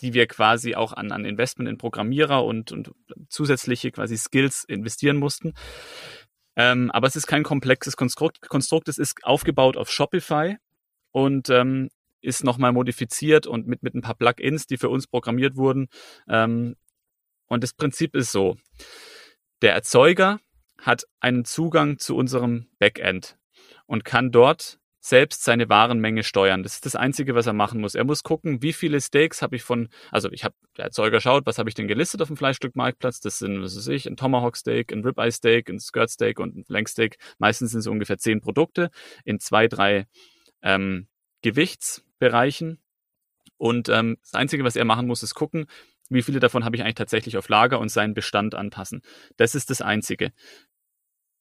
die 0.00 0.12
wir 0.12 0.26
quasi 0.26 0.74
auch 0.74 0.92
an, 0.92 1.12
an 1.12 1.24
Investment 1.24 1.70
in 1.70 1.78
Programmierer 1.78 2.44
und, 2.44 2.72
und 2.72 2.90
zusätzliche 3.30 3.90
quasi 3.90 4.18
Skills 4.18 4.64
investieren 4.64 5.16
mussten. 5.16 5.54
Ähm, 6.56 6.90
aber 6.90 7.06
es 7.06 7.16
ist 7.16 7.26
kein 7.26 7.42
komplexes 7.42 7.96
Konstrukt. 7.96 8.40
Konstrukt. 8.42 8.88
Es 8.88 8.98
ist 8.98 9.24
aufgebaut 9.24 9.78
auf 9.78 9.90
Shopify 9.90 10.56
und 11.12 11.48
ähm, 11.48 11.88
ist 12.20 12.44
nochmal 12.44 12.72
modifiziert 12.72 13.46
und 13.46 13.66
mit, 13.66 13.82
mit 13.82 13.94
ein 13.94 14.02
paar 14.02 14.16
Plugins, 14.16 14.66
die 14.66 14.76
für 14.76 14.88
uns 14.88 15.06
programmiert 15.06 15.56
wurden. 15.56 15.88
Ähm, 16.28 16.76
und 17.48 17.62
das 17.62 17.72
Prinzip 17.72 18.14
ist 18.14 18.32
so. 18.32 18.56
Der 19.62 19.72
Erzeuger 19.72 20.40
hat 20.78 21.04
einen 21.20 21.44
Zugang 21.44 21.98
zu 21.98 22.16
unserem 22.16 22.66
Backend 22.78 23.36
und 23.86 24.04
kann 24.04 24.30
dort 24.30 24.78
selbst 25.00 25.44
seine 25.44 25.68
Warenmenge 25.68 26.22
steuern. 26.22 26.62
Das 26.62 26.76
ist 26.76 26.86
das 26.86 26.96
Einzige, 26.96 27.34
was 27.34 27.46
er 27.46 27.52
machen 27.52 27.78
muss. 27.78 27.94
Er 27.94 28.04
muss 28.04 28.22
gucken, 28.22 28.62
wie 28.62 28.72
viele 28.72 29.02
Steaks 29.02 29.42
habe 29.42 29.54
ich 29.54 29.62
von, 29.62 29.90
also 30.10 30.32
ich 30.32 30.44
habe, 30.44 30.54
der 30.78 30.86
Erzeuger 30.86 31.20
schaut, 31.20 31.44
was 31.44 31.58
habe 31.58 31.68
ich 31.68 31.74
denn 31.74 31.88
gelistet 31.88 32.22
auf 32.22 32.28
dem 32.28 32.38
Fleischstückmarktplatz. 32.38 33.20
Das 33.20 33.38
sind, 33.38 33.60
was 33.60 33.76
weiß 33.76 33.88
ich, 33.88 34.06
ein 34.06 34.16
Tomahawk 34.16 34.56
Steak, 34.56 34.92
ein 34.92 35.04
Ribeye 35.04 35.30
Steak, 35.30 35.68
ein 35.68 35.78
Skirt 35.78 36.08
Steak 36.08 36.40
und 36.40 36.56
ein 36.56 36.64
Flank 36.64 36.88
Steak. 36.88 37.18
Meistens 37.36 37.72
sind 37.72 37.80
es 37.80 37.86
ungefähr 37.86 38.16
zehn 38.16 38.40
Produkte 38.40 38.90
in 39.26 39.40
zwei, 39.40 39.68
drei 39.68 40.06
ähm, 40.62 41.06
Gewichtsbereichen. 41.42 42.78
Und 43.58 43.90
ähm, 43.90 44.16
das 44.22 44.32
Einzige, 44.32 44.64
was 44.64 44.74
er 44.74 44.86
machen 44.86 45.06
muss, 45.06 45.22
ist 45.22 45.34
gucken, 45.34 45.66
wie 46.10 46.22
viele 46.22 46.40
davon 46.40 46.64
habe 46.64 46.76
ich 46.76 46.82
eigentlich 46.82 46.94
tatsächlich 46.94 47.36
auf 47.36 47.48
Lager 47.48 47.80
und 47.80 47.88
seinen 47.88 48.14
Bestand 48.14 48.54
anpassen. 48.54 49.02
Das 49.36 49.54
ist 49.54 49.70
das 49.70 49.80
Einzige. 49.82 50.32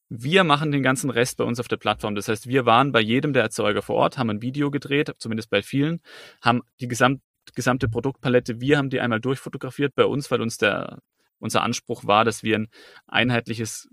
Wir 0.08 0.44
machen 0.44 0.70
den 0.70 0.82
ganzen 0.82 1.10
Rest 1.10 1.38
bei 1.38 1.44
uns 1.44 1.60
auf 1.60 1.68
der 1.68 1.76
Plattform. 1.76 2.14
Das 2.14 2.28
heißt, 2.28 2.46
wir 2.46 2.66
waren 2.66 2.92
bei 2.92 3.00
jedem 3.00 3.32
der 3.32 3.42
Erzeuger 3.42 3.82
vor 3.82 3.96
Ort, 3.96 4.18
haben 4.18 4.30
ein 4.30 4.42
Video 4.42 4.70
gedreht, 4.70 5.12
zumindest 5.18 5.50
bei 5.50 5.62
vielen, 5.62 6.00
haben 6.40 6.62
die 6.80 6.88
gesamt, 6.88 7.20
gesamte 7.54 7.88
Produktpalette, 7.88 8.60
wir 8.60 8.78
haben 8.78 8.90
die 8.90 9.00
einmal 9.00 9.20
durchfotografiert 9.20 9.94
bei 9.94 10.04
uns, 10.04 10.30
weil 10.30 10.40
uns 10.40 10.56
der, 10.56 11.00
unser 11.38 11.62
Anspruch 11.62 12.04
war, 12.06 12.24
dass 12.24 12.42
wir 12.42 12.56
ein 12.56 12.68
einheitliches 13.06 13.88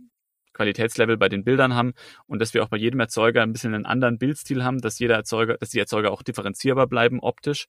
Qualitätslevel 0.54 1.18
bei 1.18 1.30
den 1.30 1.44
Bildern 1.44 1.76
haben 1.76 1.94
und 2.28 2.40
dass 2.40 2.54
wir 2.54 2.64
auch 2.64 2.70
bei 2.70 2.78
jedem 2.78 3.00
Erzeuger 3.00 3.42
ein 3.42 3.54
bisschen 3.54 3.74
einen 3.74 3.86
anderen 3.86 4.18
Bildstil 4.18 4.64
haben, 4.64 4.80
dass 4.80 5.00
jeder 5.00 5.16
Erzeuger, 5.16 5.58
dass 5.58 5.70
die 5.70 5.80
Erzeuger 5.80 6.12
auch 6.12 6.24
differenzierbar 6.24 6.88
bleiben 6.88 7.20
optisch, 7.20 7.68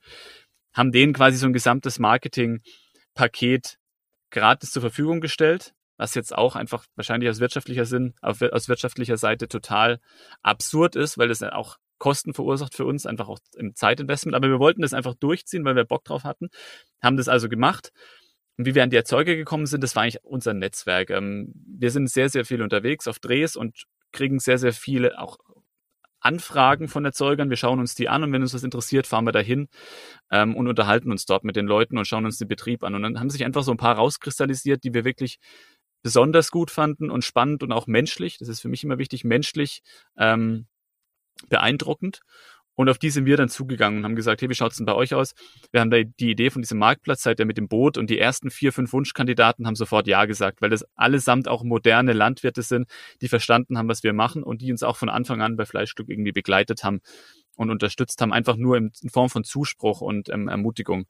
haben 0.73 0.93
denen 0.93 1.12
quasi 1.12 1.37
so 1.37 1.47
ein 1.47 1.53
gesamtes 1.53 1.99
Marketingpaket 3.14 3.79
gratis 4.31 4.72
zur 4.72 4.83
Verfügung 4.83 5.20
gestellt 5.20 5.75
was 6.03 6.16
jetzt 6.16 6.37
auch 6.37 6.57
einfach 6.57 6.85
wahrscheinlich 6.96 7.31
aus 7.31 7.38
wirtschaftlicher 7.38 7.85
Sinn, 7.85 8.14
aus 8.20 8.68
wirtschaftlicher 8.68 9.16
Seite 9.16 9.46
total 9.46 10.01
absurd 10.42 10.96
ist, 10.96 11.16
weil 11.16 11.29
das 11.29 11.42
auch 11.44 11.79
Kosten 11.98 12.35
verursacht 12.35 12.75
für 12.75 12.85
uns, 12.85 13.07
einfach 13.07 13.29
auch 13.29 13.38
im 13.57 13.77
Zeitinvestment. 13.77 14.35
Aber 14.35 14.48
wir 14.48 14.59
wollten 14.59 14.83
das 14.83 14.94
einfach 14.94 15.14
durchziehen, 15.14 15.64
weil 15.64 15.77
wir 15.77 15.85
Bock 15.85 16.03
drauf 16.03 16.25
hatten, 16.25 16.48
haben 17.01 17.16
das 17.16 17.29
also 17.29 17.48
gemacht. 17.48 17.92
Und 18.59 18.66
wie 18.66 18.75
wir 18.75 18.83
an 18.83 18.90
die 18.90 18.96
Erzeuger 18.96 19.37
gekommen 19.37 19.66
sind, 19.66 19.85
das 19.85 19.94
war 19.94 20.03
eigentlich 20.03 20.25
unser 20.25 20.55
Netzwerk. 20.55 21.11
Ähm, 21.11 21.53
wir 21.55 21.92
sind 21.92 22.11
sehr, 22.11 22.29
sehr 22.29 22.44
viel 22.44 22.62
unterwegs 22.62 23.07
auf 23.07 23.20
Drehs 23.20 23.55
und 23.55 23.85
kriegen 24.11 24.40
sehr, 24.40 24.59
sehr 24.59 24.72
viele 24.72 25.20
auch 25.20 25.38
Anfragen 26.22 26.88
von 26.88 27.04
Erzeugern. 27.04 27.50
Wir 27.50 27.56
schauen 27.56 27.80
uns 27.80 27.94
die 27.94 28.08
an 28.08 28.22
und 28.22 28.32
wenn 28.32 28.42
uns 28.42 28.52
das 28.52 28.62
interessiert, 28.62 29.06
fahren 29.06 29.24
wir 29.24 29.32
dahin 29.32 29.68
ähm, 30.30 30.56
und 30.56 30.68
unterhalten 30.68 31.11
uns 31.11 31.26
dort 31.26 31.44
mit 31.44 31.56
den 31.56 31.66
Leuten 31.66 31.98
und 31.98 32.06
schauen 32.06 32.24
uns 32.24 32.38
den 32.38 32.48
Betrieb 32.48 32.85
an. 32.85 32.94
Und 32.94 33.02
dann 33.02 33.20
haben 33.20 33.30
sich 33.30 33.44
einfach 33.44 33.62
so 33.62 33.72
ein 33.72 33.76
paar 33.76 33.96
rauskristallisiert, 33.96 34.85
die 34.85 34.94
wir 34.94 35.04
wirklich 35.04 35.38
besonders 36.02 36.50
gut 36.50 36.70
fanden 36.70 37.11
und 37.11 37.24
spannend 37.24 37.62
und 37.62 37.72
auch 37.72 37.87
menschlich. 37.87 38.38
Das 38.38 38.48
ist 38.48 38.61
für 38.61 38.68
mich 38.68 38.85
immer 38.85 38.98
wichtig, 38.98 39.24
menschlich 39.24 39.82
ähm, 40.16 40.66
beeindruckend. 41.48 42.20
Und 42.74 42.88
auf 42.88 42.98
die 42.98 43.11
sind 43.11 43.26
wir 43.26 43.37
dann 43.37 43.48
zugegangen 43.48 43.98
und 43.98 44.04
haben 44.04 44.16
gesagt, 44.16 44.40
hey, 44.40 44.48
wie 44.48 44.54
schaut's 44.54 44.76
denn 44.76 44.87
bei 44.87 44.94
euch 44.94 45.14
aus? 45.14 45.35
Wir 45.72 45.80
haben 45.80 45.90
da 45.90 46.02
die 46.02 46.30
Idee 46.30 46.50
von 46.50 46.62
diesem 46.62 46.78
Marktplatz, 46.78 47.22
seid 47.22 47.38
ihr 47.38 47.44
mit 47.44 47.58
dem 47.58 47.68
Boot 47.68 47.98
und 47.98 48.08
die 48.08 48.18
ersten 48.18 48.50
vier, 48.50 48.72
fünf 48.72 48.92
Wunschkandidaten 48.92 49.66
haben 49.66 49.74
sofort 49.74 50.06
Ja 50.06 50.24
gesagt, 50.24 50.62
weil 50.62 50.70
das 50.70 50.87
allesamt 50.96 51.48
auch 51.48 51.64
moderne 51.64 52.14
Landwirte 52.14 52.62
sind, 52.62 52.88
die 53.20 53.28
verstanden 53.28 53.76
haben, 53.76 53.88
was 53.88 54.02
wir 54.02 54.14
machen 54.14 54.42
und 54.42 54.62
die 54.62 54.72
uns 54.72 54.82
auch 54.82 54.96
von 54.96 55.11
Anfang 55.11 55.42
an 55.42 55.56
bei 55.56 55.66
Fleischstück 55.66 56.08
irgendwie 56.08 56.32
begleitet 56.32 56.82
haben 56.82 57.00
und 57.56 57.70
unterstützt 57.70 58.20
haben, 58.22 58.32
einfach 58.32 58.56
nur 58.56 58.76
in, 58.78 58.92
Form 59.12 59.28
von 59.28 59.44
Zuspruch 59.44 60.00
und 60.00 60.30
ähm, 60.30 60.48
Ermutigung. 60.48 61.04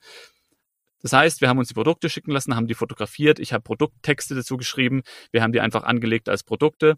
Das 1.03 1.13
heißt, 1.13 1.41
wir 1.41 1.49
haben 1.49 1.59
uns 1.59 1.69
die 1.69 1.75
Produkte 1.75 2.09
schicken 2.09 2.31
lassen, 2.31 2.55
haben 2.55 2.69
die 2.69 2.75
fotografiert, 2.75 3.39
ich 3.39 3.53
habe 3.53 3.63
Produkttexte 3.63 4.35
dazu 4.35 4.57
geschrieben, 4.57 5.03
wir 5.31 5.43
haben 5.43 5.53
die 5.53 5.61
einfach 5.61 5.83
angelegt 5.83 6.29
als 6.29 6.45
Produkte. 6.45 6.97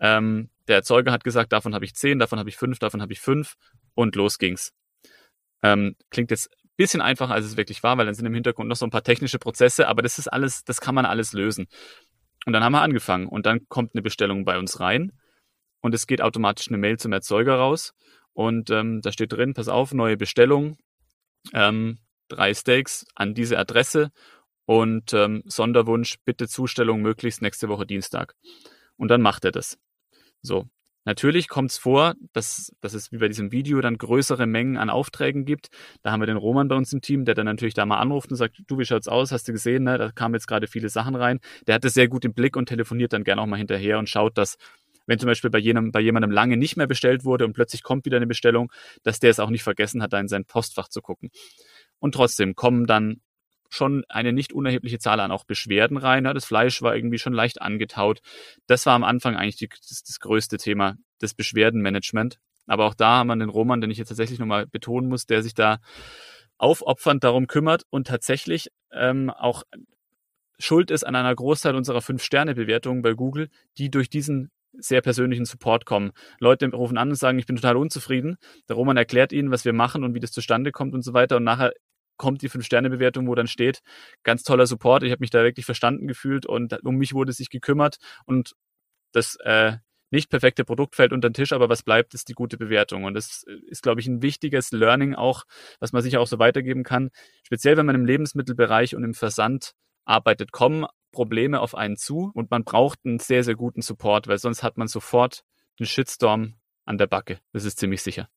Ähm, 0.00 0.50
der 0.68 0.76
Erzeuger 0.76 1.12
hat 1.12 1.24
gesagt, 1.24 1.52
davon 1.52 1.74
habe 1.74 1.84
ich 1.84 1.94
zehn, 1.94 2.18
davon 2.18 2.38
habe 2.38 2.48
ich 2.48 2.56
fünf, 2.56 2.78
davon 2.78 3.02
habe 3.02 3.12
ich 3.12 3.20
fünf 3.20 3.56
und 3.94 4.16
los 4.16 4.38
ging's. 4.38 4.72
Ähm, 5.62 5.96
klingt 6.10 6.30
jetzt 6.30 6.50
ein 6.52 6.70
bisschen 6.76 7.00
einfacher, 7.00 7.34
als 7.34 7.44
es 7.44 7.56
wirklich 7.56 7.82
war, 7.82 7.98
weil 7.98 8.06
dann 8.06 8.14
sind 8.14 8.26
im 8.26 8.34
Hintergrund 8.34 8.68
noch 8.68 8.76
so 8.76 8.86
ein 8.86 8.90
paar 8.90 9.04
technische 9.04 9.38
Prozesse, 9.38 9.88
aber 9.88 10.02
das 10.02 10.18
ist 10.18 10.28
alles, 10.28 10.64
das 10.64 10.80
kann 10.80 10.94
man 10.94 11.04
alles 11.04 11.32
lösen. 11.32 11.66
Und 12.46 12.54
dann 12.54 12.64
haben 12.64 12.72
wir 12.72 12.82
angefangen 12.82 13.26
und 13.26 13.46
dann 13.46 13.68
kommt 13.68 13.94
eine 13.94 14.02
Bestellung 14.02 14.44
bei 14.44 14.58
uns 14.58 14.80
rein 14.80 15.12
und 15.80 15.94
es 15.94 16.06
geht 16.06 16.22
automatisch 16.22 16.68
eine 16.68 16.78
Mail 16.78 16.98
zum 16.98 17.12
Erzeuger 17.12 17.56
raus 17.56 17.92
und 18.32 18.70
ähm, 18.70 19.02
da 19.02 19.12
steht 19.12 19.32
drin, 19.32 19.54
pass 19.54 19.68
auf, 19.68 19.92
neue 19.92 20.16
Bestellung. 20.16 20.78
Ähm, 21.52 21.98
drei 22.28 22.54
Steaks 22.54 23.04
an 23.14 23.34
diese 23.34 23.58
Adresse 23.58 24.10
und 24.64 25.12
ähm, 25.12 25.42
Sonderwunsch, 25.46 26.18
bitte 26.24 26.48
Zustellung 26.48 27.02
möglichst 27.02 27.42
nächste 27.42 27.68
Woche 27.68 27.86
Dienstag. 27.86 28.34
Und 28.96 29.08
dann 29.08 29.20
macht 29.20 29.44
er 29.44 29.52
das. 29.52 29.78
So. 30.42 30.66
Natürlich 31.06 31.48
kommt 31.48 31.70
es 31.70 31.78
vor, 31.78 32.14
dass, 32.34 32.72
dass 32.82 32.92
es 32.92 33.10
wie 33.10 33.16
bei 33.16 33.28
diesem 33.28 33.52
Video 33.52 33.80
dann 33.80 33.96
größere 33.96 34.46
Mengen 34.46 34.76
an 34.76 34.90
Aufträgen 34.90 35.46
gibt. 35.46 35.68
Da 36.02 36.12
haben 36.12 36.20
wir 36.20 36.26
den 36.26 36.36
Roman 36.36 36.68
bei 36.68 36.76
uns 36.76 36.92
im 36.92 37.00
Team, 37.00 37.24
der 37.24 37.34
dann 37.34 37.46
natürlich 37.46 37.72
da 37.72 37.86
mal 37.86 37.98
anruft 37.98 38.30
und 38.30 38.36
sagt, 38.36 38.62
du, 38.66 38.78
wie 38.78 38.84
schaut's 38.84 39.08
aus? 39.08 39.32
Hast 39.32 39.48
du 39.48 39.52
gesehen, 39.52 39.84
ne? 39.84 39.96
Da 39.96 40.12
kamen 40.12 40.34
jetzt 40.34 40.46
gerade 40.46 40.66
viele 40.66 40.90
Sachen 40.90 41.14
rein. 41.14 41.40
Der 41.66 41.76
hat 41.76 41.84
das 41.84 41.94
sehr 41.94 42.08
gut 42.08 42.26
im 42.26 42.34
Blick 42.34 42.54
und 42.54 42.66
telefoniert 42.66 43.14
dann 43.14 43.24
gerne 43.24 43.40
auch 43.40 43.46
mal 43.46 43.56
hinterher 43.56 43.98
und 43.98 44.10
schaut, 44.10 44.36
dass 44.36 44.56
wenn 45.06 45.18
zum 45.18 45.26
Beispiel 45.26 45.50
bei, 45.50 45.58
jenem, 45.58 45.90
bei 45.90 46.00
jemandem 46.00 46.30
lange 46.30 46.56
nicht 46.58 46.76
mehr 46.76 46.86
bestellt 46.86 47.24
wurde 47.24 47.46
und 47.46 47.54
plötzlich 47.54 47.82
kommt 47.82 48.04
wieder 48.04 48.18
eine 48.18 48.26
Bestellung, 48.26 48.70
dass 49.02 49.18
der 49.18 49.30
es 49.30 49.40
auch 49.40 49.50
nicht 49.50 49.62
vergessen 49.62 50.02
hat, 50.02 50.12
da 50.12 50.20
in 50.20 50.28
sein 50.28 50.44
Postfach 50.44 50.88
zu 50.88 51.00
gucken. 51.00 51.30
Und 51.98 52.14
trotzdem 52.14 52.54
kommen 52.54 52.86
dann 52.86 53.20
schon 53.70 54.04
eine 54.08 54.32
nicht 54.32 54.52
unerhebliche 54.52 54.98
Zahl 54.98 55.20
an 55.20 55.30
auch 55.30 55.44
Beschwerden 55.44 55.96
rein. 55.96 56.24
Das 56.24 56.44
Fleisch 56.44 56.82
war 56.82 56.94
irgendwie 56.94 57.18
schon 57.18 57.32
leicht 57.32 57.62
angetaut. 57.62 58.20
Das 58.66 58.84
war 58.86 58.94
am 58.94 59.04
Anfang 59.04 59.36
eigentlich 59.36 59.56
die, 59.56 59.68
das, 59.68 60.02
das 60.02 60.20
größte 60.20 60.58
Thema, 60.58 60.96
das 61.20 61.34
Beschwerdenmanagement. 61.34 62.38
Aber 62.66 62.86
auch 62.86 62.94
da 62.94 63.18
haben 63.18 63.28
wir 63.28 63.36
den 63.36 63.48
Roman, 63.48 63.80
den 63.80 63.90
ich 63.90 63.98
jetzt 63.98 64.08
tatsächlich 64.08 64.38
nochmal 64.38 64.66
betonen 64.66 65.08
muss, 65.08 65.26
der 65.26 65.42
sich 65.42 65.54
da 65.54 65.78
aufopfernd 66.58 67.24
darum 67.24 67.46
kümmert 67.46 67.84
und 67.90 68.06
tatsächlich 68.06 68.68
ähm, 68.92 69.30
auch 69.30 69.62
schuld 70.58 70.90
ist 70.90 71.04
an 71.04 71.16
einer 71.16 71.34
Großteil 71.34 71.74
unserer 71.74 72.02
Fünf-Sterne-Bewertungen 72.02 73.02
bei 73.02 73.14
Google, 73.14 73.48
die 73.78 73.90
durch 73.90 74.10
diesen 74.10 74.50
sehr 74.72 75.00
persönlichen 75.00 75.46
Support 75.46 75.84
kommen. 75.84 76.12
Leute 76.38 76.70
rufen 76.70 76.98
an 76.98 77.08
und 77.08 77.14
sagen, 77.16 77.38
ich 77.38 77.46
bin 77.46 77.56
total 77.56 77.76
unzufrieden. 77.76 78.36
Der 78.68 78.76
Roman 78.76 78.96
erklärt 78.96 79.32
ihnen, 79.32 79.50
was 79.50 79.64
wir 79.64 79.72
machen 79.72 80.04
und 80.04 80.14
wie 80.14 80.20
das 80.20 80.32
zustande 80.32 80.70
kommt 80.70 80.94
und 80.94 81.02
so 81.02 81.12
weiter. 81.12 81.38
Und 81.38 81.44
nachher 81.44 81.72
kommt 82.20 82.42
die 82.42 82.50
Fünf-Sterne-Bewertung, 82.50 83.26
wo 83.26 83.34
dann 83.34 83.46
steht, 83.46 83.80
ganz 84.22 84.42
toller 84.42 84.66
Support, 84.66 85.02
ich 85.02 85.10
habe 85.10 85.20
mich 85.20 85.30
da 85.30 85.42
wirklich 85.42 85.64
verstanden 85.64 86.06
gefühlt 86.06 86.44
und 86.44 86.84
um 86.84 86.96
mich 86.96 87.14
wurde 87.14 87.32
sich 87.32 87.48
gekümmert 87.48 87.96
und 88.26 88.54
das 89.12 89.36
äh, 89.42 89.78
nicht 90.10 90.28
perfekte 90.28 90.64
Produkt 90.64 90.96
fällt 90.96 91.12
unter 91.12 91.30
den 91.30 91.34
Tisch, 91.34 91.52
aber 91.52 91.68
was 91.70 91.82
bleibt, 91.82 92.12
ist 92.14 92.28
die 92.28 92.34
gute 92.34 92.58
Bewertung. 92.58 93.04
Und 93.04 93.14
das 93.14 93.44
ist, 93.68 93.82
glaube 93.82 94.00
ich, 94.00 94.06
ein 94.06 94.22
wichtiges 94.22 94.70
Learning 94.70 95.14
auch, 95.14 95.44
was 95.78 95.92
man 95.92 96.02
sich 96.02 96.18
auch 96.18 96.26
so 96.26 96.38
weitergeben 96.38 96.82
kann. 96.82 97.10
Speziell, 97.44 97.76
wenn 97.76 97.86
man 97.86 97.94
im 97.94 98.04
Lebensmittelbereich 98.04 98.94
und 98.94 99.04
im 99.04 99.14
Versand 99.14 99.72
arbeitet, 100.04 100.52
kommen 100.52 100.86
Probleme 101.12 101.60
auf 101.60 101.74
einen 101.74 101.96
zu 101.96 102.30
und 102.34 102.50
man 102.50 102.64
braucht 102.64 103.00
einen 103.04 103.18
sehr, 103.18 103.44
sehr 103.44 103.54
guten 103.54 103.82
Support, 103.82 104.26
weil 104.26 104.38
sonst 104.38 104.62
hat 104.62 104.76
man 104.76 104.88
sofort 104.88 105.42
den 105.78 105.86
Shitstorm 105.86 106.54
an 106.84 106.98
der 106.98 107.06
Backe. 107.06 107.40
Das 107.52 107.64
ist 107.64 107.78
ziemlich 107.78 108.02
sicher. 108.02 108.28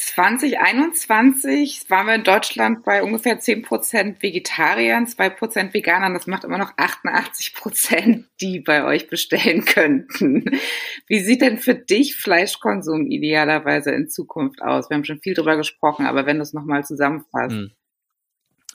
2021 0.00 1.90
waren 1.90 2.06
wir 2.06 2.14
in 2.14 2.24
Deutschland 2.24 2.84
bei 2.84 3.02
ungefähr 3.02 3.38
10% 3.38 4.22
Vegetariern, 4.22 5.04
2% 5.04 5.74
Veganern. 5.74 6.14
Das 6.14 6.26
macht 6.26 6.44
immer 6.44 6.56
noch 6.56 6.72
88%, 6.78 8.24
die 8.40 8.60
bei 8.60 8.82
euch 8.86 9.08
bestellen 9.08 9.66
könnten. 9.66 10.58
Wie 11.06 11.20
sieht 11.20 11.42
denn 11.42 11.58
für 11.58 11.74
dich 11.74 12.16
Fleischkonsum 12.16 13.08
idealerweise 13.08 13.90
in 13.90 14.08
Zukunft 14.08 14.62
aus? 14.62 14.88
Wir 14.88 14.94
haben 14.94 15.04
schon 15.04 15.20
viel 15.20 15.34
drüber 15.34 15.58
gesprochen, 15.58 16.06
aber 16.06 16.24
wenn 16.24 16.38
du 16.38 16.44
es 16.44 16.54
nochmal 16.54 16.82
zusammenfasst. 16.82 17.54
Hm. 17.54 17.70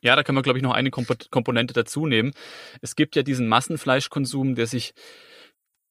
Ja, 0.03 0.15
da 0.15 0.21
kann 0.21 0.35
man, 0.35 0.43
glaube 0.43 0.59
ich, 0.59 0.63
noch 0.63 0.75
eine 0.75 0.91
Komponente 0.91 1.73
dazu 1.73 2.05
nehmen. 2.05 2.33
Es 2.83 2.95
gibt 2.95 3.15
ja 3.15 3.23
diesen 3.23 3.47
Massenfleischkonsum, 3.47 4.53
der 4.53 4.67
sich 4.67 4.93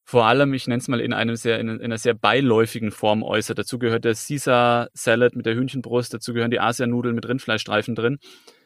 vor 0.07 0.27
allem, 0.27 0.53
ich 0.53 0.67
nenne 0.67 0.81
es 0.81 0.89
mal, 0.89 1.01
in, 1.01 1.15
einem 1.15 1.35
sehr, 1.35 1.59
in, 1.59 1.81
einer 1.81 1.97
sehr 1.97 2.13
beiläufigen 2.15 2.91
Form 2.91 3.23
äußert. 3.23 3.59
Dazu 3.59 3.79
gehört 3.79 4.05
der 4.05 4.15
Caesar 4.15 4.91
Salad 4.93 5.35
mit 5.35 5.47
der 5.47 5.55
Hühnchenbrust, 5.55 6.13
dazu 6.13 6.35
gehören 6.35 6.51
die 6.51 6.61
Asianudeln 6.61 7.15
mit 7.15 7.27
Rindfleischstreifen 7.27 7.95
drin. 7.95 8.19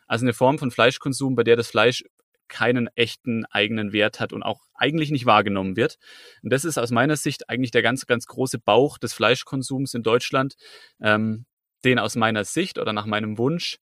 Also 0.09 0.24
eine 0.24 0.32
Form 0.32 0.59
von 0.59 0.72
Fleischkonsum, 0.72 1.36
bei 1.36 1.45
der 1.45 1.55
das 1.55 1.68
Fleisch 1.68 2.03
keinen 2.49 2.89
echten 2.97 3.45
eigenen 3.47 3.93
Wert 3.93 4.20
hat 4.20 4.32
und 4.32 4.43
auch 4.43 4.62
eigentlich 4.74 5.11
nicht 5.11 5.26
wahrgenommen 5.26 5.76
wird. 5.76 5.99
Und 6.43 6.53
das 6.53 6.64
ist 6.64 6.78
aus 6.78 6.91
meiner 6.91 7.16
Sicht 7.16 7.49
eigentlich 7.49 7.70
der 7.70 7.82
ganz, 7.82 8.07
ganz 8.07 8.26
große 8.26 8.59
Bauch 8.59 8.99
des 8.99 9.12
Fleischkonsums 9.12 9.95
in 9.95 10.03
Deutschland, 10.03 10.55
ähm, 11.01 11.45
den 11.84 11.99
aus 11.99 12.16
meiner 12.16 12.45
Sicht 12.45 12.78
oder 12.78 12.93
nach 12.93 13.07
meinem 13.07 13.39
Wunsch 13.39 13.78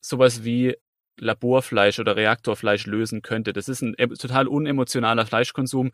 sowas 0.00 0.44
wie 0.44 0.76
Laborfleisch 1.20 1.98
oder 1.98 2.16
Reaktorfleisch 2.16 2.86
lösen 2.86 3.22
könnte. 3.22 3.52
Das 3.52 3.68
ist 3.68 3.82
ein 3.82 3.94
total 4.18 4.48
unemotionaler 4.48 5.26
Fleischkonsum, 5.26 5.90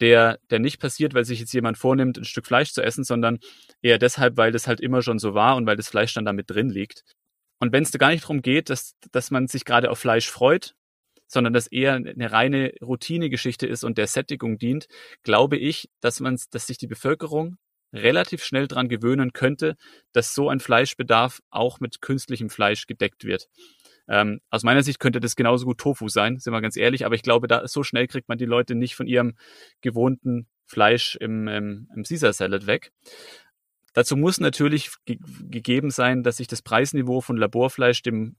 der, 0.00 0.38
der 0.50 0.58
nicht 0.58 0.80
passiert, 0.80 1.14
weil 1.14 1.24
sich 1.24 1.40
jetzt 1.40 1.52
jemand 1.52 1.78
vornimmt, 1.78 2.18
ein 2.18 2.24
Stück 2.24 2.46
Fleisch 2.46 2.72
zu 2.72 2.82
essen, 2.82 3.04
sondern 3.04 3.38
eher 3.82 3.98
deshalb, 3.98 4.36
weil 4.36 4.52
das 4.52 4.66
halt 4.66 4.80
immer 4.80 5.02
schon 5.02 5.18
so 5.18 5.34
war 5.34 5.56
und 5.56 5.66
weil 5.66 5.76
das 5.76 5.88
Fleisch 5.88 6.14
dann 6.14 6.24
damit 6.24 6.50
drin 6.50 6.70
liegt. 6.70 7.04
Und 7.60 7.72
wenn 7.72 7.82
es 7.82 7.90
da 7.90 7.98
gar 7.98 8.10
nicht 8.10 8.24
darum 8.24 8.42
geht, 8.42 8.70
dass, 8.70 8.94
dass 9.10 9.30
man 9.30 9.48
sich 9.48 9.64
gerade 9.64 9.90
auf 9.90 9.98
Fleisch 9.98 10.30
freut, 10.30 10.74
sondern 11.26 11.52
dass 11.52 11.66
eher 11.66 11.94
eine 11.94 12.32
reine 12.32 12.72
Routinegeschichte 12.82 13.66
ist 13.66 13.84
und 13.84 13.98
der 13.98 14.06
Sättigung 14.06 14.58
dient, 14.58 14.88
glaube 15.22 15.56
ich, 15.58 15.90
dass 16.00 16.20
man, 16.20 16.38
dass 16.50 16.66
sich 16.66 16.78
die 16.78 16.86
Bevölkerung 16.86 17.58
relativ 17.92 18.44
schnell 18.44 18.68
dran 18.68 18.88
gewöhnen 18.88 19.32
könnte, 19.32 19.76
dass 20.12 20.34
so 20.34 20.48
ein 20.48 20.60
Fleischbedarf 20.60 21.40
auch 21.50 21.80
mit 21.80 22.00
künstlichem 22.00 22.50
Fleisch 22.50 22.86
gedeckt 22.86 23.24
wird. 23.24 23.48
Ähm, 24.08 24.40
aus 24.50 24.62
meiner 24.62 24.82
Sicht 24.82 25.00
könnte 25.00 25.20
das 25.20 25.36
genauso 25.36 25.66
gut 25.66 25.78
Tofu 25.78 26.08
sein, 26.08 26.38
sind 26.38 26.52
wir 26.52 26.60
ganz 26.60 26.76
ehrlich, 26.76 27.04
aber 27.04 27.14
ich 27.14 27.22
glaube, 27.22 27.46
da 27.46 27.68
so 27.68 27.82
schnell 27.82 28.06
kriegt 28.06 28.28
man 28.28 28.38
die 28.38 28.46
Leute 28.46 28.74
nicht 28.74 28.94
von 28.94 29.06
ihrem 29.06 29.36
gewohnten 29.80 30.48
Fleisch 30.66 31.16
im, 31.16 31.48
im, 31.48 31.88
im 31.94 32.02
Caesar 32.04 32.32
Salad 32.32 32.66
weg. 32.66 32.92
Dazu 33.92 34.16
muss 34.16 34.38
natürlich 34.38 34.90
ge 35.04 35.18
gegeben 35.42 35.90
sein, 35.90 36.22
dass 36.22 36.36
sich 36.36 36.46
das 36.46 36.62
Preisniveau 36.62 37.20
von 37.20 37.36
Laborfleisch 37.36 38.02
dem 38.02 38.36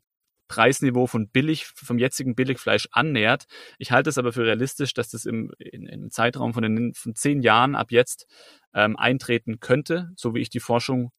Preisniveau 0.49 1.07
von 1.07 1.29
billig, 1.29 1.65
vom 1.67 1.97
jetzigen 1.97 2.35
Billigfleisch 2.35 2.89
annähert. 2.91 3.45
Ich 3.77 3.91
halte 3.91 4.09
es 4.09 4.17
aber 4.17 4.33
für 4.33 4.45
realistisch, 4.45 4.93
dass 4.93 5.09
das 5.09 5.25
im, 5.25 5.53
in, 5.59 5.85
im 5.85 6.09
Zeitraum 6.11 6.53
von, 6.53 6.63
den, 6.63 6.93
von 6.93 7.15
zehn 7.15 7.41
Jahren 7.41 7.75
ab 7.75 7.91
jetzt 7.91 8.27
ähm, 8.73 8.97
eintreten 8.97 9.61
könnte, 9.61 10.09
so 10.17 10.33
wie 10.33 10.41
ich 10.41 10.49
die 10.49 10.59
Forschung 10.59 11.11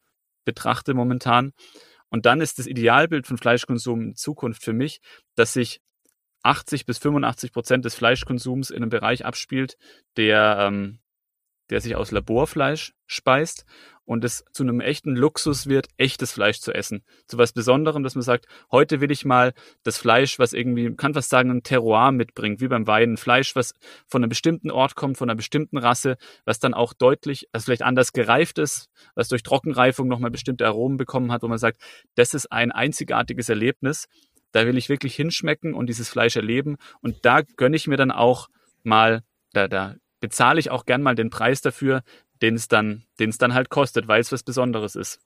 betrachte 0.45 0.93
momentan. 0.93 1.53
Und 2.11 2.27
dann 2.27 2.41
ist 2.41 2.59
das 2.59 2.67
Idealbild 2.67 3.27
von 3.27 3.39
Fleischkonsum 3.39 4.03
in 4.03 4.17
Zukunft 4.17 4.63
für 4.63 4.73
mich, 4.73 5.01
dass 5.37 5.55
sich 5.55 5.81
80 6.43 6.85
bis 6.85 6.99
85 6.99 7.53
Prozent 7.53 7.85
des 7.85 7.95
Fleischkonsums 7.95 8.71
in 8.71 8.79
einem 8.79 8.91
Bereich 8.91 9.25
abspielt, 9.25 9.77
der, 10.17 10.57
ähm, 10.61 10.99
der 11.71 11.81
sich 11.81 11.97
aus 11.97 12.11
Laborfleisch 12.11 12.93
speist 13.07 13.65
und 14.11 14.25
es 14.25 14.45
zu 14.53 14.65
einem 14.65 14.81
echten 14.81 15.15
Luxus 15.15 15.69
wird, 15.69 15.87
echtes 15.97 16.33
Fleisch 16.33 16.59
zu 16.59 16.73
essen. 16.75 17.05
Zu 17.29 17.39
was 17.39 17.53
Besonderem, 17.53 18.03
dass 18.03 18.17
man 18.17 18.23
sagt, 18.23 18.47
heute 18.73 19.01
will 19.01 19.13
ich 19.13 19.25
mal 19.25 19.53
das 19.85 19.99
Fleisch, 19.99 20.41
was 20.41 20.53
irgendwie, 20.53 20.97
kann 20.97 21.15
fast 21.15 21.31
sagen, 21.31 21.51
ein 21.51 21.63
Terroir 21.63 22.11
mitbringt, 22.11 22.61
wie 22.61 22.67
beim 22.67 22.89
Wein. 22.89 23.17
Fleisch, 23.17 23.55
was 23.55 23.73
von 24.09 24.23
einem 24.23 24.29
bestimmten 24.29 24.73
Ort 24.73 24.97
kommt, 24.97 25.17
von 25.17 25.31
einer 25.31 25.37
bestimmten 25.37 25.79
Rasse, 25.79 26.17
was 26.45 26.59
dann 26.59 26.75
auch 26.75 26.93
deutlich, 26.93 27.47
also 27.53 27.67
vielleicht 27.67 27.83
anders 27.83 28.13
gereift 28.13 28.59
ist, 28.59 28.89
was 29.15 29.29
durch 29.29 29.45
Trockenreifung 29.45 30.09
nochmal 30.09 30.33
bestimmte 30.33 30.67
Aromen 30.67 30.97
bekommen 30.97 31.31
hat, 31.31 31.43
wo 31.43 31.49
man 31.49 31.59
sagt, 31.59 31.81
das 32.17 32.35
ist 32.35 32.51
ein 32.51 32.73
einzigartiges 32.73 33.49
Erlebnis. 33.49 34.09
Da 34.51 34.67
will 34.67 34.77
ich 34.77 34.89
wirklich 34.89 35.15
hinschmecken 35.15 35.73
und 35.73 35.87
dieses 35.87 36.09
Fleisch 36.09 36.35
erleben. 36.35 36.79
Und 37.01 37.25
da 37.25 37.43
gönne 37.43 37.77
ich 37.77 37.87
mir 37.87 37.97
dann 37.97 38.11
auch 38.11 38.49
mal, 38.83 39.23
da, 39.53 39.69
da 39.69 39.95
bezahle 40.21 40.61
ich 40.61 40.71
auch 40.71 40.87
gern 40.87 41.03
mal 41.03 41.15
den 41.15 41.31
Preis 41.31 41.61
dafür, 41.61 42.03
den 42.43 42.55
es 42.55 42.69
dann, 42.69 43.05
den 43.19 43.31
es 43.31 43.39
dann 43.39 43.55
halt 43.55 43.71
kostet, 43.71 44.09
weil 44.09 44.21
es 44.21 44.33
was 44.33 44.43
Besonderes 44.43 44.95
ist. 44.95 45.21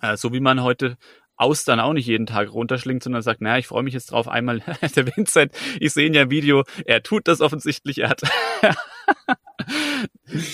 Äh, 0.00 0.16
so 0.16 0.32
wie 0.32 0.40
man 0.40 0.62
heute 0.62 0.96
Austern 1.36 1.80
auch 1.80 1.92
nicht 1.92 2.06
jeden 2.06 2.26
Tag 2.26 2.52
runterschlingt, 2.52 3.02
sondern 3.02 3.22
sagt, 3.22 3.40
naja, 3.40 3.58
ich 3.58 3.66
freue 3.66 3.82
mich 3.82 3.94
jetzt 3.94 4.12
drauf, 4.12 4.28
einmal, 4.28 4.60
der 4.96 5.16
Vincent, 5.16 5.52
ich 5.80 5.92
sehe 5.92 6.06
ihn 6.06 6.14
ja 6.14 6.22
im 6.22 6.30
Video, 6.30 6.64
er 6.84 7.02
tut 7.02 7.26
das 7.26 7.40
offensichtlich, 7.40 7.98
er 7.98 8.10
hat. 8.10 8.22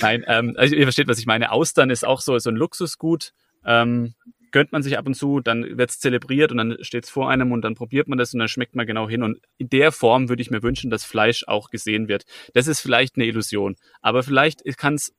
Nein, 0.00 0.24
ähm, 0.26 0.54
also 0.56 0.74
ihr 0.74 0.84
versteht, 0.84 1.08
was 1.08 1.18
ich 1.18 1.26
meine. 1.26 1.52
Austern 1.52 1.90
ist 1.90 2.06
auch 2.06 2.20
so, 2.20 2.38
so 2.38 2.50
ein 2.50 2.56
Luxusgut. 2.56 3.32
Ähm, 3.64 4.14
gönnt 4.52 4.72
man 4.72 4.82
sich 4.82 4.98
ab 4.98 5.06
und 5.06 5.14
zu, 5.14 5.40
dann 5.40 5.78
wird's 5.78 6.00
zelebriert 6.00 6.50
und 6.50 6.58
dann 6.58 6.76
steht's 6.80 7.10
vor 7.10 7.30
einem 7.30 7.52
und 7.52 7.62
dann 7.62 7.74
probiert 7.74 8.08
man 8.08 8.18
das 8.18 8.32
und 8.32 8.40
dann 8.40 8.48
schmeckt 8.48 8.74
man 8.74 8.86
genau 8.86 9.08
hin. 9.08 9.22
Und 9.22 9.40
in 9.58 9.68
der 9.68 9.92
Form 9.92 10.28
würde 10.28 10.42
ich 10.42 10.50
mir 10.50 10.62
wünschen, 10.62 10.90
dass 10.90 11.04
Fleisch 11.04 11.44
auch 11.46 11.70
gesehen 11.70 12.08
wird. 12.08 12.24
Das 12.54 12.66
ist 12.66 12.80
vielleicht 12.80 13.16
eine 13.16 13.26
Illusion, 13.26 13.76
aber 14.00 14.22
vielleicht 14.22 14.62
kann's 14.76 15.14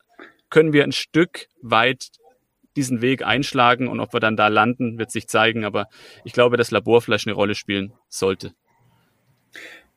können 0.50 0.74
wir 0.74 0.84
ein 0.84 0.92
Stück 0.92 1.48
weit 1.62 2.08
diesen 2.76 3.02
Weg 3.02 3.26
einschlagen 3.26 3.88
und 3.88 4.00
ob 4.00 4.14
wir 4.14 4.20
dann 4.20 4.38
da 4.38 4.48
landen, 4.48 4.98
wird 4.98 5.12
sich 5.12 5.28
zeigen. 5.28 5.66
Aber 5.66 5.88
ich 6.24 6.34
glaube, 6.34 6.58
dass 6.58 6.72
Laborfleisch 6.72 7.28
eine 7.28 7.36
Rolle 7.36 7.56
spielen 7.56 7.94
sollte. 8.08 8.54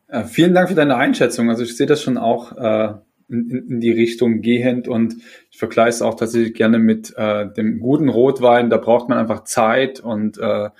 Äh, 0.08 0.24
vielen 0.24 0.54
Dank 0.54 0.68
für 0.68 0.74
deine 0.74 0.96
Einschätzung. 0.96 1.48
Also 1.48 1.62
ich 1.62 1.76
sehe 1.76 1.86
das 1.86 2.02
schon 2.02 2.18
auch 2.18 2.52
äh, 2.52 2.94
in, 3.32 3.50
in, 3.50 3.80
die 3.80 3.90
Richtung 3.90 4.42
gehend 4.42 4.86
und 4.86 5.16
ich 5.50 5.58
vergleiche 5.58 5.90
es 5.90 6.02
auch 6.02 6.14
tatsächlich 6.14 6.54
gerne 6.54 6.78
mit 6.78 7.14
äh, 7.16 7.52
dem 7.52 7.80
guten 7.80 8.08
Rotwein. 8.08 8.70
Da 8.70 8.76
braucht 8.76 9.08
man 9.08 9.18
einfach 9.18 9.44
Zeit 9.44 10.00
und 10.00 10.38
äh, 10.38 10.70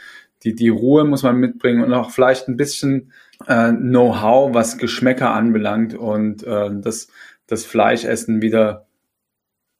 die, 0.44 0.54
die 0.54 0.68
Ruhe 0.68 1.04
muss 1.04 1.22
man 1.22 1.36
mitbringen 1.36 1.82
und 1.82 1.92
auch 1.92 2.10
vielleicht 2.10 2.48
ein 2.48 2.56
bisschen 2.56 3.12
äh, 3.46 3.72
Know-how, 3.72 4.54
was 4.54 4.78
Geschmäcker 4.78 5.32
anbelangt 5.32 5.94
und 5.94 6.44
äh, 6.44 6.70
das, 6.72 7.08
das 7.46 7.64
Fleischessen 7.64 8.42
wieder 8.42 8.86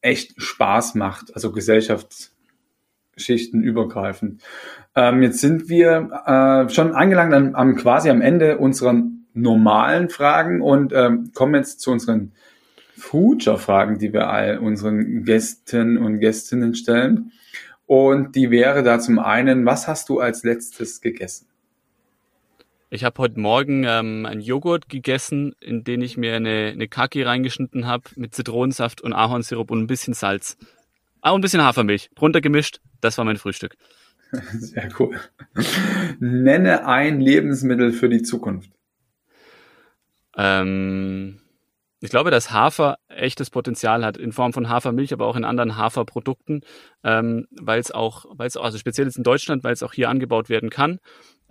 echt 0.01 0.41
Spaß 0.41 0.95
macht, 0.95 1.35
also 1.35 1.53
Gesellschaftsschichten 1.53 3.63
übergreifend. 3.63 4.43
Ähm, 4.95 5.23
jetzt 5.23 5.41
sind 5.41 5.69
wir 5.69 6.11
äh, 6.27 6.73
schon 6.73 6.93
angelangt 6.93 7.33
am, 7.33 7.55
am 7.55 7.77
quasi 7.77 8.11
am 8.11 8.21
Ende 8.21 8.59
unserer 8.59 9.03
normalen 9.35 10.11
Fragen 10.11 10.61
und 10.61 10.93
ähm, 10.93 11.31
kommen 11.35 11.55
jetzt 11.55 11.81
zu 11.81 11.91
unseren 11.91 12.33
Future-Fragen, 13.03 13.99
die 13.99 14.13
wir 14.13 14.29
all 14.29 14.59
unseren 14.59 15.25
Gästen 15.25 15.99
und 15.99 16.21
Gästinnen 16.21 16.75
stellen. 16.75 17.33
Und 17.87 18.37
die 18.37 18.51
wäre 18.51 18.83
da 18.83 19.01
zum 19.01 19.19
einen, 19.19 19.67
was 19.67 19.89
hast 19.89 20.09
du 20.09 20.21
als 20.21 20.45
letztes 20.45 21.01
gegessen? 21.01 21.49
Ich 22.91 23.05
habe 23.05 23.19
heute 23.19 23.41
Morgen 23.41 23.85
ähm, 23.85 24.25
einen 24.25 24.41
Joghurt 24.41 24.89
gegessen, 24.89 25.55
in 25.61 25.83
den 25.83 26.01
ich 26.01 26.17
mir 26.17 26.37
eine, 26.37 26.71
eine 26.73 26.89
Kaki 26.89 27.23
reingeschnitten 27.23 27.87
habe 27.87 28.05
mit 28.17 28.35
Zitronensaft 28.35 29.01
und 29.01 29.13
Ahornsirup 29.13 29.71
und 29.71 29.81
ein 29.81 29.87
bisschen 29.87 30.15
Salz. 30.15 30.57
Ah, 31.21 31.31
und 31.31 31.41
ein 31.41 31.43
bisschen 31.43 31.63
Hafermilch. 31.63 32.11
Drunter 32.15 32.41
gemischt. 32.41 32.81
Das 33.01 33.19
war 33.19 33.25
mein 33.25 33.37
Frühstück. 33.37 33.77
Sehr 34.53 34.89
cool. 34.99 35.19
Nenne 36.21 36.87
ein 36.87 37.21
Lebensmittel 37.21 37.93
für 37.93 38.09
die 38.09 38.23
Zukunft. 38.23 38.71
Ähm, 40.37 41.42
ich 42.03 42.11
glaube, 42.11 42.31
dass 42.31 42.51
Hafer 42.51 42.99
echtes 43.09 43.51
Potenzial 43.51 44.05
hat 44.05 44.17
in 44.17 44.33
Form 44.33 44.53
von 44.53 44.69
Hafermilch, 44.69 45.13
aber 45.13 45.27
auch 45.27 45.37
in 45.37 45.45
anderen 45.45 45.77
Haferprodukten, 45.77 46.63
ähm, 47.05 47.47
weil 47.61 47.81
es 47.81 47.91
auch, 47.91 48.27
weil 48.31 48.49
es 48.49 48.57
also 48.57 48.77
speziell 48.77 49.07
jetzt 49.07 49.17
in 49.17 49.23
Deutschland, 49.23 49.65
weil 49.65 49.73
es 49.73 49.83
auch 49.83 49.93
hier 49.93 50.11
angebaut 50.11 50.49
werden 50.49 50.69
kann 50.69 50.99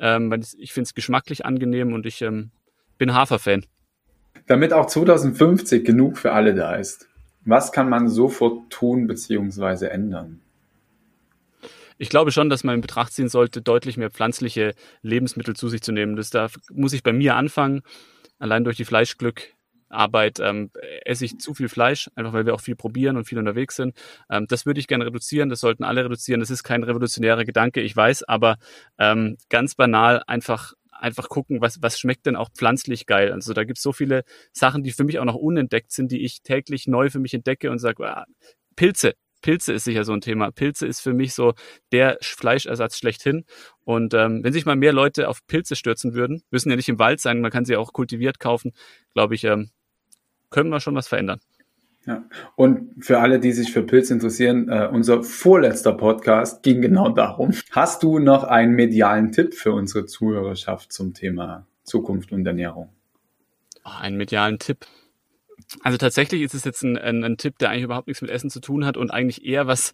ähm, 0.01 0.33
ich 0.57 0.73
finde 0.73 0.87
es 0.87 0.93
geschmacklich 0.93 1.45
angenehm 1.45 1.93
und 1.93 2.05
ich 2.05 2.21
ähm, 2.21 2.51
bin 2.97 3.13
Hafer-Fan. 3.13 3.65
Damit 4.47 4.73
auch 4.73 4.87
2050 4.87 5.85
genug 5.85 6.17
für 6.17 6.33
alle 6.33 6.55
da 6.55 6.75
ist, 6.75 7.07
was 7.45 7.71
kann 7.71 7.89
man 7.89 8.09
sofort 8.09 8.69
tun 8.69 9.07
bzw. 9.07 9.85
ändern? 9.85 10.41
ich 11.97 12.09
glaube 12.09 12.31
schon, 12.31 12.49
dass 12.49 12.63
man 12.63 12.73
in 12.73 12.81
Betracht 12.81 13.13
ziehen 13.13 13.29
sollte, 13.29 13.61
deutlich 13.61 13.95
mehr 13.95 14.09
pflanzliche 14.09 14.73
Lebensmittel 15.03 15.55
zu 15.55 15.69
sich 15.69 15.83
zu 15.83 15.91
nehmen. 15.91 16.15
Das 16.15 16.31
da 16.31 16.47
muss 16.71 16.93
ich 16.93 17.03
bei 17.03 17.13
mir 17.13 17.35
anfangen. 17.35 17.83
Allein 18.39 18.63
durch 18.63 18.75
die 18.75 18.85
Fleischglückarbeit 19.91 20.39
ähm, 20.39 20.71
esse 21.05 21.25
ich 21.25 21.39
zu 21.39 21.53
viel 21.53 21.69
Fleisch, 21.69 22.09
einfach 22.15 22.33
weil 22.33 22.45
wir 22.45 22.53
auch 22.53 22.61
viel 22.61 22.75
probieren 22.75 23.17
und 23.17 23.25
viel 23.25 23.37
unterwegs 23.37 23.75
sind. 23.75 23.95
Ähm, 24.29 24.47
das 24.47 24.65
würde 24.65 24.79
ich 24.79 24.87
gerne 24.87 25.05
reduzieren, 25.05 25.49
das 25.49 25.59
sollten 25.59 25.83
alle 25.83 26.05
reduzieren. 26.05 26.39
Das 26.39 26.49
ist 26.49 26.63
kein 26.63 26.83
revolutionärer 26.83 27.45
Gedanke, 27.45 27.81
ich 27.81 27.95
weiß, 27.95 28.23
aber 28.23 28.57
ähm, 28.97 29.37
ganz 29.49 29.75
banal 29.75 30.23
einfach 30.27 30.73
einfach 30.91 31.29
gucken, 31.29 31.61
was, 31.61 31.81
was 31.81 31.99
schmeckt 31.99 32.27
denn 32.27 32.35
auch 32.35 32.51
pflanzlich 32.51 33.07
geil. 33.07 33.31
Also 33.31 33.53
da 33.53 33.63
gibt 33.63 33.79
es 33.79 33.83
so 33.83 33.91
viele 33.91 34.23
Sachen, 34.53 34.83
die 34.83 34.91
für 34.91 35.03
mich 35.03 35.17
auch 35.17 35.25
noch 35.25 35.35
unentdeckt 35.35 35.91
sind, 35.91 36.11
die 36.11 36.23
ich 36.23 36.43
täglich 36.43 36.85
neu 36.85 37.09
für 37.09 37.17
mich 37.17 37.33
entdecke 37.33 37.71
und 37.71 37.79
sage, 37.79 38.07
ah, 38.07 38.25
Pilze. 38.75 39.15
Pilze 39.41 39.73
ist 39.73 39.85
sicher 39.85 40.03
so 40.03 40.13
ein 40.13 40.21
Thema. 40.21 40.51
Pilze 40.51 40.85
ist 40.85 41.01
für 41.01 41.13
mich 41.13 41.33
so 41.33 41.55
der 41.91 42.19
Fleischersatz 42.21 42.99
schlechthin. 42.99 43.45
Und 43.79 44.13
ähm, 44.13 44.43
wenn 44.43 44.53
sich 44.53 44.67
mal 44.67 44.75
mehr 44.75 44.93
Leute 44.93 45.27
auf 45.27 45.39
Pilze 45.47 45.75
stürzen 45.75 46.13
würden, 46.13 46.43
müssen 46.51 46.69
ja 46.69 46.75
nicht 46.75 46.89
im 46.89 46.99
Wald 46.99 47.19
sein, 47.19 47.41
man 47.41 47.49
kann 47.49 47.65
sie 47.65 47.77
auch 47.77 47.93
kultiviert 47.93 48.39
kaufen, 48.39 48.71
glaube 49.15 49.33
ich, 49.33 49.43
ähm, 49.45 49.71
können 50.51 50.69
wir 50.69 50.79
schon 50.79 50.95
was 50.95 51.07
verändern. 51.07 51.39
Ja. 52.05 52.23
Und 52.55 53.03
für 53.03 53.19
alle, 53.19 53.39
die 53.39 53.51
sich 53.51 53.71
für 53.71 53.83
Pilze 53.83 54.13
interessieren, 54.13 54.69
äh, 54.69 54.87
unser 54.91 55.23
vorletzter 55.23 55.93
Podcast 55.93 56.63
ging 56.63 56.81
genau 56.81 57.09
darum. 57.09 57.51
Hast 57.71 58.01
du 58.01 58.19
noch 58.19 58.43
einen 58.43 58.73
medialen 58.73 59.31
Tipp 59.31 59.53
für 59.53 59.71
unsere 59.71 60.05
Zuhörerschaft 60.05 60.91
zum 60.91 61.13
Thema 61.13 61.67
Zukunft 61.83 62.31
und 62.31 62.45
Ernährung? 62.45 62.89
Oh, 63.83 63.89
einen 63.99 64.17
medialen 64.17 64.57
Tipp. 64.57 64.85
Also 65.83 65.97
tatsächlich 65.97 66.41
ist 66.41 66.55
es 66.55 66.65
jetzt 66.65 66.83
ein, 66.83 66.97
ein, 66.97 67.23
ein, 67.23 67.37
Tipp, 67.37 67.57
der 67.59 67.69
eigentlich 67.69 67.83
überhaupt 67.83 68.07
nichts 68.07 68.21
mit 68.21 68.31
Essen 68.31 68.49
zu 68.49 68.59
tun 68.59 68.85
hat 68.85 68.97
und 68.97 69.11
eigentlich 69.11 69.45
eher 69.45 69.67
was, 69.67 69.91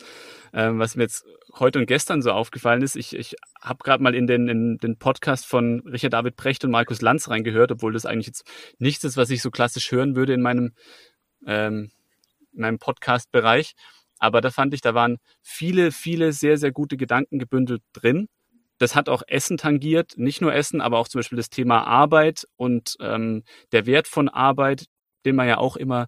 äh, 0.53 0.69
was 0.71 0.95
mir 0.95 1.03
jetzt 1.03 1.25
heute 1.53 1.79
und 1.79 1.85
gestern 1.85 2.21
so 2.21 2.31
aufgefallen 2.31 2.81
ist. 2.81 2.95
Ich, 2.95 3.15
ich 3.15 3.35
habe 3.61 3.83
gerade 3.83 4.03
mal 4.03 4.15
in 4.15 4.27
den, 4.27 4.47
in 4.47 4.77
den 4.77 4.97
Podcast 4.97 5.45
von 5.45 5.81
Richard 5.85 6.13
David 6.13 6.35
Precht 6.35 6.63
und 6.63 6.71
Markus 6.71 7.01
Lanz 7.01 7.29
reingehört, 7.29 7.71
obwohl 7.71 7.93
das 7.93 8.05
eigentlich 8.05 8.27
jetzt 8.27 8.43
nichts 8.79 9.03
ist, 9.03 9.17
was 9.17 9.29
ich 9.29 9.41
so 9.41 9.51
klassisch 9.51 9.91
hören 9.91 10.15
würde 10.15 10.33
in 10.33 10.41
meinem 10.41 10.73
ähm, 11.45 11.91
in 12.53 12.61
meinem 12.61 12.79
Podcast-Bereich. 12.79 13.73
Aber 14.19 14.41
da 14.41 14.49
fand 14.49 14.73
ich, 14.73 14.81
da 14.81 14.93
waren 14.95 15.17
viele, 15.41 15.91
viele 15.91 16.33
sehr, 16.33 16.57
sehr 16.57 16.71
gute 16.71 16.97
Gedanken 16.97 17.39
gebündelt 17.39 17.83
drin. 17.93 18.27
Das 18.79 18.95
hat 18.95 19.09
auch 19.09 19.23
Essen 19.27 19.57
tangiert, 19.57 20.17
nicht 20.17 20.41
nur 20.41 20.53
Essen, 20.53 20.81
aber 20.81 20.99
auch 20.99 21.07
zum 21.07 21.19
Beispiel 21.19 21.37
das 21.37 21.49
Thema 21.49 21.83
Arbeit 21.85 22.45
und 22.55 22.95
ähm, 22.99 23.43
der 23.71 23.85
Wert 23.85 24.07
von 24.07 24.29
Arbeit, 24.29 24.85
den 25.25 25.35
man 25.35 25.47
ja 25.47 25.57
auch 25.57 25.77
immer 25.77 26.07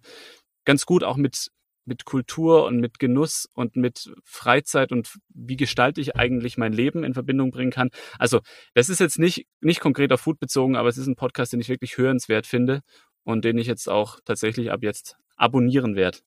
ganz 0.66 0.86
gut 0.86 1.04
auch 1.04 1.18
mit 1.18 1.50
mit 1.86 2.06
Kultur 2.06 2.66
und 2.66 2.80
mit 2.80 3.00
Genuss 3.00 3.50
und 3.54 3.76
mit 3.76 4.14
Freizeit 4.24 4.92
und 4.92 5.12
wie 5.30 5.58
gestalte 5.58 6.02
ich 6.02 6.16
eigentlich 6.16 6.58
mein 6.58 6.74
Leben 6.74 7.04
in 7.04 7.14
Verbindung 7.14 7.52
bringen 7.52 7.72
kann. 7.72 7.90
Also 8.18 8.42
das 8.74 8.90
ist 8.90 9.00
jetzt 9.00 9.20
nicht, 9.20 9.48
nicht 9.62 9.80
konkret 9.80 10.12
auf 10.12 10.22
Food 10.22 10.40
bezogen, 10.40 10.76
aber 10.76 10.90
es 10.90 10.98
ist 10.98 11.08
ein 11.08 11.16
Podcast, 11.16 11.54
den 11.54 11.62
ich 11.62 11.70
wirklich 11.70 11.98
hörenswert 11.98 12.46
finde 12.46 12.82
und 13.24 13.44
den 13.44 13.58
ich 13.58 13.68
jetzt 13.68 13.90
auch 13.90 14.20
tatsächlich 14.24 14.72
ab 14.72 14.84
jetzt 14.84 15.18
abonnieren 15.36 15.96
werde. 15.96 16.20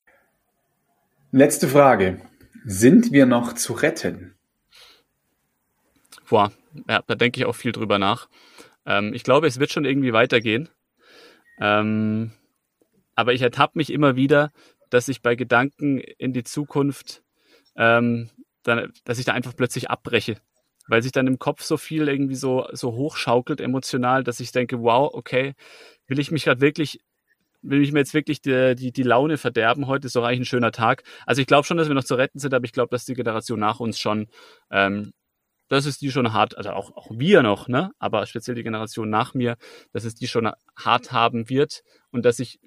Letzte 1.31 1.67
Frage. 1.67 2.21
Sind 2.65 3.11
wir 3.11 3.25
noch 3.25 3.53
zu 3.53 3.73
retten? 3.73 4.35
Boah, 6.29 6.51
ja, 6.89 7.03
da 7.05 7.13
denke 7.13 7.39
ich 7.39 7.45
auch 7.45 7.55
viel 7.55 7.73
drüber 7.73 7.99
nach. 7.99 8.27
Ähm, 8.85 9.13
ich 9.13 9.23
glaube, 9.23 9.45
es 9.47 9.59
wird 9.59 9.71
schon 9.71 9.85
irgendwie 9.85 10.13
weitergehen. 10.13 10.69
Ähm, 11.59 12.31
aber 13.15 13.33
ich 13.33 13.41
ertappe 13.43 13.77
mich 13.77 13.91
immer 13.91 14.15
wieder, 14.15 14.51
dass 14.93 15.07
ich 15.07 15.21
bei 15.21 15.35
Gedanken 15.35 15.97
in 15.97 16.33
die 16.33 16.43
Zukunft, 16.43 17.23
ähm, 17.75 18.29
dann, 18.61 18.93
dass 19.05 19.17
ich 19.17 19.25
da 19.25 19.33
einfach 19.33 19.55
plötzlich 19.55 19.89
abbreche. 19.89 20.37
Weil 20.87 21.01
sich 21.01 21.11
dann 21.11 21.27
im 21.27 21.39
Kopf 21.39 21.63
so 21.63 21.77
viel 21.77 22.07
irgendwie 22.07 22.35
so, 22.35 22.67
so 22.73 22.93
hochschaukelt 22.93 23.59
emotional, 23.59 24.23
dass 24.23 24.39
ich 24.39 24.51
denke, 24.51 24.81
wow, 24.81 25.09
okay, 25.11 25.55
will 26.07 26.19
ich 26.19 26.29
mich 26.29 26.43
gerade 26.43 26.61
wirklich 26.61 26.99
will 27.65 27.81
ich 27.81 27.93
mir 27.93 27.99
jetzt 27.99 28.13
wirklich 28.13 28.41
die, 28.41 28.75
die, 28.75 28.91
die 28.91 29.03
Laune 29.03 29.37
verderben. 29.37 29.87
Heute 29.87 30.07
ist 30.07 30.17
doch 30.17 30.25
eigentlich 30.25 30.41
ein 30.41 30.45
schöner 30.45 30.73
Tag. 30.73 31.03
Also 31.25 31.39
ich 31.39 31.47
glaube 31.47 31.65
schon, 31.65 31.77
dass 31.77 31.87
wir 31.87 31.95
noch 31.95 32.03
zu 32.03 32.15
retten 32.15 32.37
sind, 32.37 32.53
aber 32.53 32.65
ich 32.65 32.73
glaube, 32.73 32.89
dass 32.89 33.05
die 33.05 33.13
Generation 33.13 33.57
nach 33.57 33.79
uns 33.79 33.97
schon, 33.97 34.27
ähm, 34.69 35.13
das 35.69 35.85
ist 35.85 36.01
die 36.01 36.11
schon 36.11 36.33
hart, 36.33 36.57
also 36.57 36.71
auch, 36.71 36.91
auch 36.97 37.07
wir 37.11 37.41
noch, 37.41 37.69
ne? 37.69 37.91
Aber 37.99 38.25
speziell 38.25 38.55
die 38.55 38.63
Generation 38.63 39.09
nach 39.09 39.33
mir, 39.33 39.55
dass 39.93 40.03
es 40.03 40.13
die 40.13 40.27
schon 40.27 40.51
hart 40.75 41.13
haben 41.13 41.47
wird 41.47 41.83
und 42.11 42.25
dass 42.25 42.35
sich 42.35 42.59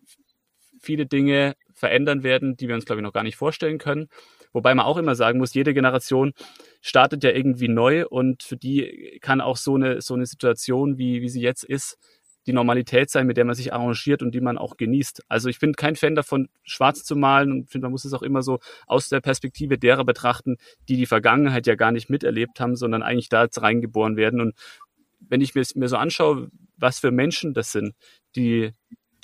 viele 0.81 1.05
Dinge 1.05 1.57
verändern 1.77 2.23
werden, 2.23 2.57
die 2.57 2.67
wir 2.67 2.75
uns, 2.75 2.87
glaube 2.87 3.01
ich, 3.01 3.05
noch 3.05 3.13
gar 3.13 3.23
nicht 3.23 3.37
vorstellen 3.37 3.79
können. 3.79 4.09
Wobei 4.53 4.75
man 4.75 4.87
auch 4.87 4.97
immer 4.97 5.15
sagen 5.15 5.39
muss, 5.39 5.55
jede 5.55 5.75
Generation 5.75 6.33
startet 6.81 7.23
ja 7.23 7.31
irgendwie 7.31 7.69
neu 7.69 8.07
und 8.07 8.43
für 8.43 8.57
die 8.57 9.19
kann 9.21 9.41
auch 9.41 9.59
so 9.59 9.75
eine, 9.75 10.01
so 10.01 10.15
eine 10.15 10.27
Situation, 10.27 10.99
wie, 10.99 11.21
wie 11.21 11.29
sie 11.29 11.43
jetzt 11.43 11.63
ist, 11.63 11.99
die 12.47 12.53
Normalität 12.53 13.11
sein, 13.11 13.27
mit 13.27 13.37
der 13.37 13.45
man 13.45 13.55
sich 13.55 13.73
arrangiert 13.73 14.23
und 14.23 14.35
die 14.35 14.41
man 14.41 14.57
auch 14.57 14.77
genießt. 14.77 15.25
Also 15.29 15.49
ich 15.49 15.59
bin 15.59 15.75
kein 15.75 15.97
Fan 15.97 16.15
davon, 16.15 16.49
schwarz 16.63 17.05
zu 17.05 17.17
malen 17.17 17.51
und 17.51 17.71
finde, 17.71 17.87
man 17.87 17.93
muss 17.93 18.05
es 18.05 18.15
auch 18.15 18.23
immer 18.23 18.43
so 18.43 18.61
aus 18.87 19.09
der 19.09 19.21
Perspektive 19.21 19.79
derer 19.79 20.05
betrachten, 20.05 20.57
die 20.89 20.97
die 20.97 21.07
Vergangenheit 21.07 21.67
ja 21.67 21.75
gar 21.75 21.93
nicht 21.93 22.09
miterlebt 22.09 22.61
haben, 22.61 22.77
sondern 22.77 23.03
eigentlich 23.03 23.29
da 23.29 23.45
jetzt 23.45 23.61
reingeboren 23.61 24.17
werden. 24.17 24.41
Und 24.41 24.55
wenn 25.21 25.41
ich 25.41 25.55
mir, 25.55 25.65
mir 25.75 25.89
so 25.89 25.97
anschaue, 25.97 26.49
was 26.77 27.01
für 27.01 27.11
Menschen 27.11 27.53
das 27.53 27.73
sind, 27.73 27.95
die 28.37 28.73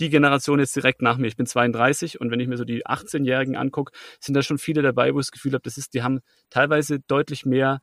die 0.00 0.10
Generation 0.10 0.58
jetzt 0.58 0.74
direkt 0.74 1.02
nach 1.02 1.18
mir. 1.18 1.26
Ich 1.26 1.36
bin 1.36 1.46
32 1.46 2.20
und 2.20 2.30
wenn 2.30 2.40
ich 2.40 2.48
mir 2.48 2.56
so 2.56 2.64
die 2.64 2.86
18-Jährigen 2.86 3.56
angucke, 3.56 3.92
sind 4.20 4.34
da 4.34 4.42
schon 4.42 4.58
viele 4.58 4.82
dabei, 4.82 5.14
wo 5.14 5.20
ich 5.20 5.26
das 5.26 5.32
Gefühl 5.32 5.52
habe, 5.52 5.62
das 5.62 5.78
ist, 5.78 5.94
die 5.94 6.02
haben 6.02 6.20
teilweise 6.50 7.00
deutlich 7.00 7.44
mehr 7.46 7.82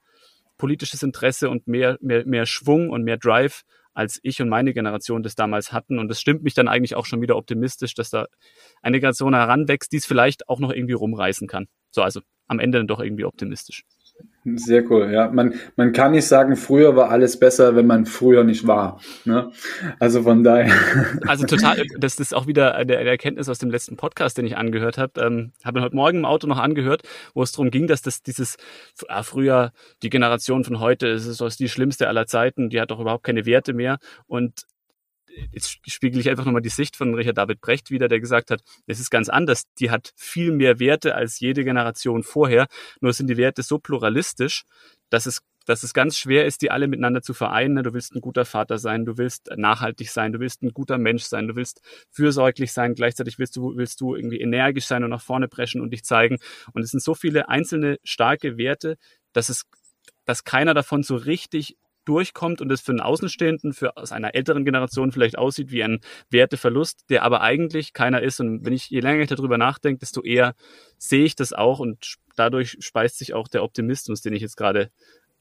politisches 0.58 1.04
Interesse 1.04 1.50
und 1.50 1.68
mehr, 1.68 1.98
mehr, 2.02 2.26
mehr 2.26 2.46
Schwung 2.46 2.90
und 2.90 3.04
mehr 3.04 3.18
Drive 3.18 3.64
als 3.94 4.20
ich 4.24 4.42
und 4.42 4.50
meine 4.50 4.74
Generation 4.74 5.24
das 5.24 5.36
damals 5.36 5.74
hatten. 5.74 6.00
Und 6.00 6.08
das 6.08 6.22
stimmt 6.22 6.44
mich 6.44 6.54
dann 6.54 6.68
eigentlich 6.68 6.96
auch 6.96 7.06
schon 7.06 7.22
wieder 7.22 7.36
optimistisch, 7.36 7.96
dass 7.96 8.10
da 8.10 8.28
eine 8.82 9.00
Generation 9.00 9.34
heranwächst, 9.34 9.92
die 9.92 9.98
es 9.98 10.06
vielleicht 10.06 10.48
auch 10.48 10.60
noch 10.60 10.72
irgendwie 10.72 10.94
rumreißen 10.94 11.48
kann. 11.48 11.68
So, 11.92 12.02
also 12.02 12.22
am 12.48 12.60
Ende 12.60 12.78
dann 12.78 12.88
doch 12.88 13.00
irgendwie 13.00 13.26
optimistisch. 13.26 13.84
Sehr 14.46 14.90
cool, 14.90 15.12
ja. 15.12 15.30
Man, 15.30 15.56
man 15.76 15.92
kann 15.92 16.14
nicht 16.14 16.26
sagen, 16.26 16.56
früher 16.56 16.96
war 16.96 17.10
alles 17.10 17.38
besser, 17.38 17.76
wenn 17.76 17.86
man 17.86 18.06
früher 18.06 18.44
nicht 18.44 18.66
war. 18.66 19.00
Ne? 19.26 19.52
Also 20.00 20.24
von 20.24 20.44
daher. 20.44 20.74
Also 21.28 21.46
total, 21.46 21.84
das 21.98 22.16
ist 22.20 22.34
auch 22.34 22.48
wieder 22.48 22.76
eine 22.76 22.96
Erkenntnis 22.96 23.50
aus 23.50 23.60
dem 23.60 23.70
letzten 23.70 23.98
Podcast, 23.98 24.38
den 24.38 24.46
ich 24.46 24.58
angehört 24.58 24.98
habe. 24.98 25.22
Ähm, 25.22 25.52
habe 25.64 25.82
heute 25.82 25.96
Morgen 25.96 26.20
im 26.20 26.26
Auto 26.26 26.48
noch 26.48 26.58
angehört, 26.58 27.04
wo 27.34 27.44
es 27.44 27.52
darum 27.52 27.70
ging, 27.70 27.88
dass 27.88 28.02
das 28.02 28.24
dieses 28.24 28.58
ah, 29.08 29.24
früher 29.24 29.72
die 30.02 30.10
Generation 30.10 30.64
von 30.64 30.80
heute, 30.80 31.08
ist, 31.08 31.28
ist 31.28 31.60
die 31.60 31.70
schlimmste 31.70 32.08
aller 32.08 32.26
Zeiten, 32.26 32.70
die 32.70 32.80
hat 32.80 32.92
doch 32.92 33.00
überhaupt 33.00 33.24
keine 33.24 33.46
Werte 33.46 33.74
mehr. 33.74 34.00
Und 34.28 34.64
jetzt 35.52 35.80
spiegel 35.86 36.20
ich 36.20 36.30
einfach 36.30 36.46
nochmal 36.46 36.62
die 36.62 36.70
Sicht 36.70 36.96
von 36.96 37.14
Richard 37.14 37.38
David 37.38 37.62
Brecht 37.62 37.92
wieder, 37.92 38.08
der 38.08 38.20
gesagt 38.20 38.52
hat, 38.52 38.62
es 38.88 39.00
ist 39.00 39.10
ganz 39.10 39.30
anders. 39.30 39.64
Die 39.80 39.92
hat 39.92 40.14
viel 40.16 40.52
mehr 40.52 40.80
Werte 40.80 41.16
als 41.16 41.40
jede 41.40 41.64
Generation 41.64 42.24
vorher. 42.24 42.68
Nur 43.02 43.14
sind 43.14 43.28
die 43.28 43.38
Werte 43.38 43.64
so 43.64 43.80
pluralistisch, 43.80 44.64
dass 45.10 45.26
es 45.26 45.42
dass 45.70 45.84
es 45.84 45.94
ganz 45.94 46.18
schwer 46.18 46.48
ist, 46.48 46.64
die 46.64 46.72
alle 46.72 46.88
miteinander 46.88 47.22
zu 47.22 47.36
vereinen. 47.36 47.84
Du 47.84 47.94
willst 47.94 48.16
ein 48.16 48.22
guter 48.22 48.44
Vater 48.44 48.80
sein, 48.80 49.06
du 49.06 49.20
willst 49.20 49.52
nachhaltig 49.56 50.10
sein, 50.10 50.34
du 50.34 50.40
willst 50.40 50.64
ein 50.64 50.72
guter 50.74 50.98
Mensch 50.98 51.24
sein, 51.26 51.48
du 51.48 51.56
willst 51.56 51.82
fürsorglich 52.10 52.74
sein, 52.74 52.96
gleichzeitig 52.96 53.38
willst 53.38 53.56
du, 53.56 53.78
willst 53.78 54.02
du 54.02 54.16
irgendwie 54.16 54.42
energisch 54.42 54.86
sein 54.86 55.04
und 55.04 55.12
nach 55.12 55.22
vorne 55.22 55.48
preschen 55.48 55.82
und 55.82 55.92
dich 55.92 56.04
zeigen. 56.04 56.40
Und 56.74 56.82
es 56.82 56.90
sind 56.90 57.04
so 57.04 57.14
viele 57.14 57.50
einzelne 57.50 58.00
starke 58.04 58.58
Werte, 58.58 58.98
dass 59.32 59.50
es, 59.50 59.66
dass 60.26 60.44
keiner 60.44 60.74
davon 60.74 61.04
so 61.04 61.16
richtig 61.16 61.78
durchkommt 62.10 62.60
und 62.60 62.72
es 62.72 62.82
für 62.82 62.92
einen 62.92 63.02
Außenstehenden, 63.02 63.74
für 63.74 63.96
aus 63.96 64.12
einer 64.12 64.34
älteren 64.34 64.66
Generation 64.66 65.12
vielleicht 65.12 65.38
aussieht 65.38 65.72
wie 65.72 65.84
ein 65.84 66.00
Werteverlust, 66.32 67.10
der 67.10 67.24
aber 67.24 67.42
eigentlich 67.42 67.94
keiner 67.94 68.22
ist. 68.24 68.40
Und 68.40 68.66
wenn 68.66 68.74
ich 68.74 68.90
je 68.90 69.00
länger 69.00 69.22
ich 69.22 69.30
darüber 69.30 69.58
nachdenke, 69.60 70.00
desto 70.00 70.24
eher 70.24 70.56
sehe 70.98 71.24
ich 71.24 71.36
das 71.36 71.54
auch 71.54 71.80
und 71.80 72.16
dadurch 72.36 72.78
speist 72.80 73.20
sich 73.20 73.34
auch 73.36 73.48
der 73.48 73.64
Optimismus, 73.64 74.22
den 74.22 74.34
ich 74.34 74.42
jetzt 74.42 74.58
gerade 74.58 74.90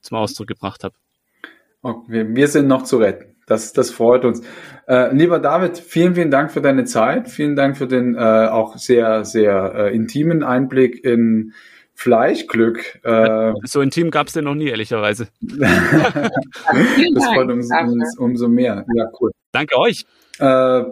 zum 0.00 0.18
Ausdruck 0.18 0.46
gebracht 0.46 0.84
habe. 0.84 0.94
Okay, 1.80 2.26
wir 2.28 2.48
sind 2.48 2.66
noch 2.66 2.82
zu 2.82 2.98
retten. 2.98 3.36
Das, 3.46 3.72
das 3.72 3.90
freut 3.90 4.26
uns. 4.26 4.42
Äh, 4.86 5.14
lieber 5.14 5.38
David, 5.38 5.78
vielen, 5.78 6.14
vielen 6.14 6.30
Dank 6.30 6.50
für 6.50 6.60
deine 6.60 6.84
Zeit. 6.84 7.28
Vielen 7.28 7.56
Dank 7.56 7.78
für 7.78 7.86
den 7.86 8.14
äh, 8.14 8.18
auch 8.18 8.76
sehr, 8.76 9.24
sehr 9.24 9.72
äh, 9.74 9.94
intimen 9.94 10.42
Einblick 10.42 11.02
in 11.02 11.54
Fleischglück. 11.98 13.00
Äh, 13.02 13.54
so 13.64 13.80
intim 13.80 14.12
gab 14.12 14.28
es 14.28 14.32
den 14.32 14.44
noch 14.44 14.54
nie, 14.54 14.68
ehrlicherweise. 14.68 15.26
das 15.40 17.24
freut 17.26 17.50
uns, 17.50 17.68
uns, 17.70 18.16
umso 18.18 18.48
mehr. 18.48 18.86
Ja, 18.94 19.10
cool. 19.20 19.32
Danke 19.50 19.76
euch. 19.76 20.06
Äh, 20.38 20.84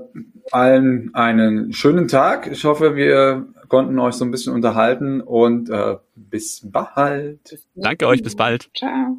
allen 0.50 1.14
einen 1.14 1.72
schönen 1.72 2.08
Tag. 2.08 2.48
Ich 2.50 2.64
hoffe, 2.64 2.96
wir 2.96 3.46
konnten 3.68 3.96
euch 4.00 4.14
so 4.14 4.24
ein 4.24 4.32
bisschen 4.32 4.52
unterhalten 4.52 5.20
und 5.20 5.70
äh, 5.70 5.96
bis 6.16 6.62
bald. 6.64 7.56
Danke 7.76 8.08
euch, 8.08 8.24
bis 8.24 8.34
bald. 8.34 8.68
Ciao. 8.76 9.18